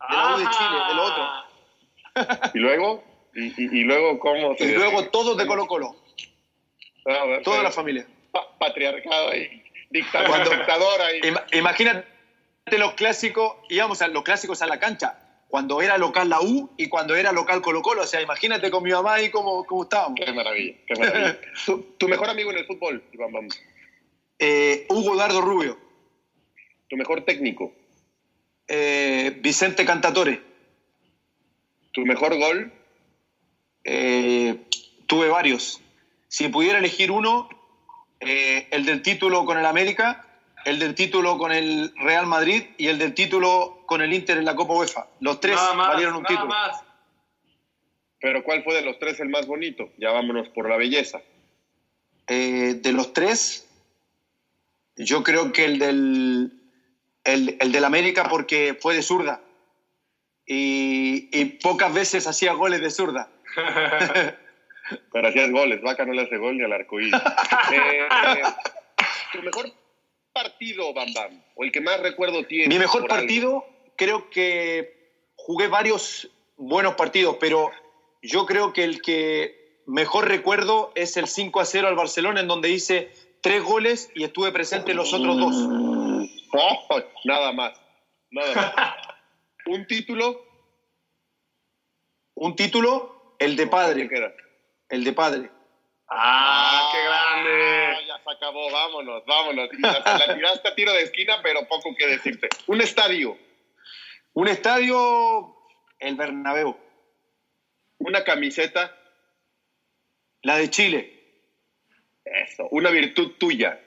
De 0.09 0.15
la 0.15 0.35
U 0.35 0.39
de 0.39 0.45
Chile, 0.49 0.77
del 0.89 0.99
otro. 0.99 1.23
¿Y 2.53 2.59
luego? 2.59 3.03
¿Y, 3.33 3.45
y, 3.47 3.79
y 3.79 3.83
luego 3.83 4.19
cómo? 4.19 4.55
Y 4.59 4.67
luego 4.71 5.05
todos 5.09 5.37
de 5.37 5.45
Colo 5.45 5.67
Colo. 5.67 5.95
A 7.05 7.25
ver, 7.25 7.43
Toda 7.43 7.61
la 7.61 7.71
familia. 7.71 8.05
pa- 8.31 8.57
patriarcado 8.57 9.29
ahí. 9.29 9.61
Dictador, 9.89 10.29
Cuando- 10.29 10.49
dictador 10.51 11.01
ahí. 11.01 11.19
Ima- 11.21 11.45
imagínate 11.53 12.05
los 12.77 12.93
clásicos, 12.93 13.57
íbamos 13.69 14.01
a 14.01 14.07
los 14.07 14.23
clásicos 14.23 14.61
a 14.61 14.65
la 14.67 14.79
cancha, 14.79 15.19
cuando 15.49 15.81
era 15.81 15.97
local 15.97 16.29
la 16.29 16.41
U 16.41 16.71
y 16.77 16.87
cuando 16.89 17.15
era 17.15 17.31
local 17.31 17.61
Colo 17.61 17.81
Colo. 17.81 18.01
O 18.03 18.07
sea, 18.07 18.21
imagínate 18.21 18.71
con 18.71 18.81
mi 18.83 18.91
mamá 18.91 19.15
ahí 19.15 19.29
cómo, 19.29 19.65
cómo 19.65 19.83
estábamos. 19.83 20.19
Qué 20.23 20.31
maravilla, 20.31 20.75
qué 20.87 20.95
maravilla. 20.95 21.39
¿Tu, 21.65 21.81
tu 21.97 22.07
mejor 22.07 22.29
amigo 22.29 22.51
en 22.51 22.57
el 22.59 22.65
fútbol, 22.65 23.03
Iván 23.13 23.31
Bam. 23.31 23.47
Eh, 24.39 24.85
Hugo 24.89 25.15
Dardo 25.15 25.41
Rubio, 25.41 25.77
Tu 26.89 26.95
mejor 26.97 27.23
técnico. 27.25 27.73
eh, 28.67 29.37
Vicente 29.41 29.85
Cantatore. 29.85 30.54
Tu 31.95 32.05
mejor 32.05 32.37
gol. 32.37 32.73
Eh, 33.85 34.57
tuve 35.07 35.29
varios. 35.29 35.79
Si 36.27 36.49
pudiera 36.49 36.79
elegir 36.79 37.09
uno, 37.09 37.47
eh, 38.19 38.67
el 38.71 38.85
del 38.85 39.01
título 39.01 39.45
con 39.45 39.57
el 39.57 39.65
América, 39.65 40.27
el 40.65 40.77
del 40.77 40.93
título 40.93 41.37
con 41.37 41.53
el 41.53 41.93
Real 41.95 42.25
Madrid 42.27 42.63
y 42.77 42.87
el 42.87 42.99
del 42.99 43.13
título 43.13 43.81
con 43.85 44.01
el 44.01 44.13
Inter 44.13 44.37
en 44.37 44.43
la 44.43 44.57
Copa 44.57 44.73
UEFA. 44.73 45.07
Los 45.21 45.39
tres 45.39 45.55
Nada 45.55 45.73
más, 45.73 45.87
valieron 45.87 46.17
un 46.17 46.23
nada 46.23 46.35
título. 46.35 46.49
más. 46.49 46.81
Pero 48.19 48.43
¿cuál 48.43 48.63
fue 48.65 48.73
de 48.75 48.81
los 48.81 48.99
tres 48.99 49.17
el 49.21 49.29
más 49.29 49.47
bonito? 49.47 49.89
Ya 49.97 50.11
vámonos 50.11 50.49
por 50.49 50.67
la 50.67 50.75
belleza. 50.75 51.21
Eh, 52.27 52.73
de 52.81 52.91
los 52.91 53.13
tres, 53.13 53.69
yo 54.97 55.23
creo 55.23 55.53
que 55.53 55.63
el 55.63 55.79
del, 55.79 56.51
el, 57.23 57.55
el 57.61 57.71
del 57.71 57.85
América 57.85 58.27
porque 58.29 58.77
fue 58.77 58.95
de 58.95 59.01
zurda. 59.01 59.39
Y, 60.45 61.29
y 61.31 61.45
pocas 61.45 61.93
veces 61.93 62.27
hacía 62.27 62.53
goles 62.53 62.81
de 62.81 62.91
zurda. 62.91 63.29
Pero 65.11 65.27
hacías 65.27 65.51
goles. 65.51 65.81
Vaca 65.81 66.05
no 66.05 66.13
le 66.13 66.23
hace 66.23 66.37
gol 66.37 66.57
ni 66.57 66.63
al 66.63 66.73
arcoíris. 66.73 67.13
Eh, 67.13 68.07
eh, 68.37 68.43
tu 69.33 69.41
mejor 69.41 69.71
partido, 70.33 70.93
Bam 70.93 71.13
Bam. 71.13 71.43
O 71.55 71.63
el 71.63 71.71
que 71.71 71.81
más 71.81 71.99
recuerdo 71.99 72.45
tiene. 72.45 72.67
Mi 72.67 72.79
mejor 72.79 73.01
por 73.01 73.11
algo. 73.11 73.21
partido, 73.21 73.65
creo 73.95 74.29
que 74.29 75.13
jugué 75.35 75.67
varios 75.67 76.29
buenos 76.57 76.95
partidos, 76.95 77.37
pero 77.39 77.71
yo 78.21 78.45
creo 78.45 78.73
que 78.73 78.83
el 78.83 79.01
que 79.01 79.81
mejor 79.85 80.27
recuerdo 80.27 80.91
es 80.95 81.17
el 81.17 81.27
5 81.27 81.59
a 81.59 81.65
0 81.65 81.87
al 81.87 81.95
Barcelona, 81.95 82.41
en 82.41 82.47
donde 82.47 82.69
hice 82.69 83.11
tres 83.41 83.63
goles 83.63 84.11
y 84.15 84.23
estuve 84.23 84.51
presente 84.51 84.91
en 84.91 84.97
los 84.97 85.13
otros 85.13 85.37
dos. 85.37 85.55
Oh, 86.53 87.01
nada 87.25 87.51
más. 87.51 87.79
Nada 88.31 88.55
más. 88.55 89.14
Un 89.67 89.87
título. 89.87 90.43
Un 92.35 92.55
título, 92.55 93.35
el 93.39 93.55
de 93.55 93.63
¿Qué 93.63 93.69
padre, 93.69 94.09
el 94.89 95.03
de 95.03 95.13
padre. 95.13 95.49
¡Ah, 96.09 96.89
qué 96.91 96.97
Ah, 96.99 97.41
grande! 97.41 98.05
ya 98.07 98.17
se 98.23 98.31
acabó, 98.31 98.69
vámonos, 98.71 99.23
vámonos. 99.25 99.69
La 99.79 100.35
tiraste 100.35 100.67
a 100.67 100.75
tiro 100.75 100.93
de 100.93 101.03
esquina, 101.03 101.39
pero 101.41 101.65
poco 101.67 101.95
que 101.97 102.05
decirte. 102.07 102.49
Un 102.67 102.81
estadio, 102.81 103.37
Un 104.33 104.49
estadio, 104.49 105.55
el 105.99 106.15
Bernabéu, 106.15 106.77
una 107.99 108.23
camiseta, 108.25 108.93
la 110.41 110.57
de 110.57 110.69
Chile, 110.69 111.13
eso, 112.25 112.67
una 112.71 112.89
virtud 112.89 113.31
tuya, 113.39 113.79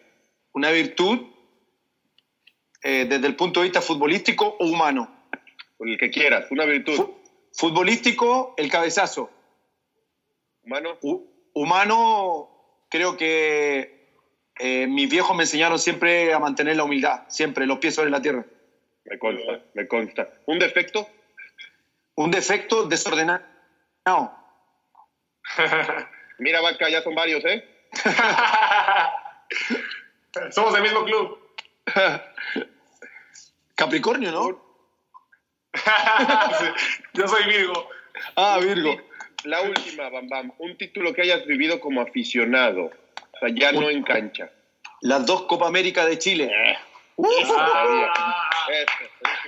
una 0.54 0.70
virtud 0.70 1.20
eh, 2.82 3.04
desde 3.04 3.26
el 3.26 3.36
punto 3.36 3.60
de 3.60 3.64
vista 3.64 3.82
futbolístico 3.82 4.56
o 4.58 4.64
humano. 4.66 5.17
Con 5.78 5.88
el 5.88 5.96
que 5.96 6.10
quieras, 6.10 6.44
una 6.50 6.66
virtud. 6.66 6.96
Fu- 6.96 7.22
futbolístico, 7.52 8.52
el 8.58 8.68
cabezazo. 8.70 9.30
Humano, 10.62 10.98
Hu- 11.00 11.24
humano, 11.54 12.50
creo 12.90 13.16
que 13.16 13.88
eh, 14.58 14.86
mis 14.88 15.08
viejos 15.08 15.34
me 15.36 15.44
enseñaron 15.44 15.78
siempre 15.78 16.34
a 16.34 16.38
mantener 16.40 16.76
la 16.76 16.82
humildad, 16.84 17.22
siempre, 17.28 17.64
los 17.66 17.78
pies 17.78 17.94
sobre 17.94 18.10
la 18.10 18.20
tierra. 18.20 18.44
Me 19.04 19.16
consta, 19.18 19.60
me 19.72 19.86
consta. 19.86 20.28
¿Un 20.46 20.58
defecto? 20.58 21.08
Un 22.16 22.30
defecto 22.32 22.86
desordenado. 22.88 23.40
Mira, 26.38 26.60
Vaca, 26.60 26.88
ya 26.90 27.00
son 27.02 27.14
varios, 27.14 27.42
¿eh? 27.44 27.64
Somos 30.50 30.72
del 30.74 30.82
mismo 30.82 31.04
club. 31.04 31.38
Capricornio, 33.74 34.30
¿no? 34.32 34.67
Sí, 36.58 36.64
Yo 37.14 37.28
soy 37.28 37.44
Virgo. 37.44 37.88
Ah, 38.36 38.58
Virgo. 38.60 38.96
La 39.44 39.62
última, 39.62 40.08
Bam 40.08 40.28
Bam. 40.28 40.52
Un 40.58 40.76
título 40.76 41.14
que 41.14 41.22
hayas 41.22 41.46
vivido 41.46 41.78
como 41.80 42.00
aficionado. 42.00 42.86
O 42.86 43.38
sea, 43.38 43.48
ya 43.54 43.72
no 43.72 43.88
en 43.88 44.02
cancha. 44.02 44.50
Las 45.00 45.24
dos 45.26 45.42
Copa 45.42 45.68
América 45.68 46.04
de 46.06 46.18
Chile. 46.18 46.50
Ah. 46.52 46.78
Eso, 48.70 49.04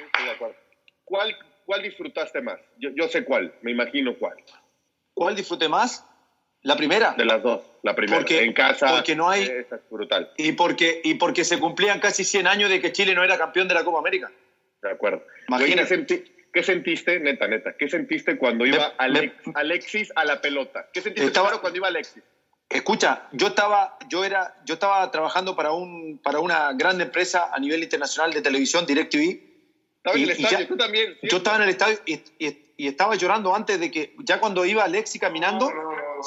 estoy 0.06 0.24
de 0.24 0.30
acuerdo. 0.30 0.56
¿Cuál, 1.04 1.36
¿Cuál 1.64 1.82
disfrutaste 1.82 2.40
más? 2.40 2.58
Yo, 2.78 2.90
yo 2.94 3.08
sé 3.08 3.24
cuál, 3.24 3.52
me 3.62 3.72
imagino 3.72 4.14
cuál. 4.16 4.36
¿Cuál 5.14 5.34
disfruté 5.34 5.68
más? 5.68 6.06
La 6.62 6.76
primera. 6.76 7.12
De 7.12 7.24
las 7.24 7.42
dos. 7.42 7.62
La 7.82 7.94
primera. 7.94 8.18
Porque- 8.18 8.42
en 8.42 8.52
casa. 8.52 8.88
porque 8.90 9.16
no 9.16 9.28
hay- 9.28 9.44
es 9.44 9.66
brutal. 9.90 10.30
Y 10.36 10.52
porque, 10.52 11.00
y 11.02 11.14
porque 11.14 11.44
se 11.44 11.58
cumplían 11.58 12.00
casi 12.00 12.24
100 12.24 12.46
años 12.46 12.70
de 12.70 12.80
que 12.80 12.92
Chile 12.92 13.14
no 13.14 13.24
era 13.24 13.38
campeón 13.38 13.66
de 13.66 13.74
la 13.74 13.84
Copa 13.84 13.98
América. 13.98 14.30
De 14.82 14.90
acuerdo. 14.90 15.24
Imagínate. 15.48 15.82
¿qué, 15.82 15.86
senti- 15.94 16.32
qué 16.52 16.62
sentiste, 16.62 17.20
neta, 17.20 17.46
neta? 17.48 17.74
¿Qué 17.78 17.88
sentiste 17.88 18.36
cuando 18.38 18.64
iba 18.66 18.88
Me- 18.88 18.94
Alex- 18.98 19.46
me- 19.46 19.52
Alexis 19.54 20.12
a 20.16 20.24
la 20.24 20.40
pelota? 20.40 20.88
¿Qué 20.92 21.00
sentiste 21.00 21.26
Estaba- 21.26 21.60
cuando 21.60 21.76
iba 21.78 21.88
Alexis? 21.88 22.22
Escucha, 22.68 23.24
yo 23.32 23.48
estaba, 23.48 23.98
yo 24.08 24.24
era, 24.24 24.54
yo 24.64 24.74
estaba 24.74 25.10
trabajando 25.10 25.56
para 25.56 25.72
un, 25.72 26.18
para 26.22 26.38
una 26.38 26.72
gran 26.74 27.00
empresa 27.00 27.50
a 27.52 27.58
nivel 27.58 27.82
internacional 27.82 28.32
de 28.32 28.42
televisión, 28.42 28.86
DirecTV. 28.86 29.40
Estaba 29.96 30.16
en 30.16 30.22
el 30.22 30.30
estadio, 30.30 30.58
ya- 30.60 30.68
tú 30.68 30.76
también. 30.76 31.16
Yo 31.22 31.38
estaba 31.38 31.56
en 31.56 31.62
el 31.64 31.68
estadio 31.70 31.98
y, 32.06 32.14
y- 32.38 32.72
y 32.76 32.86
estaba 32.88 33.16
llorando 33.16 33.54
antes 33.54 33.78
de 33.80 33.90
que, 33.90 34.14
ya 34.20 34.38
cuando 34.40 34.64
iba 34.64 34.84
Alexi 34.84 35.18
caminando, 35.18 35.70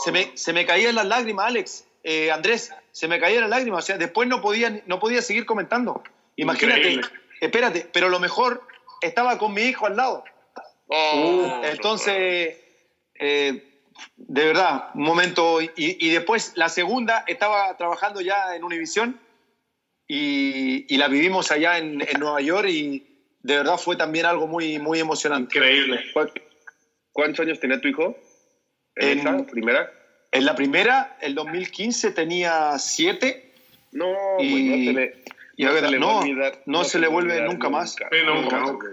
se 0.03 0.11
me, 0.11 0.31
se 0.37 0.51
me 0.53 0.65
caían 0.65 0.93
las 0.95 1.05
lágrimas, 1.07 1.47
Alex, 1.47 1.85
eh, 2.03 2.29
Andrés, 2.29 2.71
se 2.91 3.07
me 3.07 3.19
caían 3.19 3.41
las 3.41 3.49
lágrimas. 3.49 3.83
O 3.85 3.87
sea, 3.87 3.97
después 3.97 4.27
no 4.27 4.41
podía, 4.41 4.83
no 4.85 4.99
podía 4.99 5.21
seguir 5.23 5.45
comentando. 5.45 6.03
Imagínate, 6.35 6.79
Increíble. 6.91 7.07
Espérate, 7.45 7.87
pero 7.91 8.09
lo 8.09 8.19
mejor 8.19 8.65
estaba 9.01 9.37
con 9.37 9.53
mi 9.53 9.63
hijo 9.63 9.85
al 9.85 9.95
lado. 9.95 10.23
Oh, 10.87 11.61
Entonces, 11.63 12.57
eh, 13.15 13.63
de 14.17 14.45
verdad, 14.45 14.89
un 14.95 15.03
momento. 15.03 15.61
Y, 15.61 15.71
y 15.75 16.09
después, 16.09 16.53
la 16.55 16.69
segunda, 16.69 17.23
estaba 17.27 17.75
trabajando 17.77 18.21
ya 18.21 18.55
en 18.55 18.63
Univisión 18.63 19.19
y, 20.07 20.85
y 20.93 20.97
la 20.97 21.07
vivimos 21.07 21.51
allá 21.51 21.77
en, 21.77 22.01
en 22.01 22.19
Nueva 22.19 22.41
York 22.41 22.67
y 22.69 23.03
de 23.41 23.57
verdad 23.57 23.77
fue 23.77 23.95
también 23.95 24.25
algo 24.25 24.47
muy, 24.47 24.79
muy 24.79 24.99
emocionante. 24.99 25.57
Increíble. 25.57 26.01
¿Cuán- 26.13 26.31
¿Cuántos 27.11 27.45
años 27.45 27.59
tenía 27.59 27.79
tu 27.79 27.87
hijo? 27.87 28.17
¿En 28.95 29.19
En- 29.19 29.27
esa 29.27 29.45
primera? 29.51 29.91
En 30.31 30.45
la 30.45 30.55
primera, 30.55 31.15
el 31.21 31.35
2015, 31.35 32.11
tenía 32.11 32.77
siete 32.79 33.53
No, 33.91 34.11
Y- 34.39 34.85
no 34.87 34.99
le, 34.99 35.23
y 35.55 35.63
no 35.65 35.73
se 35.73 35.81
le 35.91 35.99
no, 35.99 36.19
olvidar. 36.19 36.61
no 36.65 36.83
se 36.83 37.07
vuelve 37.07 37.41
nunca 37.41 37.69
más. 37.69 37.95
Nunca, 38.25 38.59
nunca. 38.59 38.87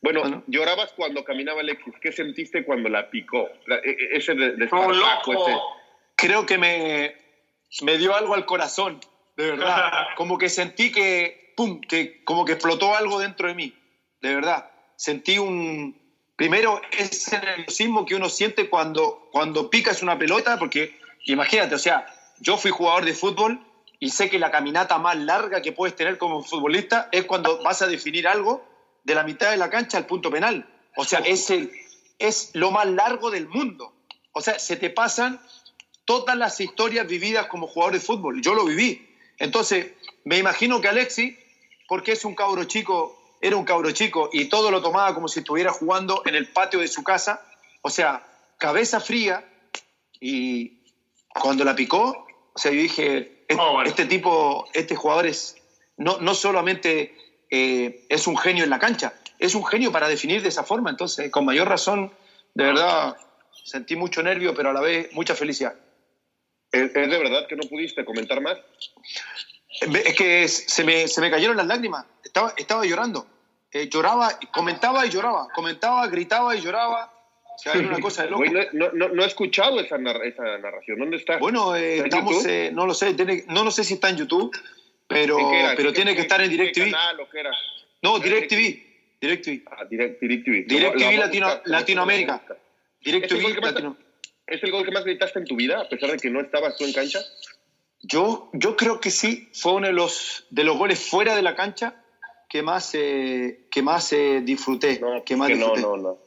Bueno, 0.00 0.20
Bueno. 0.20 0.42
llorabas 0.46 0.92
cuando 0.92 1.24
caminaba 1.24 1.60
Alexis. 1.60 1.94
¿Qué 2.00 2.12
sentiste 2.12 2.64
cuando 2.64 2.88
la 2.90 3.08
picó? 3.08 3.48
La- 3.66 3.76
e- 3.76 3.90
e- 3.90 4.16
ese 4.16 4.34
de, 4.34 4.52
de 4.56 4.68
¡Oh, 4.70 4.92
loco! 4.92 5.32
ese- 5.32 5.58
Creo 6.16 6.44
que 6.44 6.58
me, 6.58 7.14
me 7.82 7.96
dio 7.96 8.14
algo 8.14 8.34
al 8.34 8.44
corazón, 8.44 9.00
de 9.36 9.52
verdad. 9.52 9.90
Como 10.16 10.36
que 10.36 10.48
sentí 10.50 10.92
que, 10.92 11.52
pum, 11.56 11.80
que 11.80 12.22
como 12.24 12.44
que 12.44 12.52
explotó 12.52 12.94
algo 12.94 13.18
dentro 13.18 13.48
de 13.48 13.54
mí, 13.54 13.74
de 14.20 14.34
verdad. 14.34 14.70
Sentí 14.96 15.38
un, 15.38 15.96
primero 16.36 16.80
ese 16.92 17.38
nerviosismo 17.40 18.04
que 18.04 18.14
uno 18.14 18.28
siente 18.28 18.68
cuando, 18.68 19.28
cuando 19.32 19.70
picas 19.70 20.02
una 20.02 20.18
pelota, 20.18 20.58
porque 20.58 20.98
imagínate, 21.24 21.74
o 21.74 21.78
sea, 21.78 22.04
yo 22.40 22.58
fui 22.58 22.70
jugador 22.70 23.04
de 23.06 23.14
fútbol 23.14 23.58
y 24.04 24.10
sé 24.10 24.28
que 24.28 24.38
la 24.38 24.50
caminata 24.50 24.98
más 24.98 25.16
larga 25.16 25.62
que 25.62 25.72
puedes 25.72 25.96
tener 25.96 26.18
como 26.18 26.42
futbolista 26.42 27.08
es 27.10 27.24
cuando 27.24 27.62
vas 27.64 27.80
a 27.80 27.86
definir 27.86 28.28
algo 28.28 28.62
de 29.02 29.14
la 29.14 29.22
mitad 29.22 29.50
de 29.50 29.56
la 29.56 29.70
cancha 29.70 29.96
al 29.96 30.04
punto 30.04 30.30
penal. 30.30 30.68
O 30.94 31.06
sea, 31.06 31.20
es, 31.20 31.48
el, 31.48 31.72
es 32.18 32.50
lo 32.52 32.70
más 32.70 32.84
largo 32.86 33.30
del 33.30 33.48
mundo. 33.48 33.94
O 34.32 34.42
sea, 34.42 34.58
se 34.58 34.76
te 34.76 34.90
pasan 34.90 35.40
todas 36.04 36.36
las 36.36 36.60
historias 36.60 37.06
vividas 37.06 37.46
como 37.46 37.66
jugador 37.66 37.94
de 37.94 38.00
fútbol. 38.00 38.42
Yo 38.42 38.52
lo 38.54 38.66
viví. 38.66 39.08
Entonces, 39.38 39.92
me 40.24 40.36
imagino 40.36 40.82
que 40.82 40.88
Alexi, 40.88 41.38
porque 41.88 42.12
es 42.12 42.26
un 42.26 42.34
cabro 42.34 42.64
chico, 42.64 43.18
era 43.40 43.56
un 43.56 43.64
cabro 43.64 43.90
chico 43.92 44.28
y 44.34 44.50
todo 44.50 44.70
lo 44.70 44.82
tomaba 44.82 45.14
como 45.14 45.28
si 45.28 45.38
estuviera 45.38 45.72
jugando 45.72 46.20
en 46.26 46.34
el 46.34 46.48
patio 46.48 46.80
de 46.80 46.88
su 46.88 47.02
casa. 47.02 47.40
O 47.80 47.88
sea, 47.88 48.22
cabeza 48.58 49.00
fría 49.00 49.48
y 50.20 50.82
cuando 51.28 51.64
la 51.64 51.74
picó, 51.74 52.23
o 52.54 52.58
sea, 52.58 52.70
yo 52.72 52.80
dije, 52.80 53.44
"Est- 53.48 53.60
Oh, 53.60 53.72
bueno. 53.72 53.88
este 53.90 54.06
tipo, 54.06 54.64
este 54.72 54.94
jugador 54.96 55.26
es, 55.26 55.54
no, 55.96 56.18
no 56.18 56.34
solamente 56.34 57.12
eh, 57.50 58.06
es 58.08 58.26
un 58.26 58.36
genio 58.36 58.64
en 58.64 58.70
la 58.70 58.78
cancha, 58.78 59.12
es 59.38 59.54
un 59.54 59.64
genio 59.64 59.92
para 59.92 60.08
definir 60.08 60.42
de 60.42 60.48
esa 60.48 60.64
forma. 60.64 60.90
Entonces, 60.90 61.30
con 61.30 61.44
mayor 61.44 61.68
razón, 61.68 62.10
de 62.54 62.64
verdad, 62.64 63.16
sentí 63.64 63.96
mucho 63.96 64.22
nervio, 64.22 64.54
pero 64.54 64.70
a 64.70 64.72
la 64.72 64.80
vez 64.80 65.08
mucha 65.12 65.34
felicidad. 65.34 65.74
¿Es, 66.72 66.84
es 66.94 67.10
de 67.10 67.18
verdad 67.18 67.46
que 67.48 67.56
no 67.56 67.68
pudiste 67.68 68.04
comentar 68.04 68.40
más? 68.40 68.58
Es 69.80 70.14
que 70.16 70.48
se 70.48 70.84
me, 70.84 71.06
se 71.08 71.20
me 71.20 71.30
cayeron 71.30 71.56
las 71.56 71.66
lágrimas, 71.66 72.06
estaba, 72.22 72.54
estaba 72.56 72.84
llorando. 72.84 73.26
Eh, 73.70 73.88
lloraba, 73.88 74.38
comentaba 74.52 75.04
y 75.04 75.10
lloraba, 75.10 75.48
comentaba, 75.54 76.06
gritaba 76.06 76.54
y 76.56 76.60
lloraba. 76.60 77.12
O 77.54 77.58
sea, 77.58 77.72
era 77.74 77.88
una 77.88 78.00
cosa 78.00 78.24
de 78.24 78.30
loco. 78.30 78.44
Güey, 78.44 78.50
no, 78.52 78.62
no, 78.72 78.92
no, 78.92 79.08
no 79.08 79.22
he 79.22 79.26
escuchado 79.26 79.78
esa, 79.80 79.96
narra- 79.98 80.24
esa 80.26 80.42
narración. 80.58 80.98
¿Dónde 80.98 81.16
está? 81.18 81.38
Bueno, 81.38 81.74
eh, 81.76 81.96
¿Está 81.96 82.06
estamos, 82.08 82.46
eh, 82.46 82.70
no 82.72 82.86
lo 82.86 82.94
sé, 82.94 83.14
tiene- 83.14 83.44
no 83.48 83.64
lo 83.64 83.70
sé 83.70 83.84
si 83.84 83.94
está 83.94 84.10
en 84.10 84.16
YouTube, 84.16 84.54
pero, 85.06 85.38
¿En 85.38 85.50
qué 85.50 85.60
era? 85.60 85.74
pero 85.76 85.90
¿Qué- 85.90 85.96
tiene 85.96 86.14
que 86.14 86.22
estar 86.22 86.40
en 86.40 86.50
DirecTV. 86.50 86.90
canal 86.90 87.20
o 87.20 87.28
qué 87.30 87.40
era? 87.40 87.50
No, 88.02 88.18
DirecTV. 88.18 88.82
DirecTV. 89.20 89.62
Ah, 89.70 89.84
Direct, 89.88 90.20
DirecTV. 90.20 90.64
DirecTV 90.66 91.16
Latino-. 91.18 91.60
Latinoamérica. 91.64 92.42
¿Es 92.48 93.04
DirecTV 93.12 93.54
que 93.54 93.60
más, 93.60 93.72
Latino. 93.72 93.96
¿Es 94.46 94.62
el 94.62 94.70
gol 94.70 94.84
que 94.84 94.90
más 94.90 95.04
gritaste 95.04 95.38
en 95.38 95.44
tu 95.46 95.56
vida, 95.56 95.80
a 95.80 95.88
pesar 95.88 96.10
de 96.10 96.18
que 96.18 96.28
no 96.28 96.40
estabas 96.40 96.76
tú 96.76 96.84
en 96.84 96.92
cancha? 96.92 97.20
Yo, 98.02 98.50
yo 98.52 98.76
creo 98.76 99.00
que 99.00 99.10
sí, 99.10 99.48
fue 99.54 99.72
uno 99.72 99.86
de 99.86 99.92
los, 99.94 100.44
de 100.50 100.64
los 100.64 100.76
goles 100.76 100.98
fuera 101.08 101.34
de 101.34 101.40
la 101.42 101.54
cancha 101.54 101.94
que 102.50 102.62
más, 102.62 102.94
eh, 102.94 103.60
que 103.70 103.80
más 103.82 104.12
eh, 104.12 104.42
disfruté. 104.42 104.98
No, 105.00 105.24
que 105.24 105.36
más 105.36 105.48
que 105.48 105.54
no, 105.54 105.72
disfruté. 105.74 105.80
no, 105.82 105.96
no. 105.96 106.12
Eh, 106.12 106.18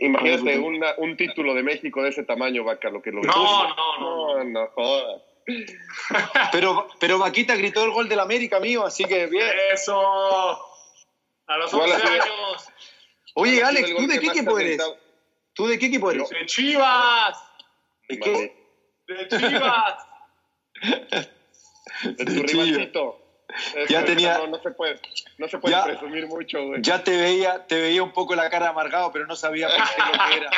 Imagínate 0.00 0.58
una- 0.58 0.94
un 0.96 1.16
título 1.16 1.52
de 1.54 1.62
México 1.62 2.02
de 2.02 2.08
ese 2.10 2.22
tamaño, 2.24 2.64
Vaca, 2.64 2.88
lo 2.88 3.02
que 3.02 3.10
lo 3.12 3.22
No, 3.22 3.68
no, 3.68 3.98
no. 3.98 4.38
No, 4.38 4.44
no 4.44 4.66
jodas. 4.68 5.22
Pero, 6.52 6.86
pero 7.00 7.18
Vaquita 7.18 7.56
gritó 7.56 7.84
el 7.84 7.90
gol 7.90 8.08
del 8.08 8.20
América 8.20 8.60
mío, 8.60 8.86
así 8.86 9.04
que 9.04 9.26
bien. 9.26 9.48
Eso. 9.72 10.00
A 11.48 11.56
los 11.58 11.70
¿Cuál 11.72 11.90
11 11.90 11.94
ha 11.96 12.00
sido? 12.08 12.22
años. 12.22 12.68
Oye, 13.34 13.54
¿Cuál 13.54 13.64
ha 13.64 13.68
Alex, 13.68 13.96
¿tú 13.96 14.06
de 14.06 14.20
qué 14.20 14.26
equipo 14.28 14.58
eres? 14.58 14.70
gritado? 14.76 14.96
¿Tú 15.54 15.66
de 15.66 15.78
qué 15.80 15.86
equipo 15.86 16.10
eres? 16.12 16.28
De 16.30 16.46
Chivas. 16.46 17.44
¿De 18.08 18.18
qué? 18.20 18.56
De 19.08 19.28
Chivas. 19.28 20.06
De 22.04 22.24
tu 22.24 22.32
De 22.32 22.92
Ya 23.88 24.04
tenía- 24.04 24.38
No, 24.38 24.46
no 24.48 24.58
se 24.62 24.70
puede, 24.70 25.00
no 25.38 25.48
se 25.48 25.58
puede 25.58 25.74
Ya- 25.74 25.84
presumir 25.84 26.26
mucho, 26.26 26.64
güey. 26.66 26.80
Ya 26.82 27.02
te 27.04 27.16
veía, 27.16 27.66
te 27.66 27.80
veía 27.80 28.02
un 28.02 28.12
poco 28.12 28.34
la 28.34 28.48
cara 28.50 28.68
amargado, 28.70 29.12
pero 29.12 29.26
no 29.26 29.36
sabía 29.36 29.68
por 29.68 29.76
qué 29.76 30.02
lo 30.18 30.24
que 30.28 30.36
era. 30.36 30.50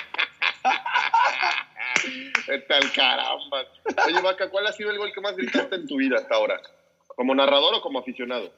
Vete 2.47 2.75
al 2.75 2.93
caramba. 2.93 3.65
Oye, 4.07 4.21
Vaca, 4.21 4.51
¿cuál 4.51 4.67
ha 4.67 4.73
sido 4.73 4.91
el 4.91 4.99
gol 4.99 5.13
que 5.13 5.21
más 5.21 5.35
gritaste 5.37 5.77
en 5.77 5.87
tu 5.89 5.97
vida 5.97 6.17
hasta 6.19 6.35
ahora? 6.35 6.61
¿Como 7.09 7.35
narrador 7.35 7.75
o 7.75 7.81
como 7.81 7.99
aficionado? 8.01 8.53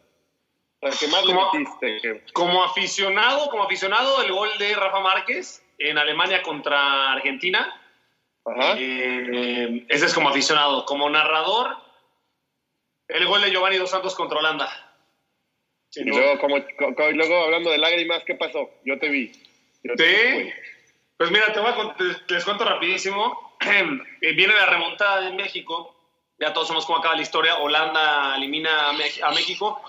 O 0.80 0.90
sea, 0.90 0.98
que 0.98 1.08
más 1.12 1.24
le 1.24 1.34
Como- 1.34 1.52
metiste. 1.52 1.98
que- 2.00 2.22
Como 2.32 2.64
aficionado, 2.64 3.48
como 3.50 3.64
aficionado, 3.64 4.22
el 4.22 4.32
gol 4.32 4.48
de 4.58 4.74
Rafa 4.74 5.00
Márquez 5.00 5.62
en 5.78 5.98
Alemania 5.98 6.42
contra 6.42 7.12
Argentina. 7.12 7.80
Ajá. 8.44 8.74
Eh, 8.78 9.84
ese 9.88 10.06
es 10.06 10.14
como 10.14 10.28
aficionado. 10.28 10.84
Como 10.84 11.08
narrador, 11.10 11.76
el 13.08 13.26
gol 13.26 13.42
de 13.42 13.50
Giovanni 13.50 13.76
Dos 13.78 13.90
Santos 13.90 14.14
contra 14.14 14.38
Holanda. 14.38 14.68
Y 15.94 16.04
luego, 16.04 16.38
como, 16.40 16.56
co- 16.78 16.94
co- 16.94 17.08
y 17.10 17.14
luego, 17.14 17.44
hablando 17.44 17.70
de 17.70 17.78
lágrimas, 17.78 18.22
¿qué 18.24 18.34
pasó? 18.34 18.68
Yo 18.84 18.98
te 18.98 19.08
vi. 19.08 19.32
Yo 19.82 19.94
te 19.94 20.06
vi, 20.06 20.42
Sí. 20.44 20.52
Pues 21.16 21.30
mira, 21.30 21.50
te 21.54 21.60
voy 21.60 21.70
a 21.70 21.94
te- 21.96 22.34
les 22.34 22.44
cuento 22.44 22.64
rapidísimo. 22.64 23.56
Eh, 24.20 24.32
Viene 24.34 24.52
la 24.54 24.66
remontada 24.66 25.22
de 25.22 25.30
México. 25.32 25.94
Ya 26.38 26.52
todos 26.52 26.66
sabemos 26.68 26.84
cómo 26.84 26.98
acaba 26.98 27.14
la 27.16 27.22
historia. 27.22 27.56
Holanda 27.56 28.36
elimina 28.36 28.88
a, 28.88 28.90
a 28.90 29.30
México. 29.32 29.80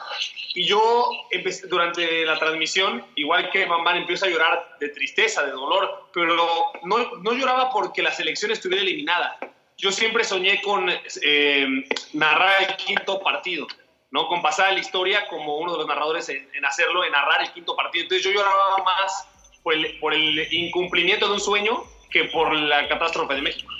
Y 0.53 0.65
yo 0.65 1.09
empecé, 1.31 1.67
durante 1.67 2.23
la 2.25 2.39
transmisión, 2.39 3.05
igual 3.15 3.49
que 3.49 3.65
Mamán, 3.65 3.97
empiezo 3.97 4.25
a 4.25 4.29
llorar 4.29 4.77
de 4.79 4.87
tristeza, 4.89 5.43
de 5.43 5.51
dolor. 5.51 6.09
Pero 6.13 6.71
no, 6.85 7.15
no 7.17 7.33
lloraba 7.33 7.69
porque 7.71 8.01
la 8.01 8.11
selección 8.13 8.51
estuviera 8.51 8.81
eliminada. 8.83 9.37
Yo 9.77 9.91
siempre 9.91 10.23
soñé 10.23 10.61
con 10.61 10.89
eh, 10.89 11.67
narrar 12.13 12.63
el 12.63 12.75
quinto 12.77 13.19
partido, 13.21 13.67
¿no? 14.11 14.27
Con 14.27 14.41
pasar 14.41 14.69
a 14.69 14.71
la 14.71 14.79
historia 14.79 15.27
como 15.27 15.57
uno 15.57 15.73
de 15.73 15.77
los 15.79 15.87
narradores 15.87 16.27
en, 16.29 16.47
en 16.53 16.65
hacerlo, 16.65 17.03
en 17.03 17.11
narrar 17.11 17.41
el 17.41 17.51
quinto 17.51 17.75
partido. 17.75 18.03
Entonces 18.03 18.25
yo 18.25 18.31
lloraba 18.31 18.83
más 18.83 19.27
por 19.61 19.73
el, 19.73 19.99
por 19.99 20.13
el 20.13 20.51
incumplimiento 20.51 21.27
de 21.27 21.33
un 21.33 21.39
sueño 21.39 21.83
que 22.09 22.25
por 22.25 22.53
la 22.53 22.87
catástrofe 22.87 23.35
de 23.35 23.41
México. 23.41 23.71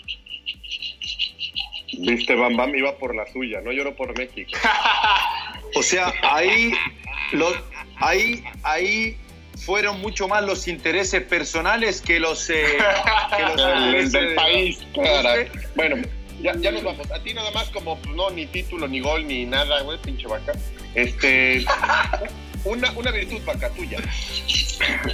Viste, 2.00 2.36
Bam 2.36 2.56
Bam 2.56 2.76
iba 2.76 2.96
por 2.98 3.16
la 3.16 3.26
suya, 3.32 3.62
no 3.62 3.72
lloró 3.72 3.96
por 3.96 4.16
México. 4.18 4.52
O 5.76 5.84
sea, 5.84 6.14
ahí, 6.24 6.72
los, 7.34 7.54
ahí, 7.98 8.44
ahí 8.64 9.18
fueron 9.68 10.00
mucho 10.00 10.30
más 10.30 10.44
los 10.44 10.66
intereses 10.70 11.22
personales 11.24 12.00
que 12.00 12.22
los, 12.22 12.50
eh, 12.50 12.78
que 13.36 13.42
los 13.44 13.58
del, 13.58 13.78
intereses 13.84 14.12
del 14.14 14.30
de- 14.30 14.36
país. 14.36 14.80
cara. 14.96 15.36
Bueno, 15.76 15.98
ya, 16.42 16.54
ya 16.58 16.72
nos 16.72 16.84
vamos. 16.84 17.12
A 17.12 17.20
ti 17.22 17.34
nada 17.34 17.52
más 17.52 17.68
como, 17.72 17.98
pues, 18.00 18.16
no, 18.16 18.30
ni 18.30 18.46
título, 18.46 18.88
ni 18.88 19.02
gol, 19.02 19.28
ni 19.28 19.46
nada, 19.46 19.82
güey, 19.82 19.98
pinche 20.00 20.26
vaca. 20.26 20.54
Este, 20.96 21.66
una, 22.64 22.92
una 22.92 23.12
virtud 23.12 23.42
vaca 23.46 23.70
tuya. 23.72 23.98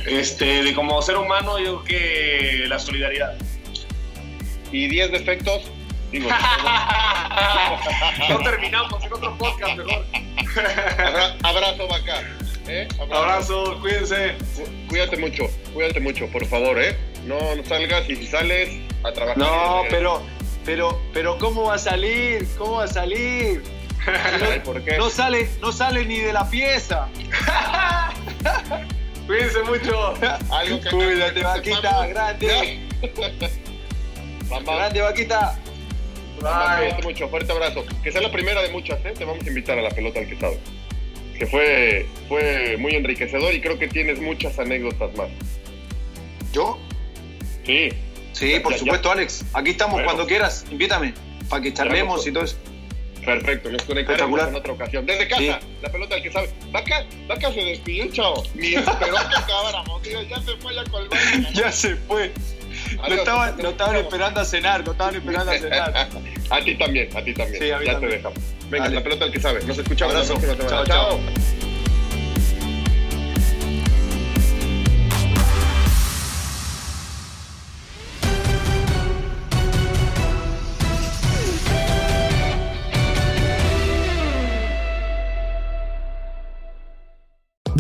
Este, 0.06 0.62
de 0.64 0.74
como 0.76 1.02
ser 1.02 1.18
humano, 1.18 1.58
yo 1.58 1.84
creo 1.84 1.86
que 1.86 2.66
la 2.68 2.78
solidaridad. 2.78 3.34
Y 4.72 4.88
10 4.88 5.14
defectos, 5.14 5.64
digo, 6.12 6.30
no 8.30 8.38
terminamos 8.44 9.04
en 9.04 9.14
otro 9.14 9.36
podcast 9.36 9.78
mejor. 9.78 10.06
abra- 11.00 11.36
abrazo 11.42 11.88
vaca. 11.88 12.22
¿Eh? 12.68 12.88
Abrazo, 13.12 13.78
cuídense. 13.82 14.34
Cu- 14.56 14.88
Cuídate 14.90 15.18
mucho, 15.18 15.50
cuídate 15.74 16.00
mucho, 16.00 16.28
por 16.28 16.46
favor, 16.46 16.80
¿eh? 16.82 16.96
No, 17.26 17.56
no 17.56 17.64
salgas 17.66 18.10
y 18.10 18.16
si 18.16 18.28
sales, 18.28 18.70
a 19.04 19.12
trabajar. 19.12 19.38
No, 19.38 19.84
pero, 19.90 20.22
pero, 20.66 21.02
pero 21.14 21.38
¿cómo 21.38 21.64
va 21.66 21.76
a 21.76 21.80
salir? 21.80 22.48
¿Cómo 22.58 22.74
va 22.74 22.84
a 22.84 22.88
salir? 22.88 23.64
ay, 24.52 24.60
¿Por 24.64 24.84
qué? 24.84 24.98
No 24.98 25.10
sale, 25.10 25.48
no 25.62 25.72
sale 25.72 26.06
ni 26.06 26.20
de 26.20 26.34
la 26.34 26.50
pieza. 26.50 27.08
Cuídense 29.26 29.64
mucho. 29.64 30.14
Algo 30.52 30.82
que 30.82 30.90
Cuídate, 30.90 31.44
vaquita, 31.44 32.08
grande. 32.08 32.80
Grande, 34.66 35.02
vaquita. 35.02 35.58
Cuídate 36.40 37.02
mucho, 37.04 37.28
fuerte 37.30 37.52
abrazo. 37.52 37.86
Que 38.04 38.12
sea 38.12 38.22
la 38.22 38.32
primera 38.32 38.62
de 38.62 38.70
muchas, 38.70 39.04
¿eh? 39.06 39.14
Te 39.18 39.26
vamos 39.26 39.44
a 39.46 39.48
invitar 39.48 39.80
a 39.80 39.82
la 39.82 39.90
pelota 39.90 40.20
al 40.20 40.28
que 40.28 40.38
sabe. 40.38 40.60
Que 41.44 41.50
fue, 41.50 42.06
fue 42.30 42.78
muy 42.78 42.96
enriquecedor 42.96 43.54
y 43.54 43.60
creo 43.60 43.78
que 43.78 43.90
tienes 43.90 44.22
muchas 44.22 44.58
anécdotas 44.60 45.14
más. 45.18 45.28
¿Yo? 46.54 46.80
Sí. 47.66 47.90
Sí, 48.32 48.52
Ya- 48.54 48.64
por 48.64 48.72
ya- 48.72 48.78
supuesto, 48.80 49.12
Alex. 49.12 49.44
Aquí 49.54 49.72
estamos 49.72 49.96
Bueno. 49.96 50.06
cuando 50.08 50.26
quieras. 50.26 50.66
Invítame. 50.72 51.14
Para 51.50 51.62
que 51.62 51.74
charlemos 51.74 52.26
y 52.26 52.32
todo 52.32 52.46
eso. 52.46 52.56
Perfecto, 53.26 53.70
nos 53.70 53.82
conectaremos 53.84 54.48
en 54.48 54.56
otra 54.56 54.72
ocasión. 54.74 55.06
Desde 55.06 55.28
casa, 55.28 55.42
Sí. 55.42 55.52
la 55.82 55.90
pelota 55.92 56.16
al 56.16 56.24
que 56.24 56.32
sabe. 56.32 56.50
Vaca, 56.72 57.06
Vaca 57.28 57.52
se 57.54 57.60
despidió, 57.62 58.10
chavo. 58.12 58.44
Ni 58.56 58.76
esperó 58.76 59.16
que 59.16 59.36
acabáramos. 59.36 60.02
tío, 60.02 60.22
Ya 60.24 60.42
se 60.42 60.56
fue 60.58 60.76
ya 60.76 60.84
con 60.86 61.04
el 61.04 61.54
Ya 61.54 61.72
se 61.74 61.96
fue. 61.96 62.32
Lo 62.96 63.04
Adiós, 63.04 63.20
estaban, 63.20 63.58
lo 63.62 63.70
estaban 63.70 63.96
esperando 63.98 64.40
a 64.40 64.46
cenar, 64.46 64.86
lo 64.86 64.92
estaban 64.94 65.16
esperando 65.16 65.52
a 65.52 65.58
cenar. 65.58 66.10
a 66.50 66.62
ti 66.64 66.76
también, 66.76 67.10
a 67.16 67.24
ti 67.24 67.34
también. 67.34 67.62
Sí, 67.64 67.72
a 67.72 67.80
mí 67.80 67.86
ya 67.86 67.92
también. 67.94 68.12
te 68.12 68.18
dejamos. 68.18 68.40
Venga, 68.70 68.84
Dale. 68.86 68.96
la 68.96 69.04
pelota 69.04 69.26
al 69.26 69.32
que 69.32 69.40
sabe. 69.40 69.64
Nos 69.66 69.78
escuchamos 69.78 70.14
Abrazo. 70.16 70.34
la 70.34 70.40
próxima 70.40 70.70
semana. 70.70 70.88
Chao, 70.88 71.10
chao. 71.20 71.63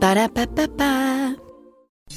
Para 0.00 0.32
pa 0.32 0.48
pa 0.48 0.64
pa. 0.64 1.39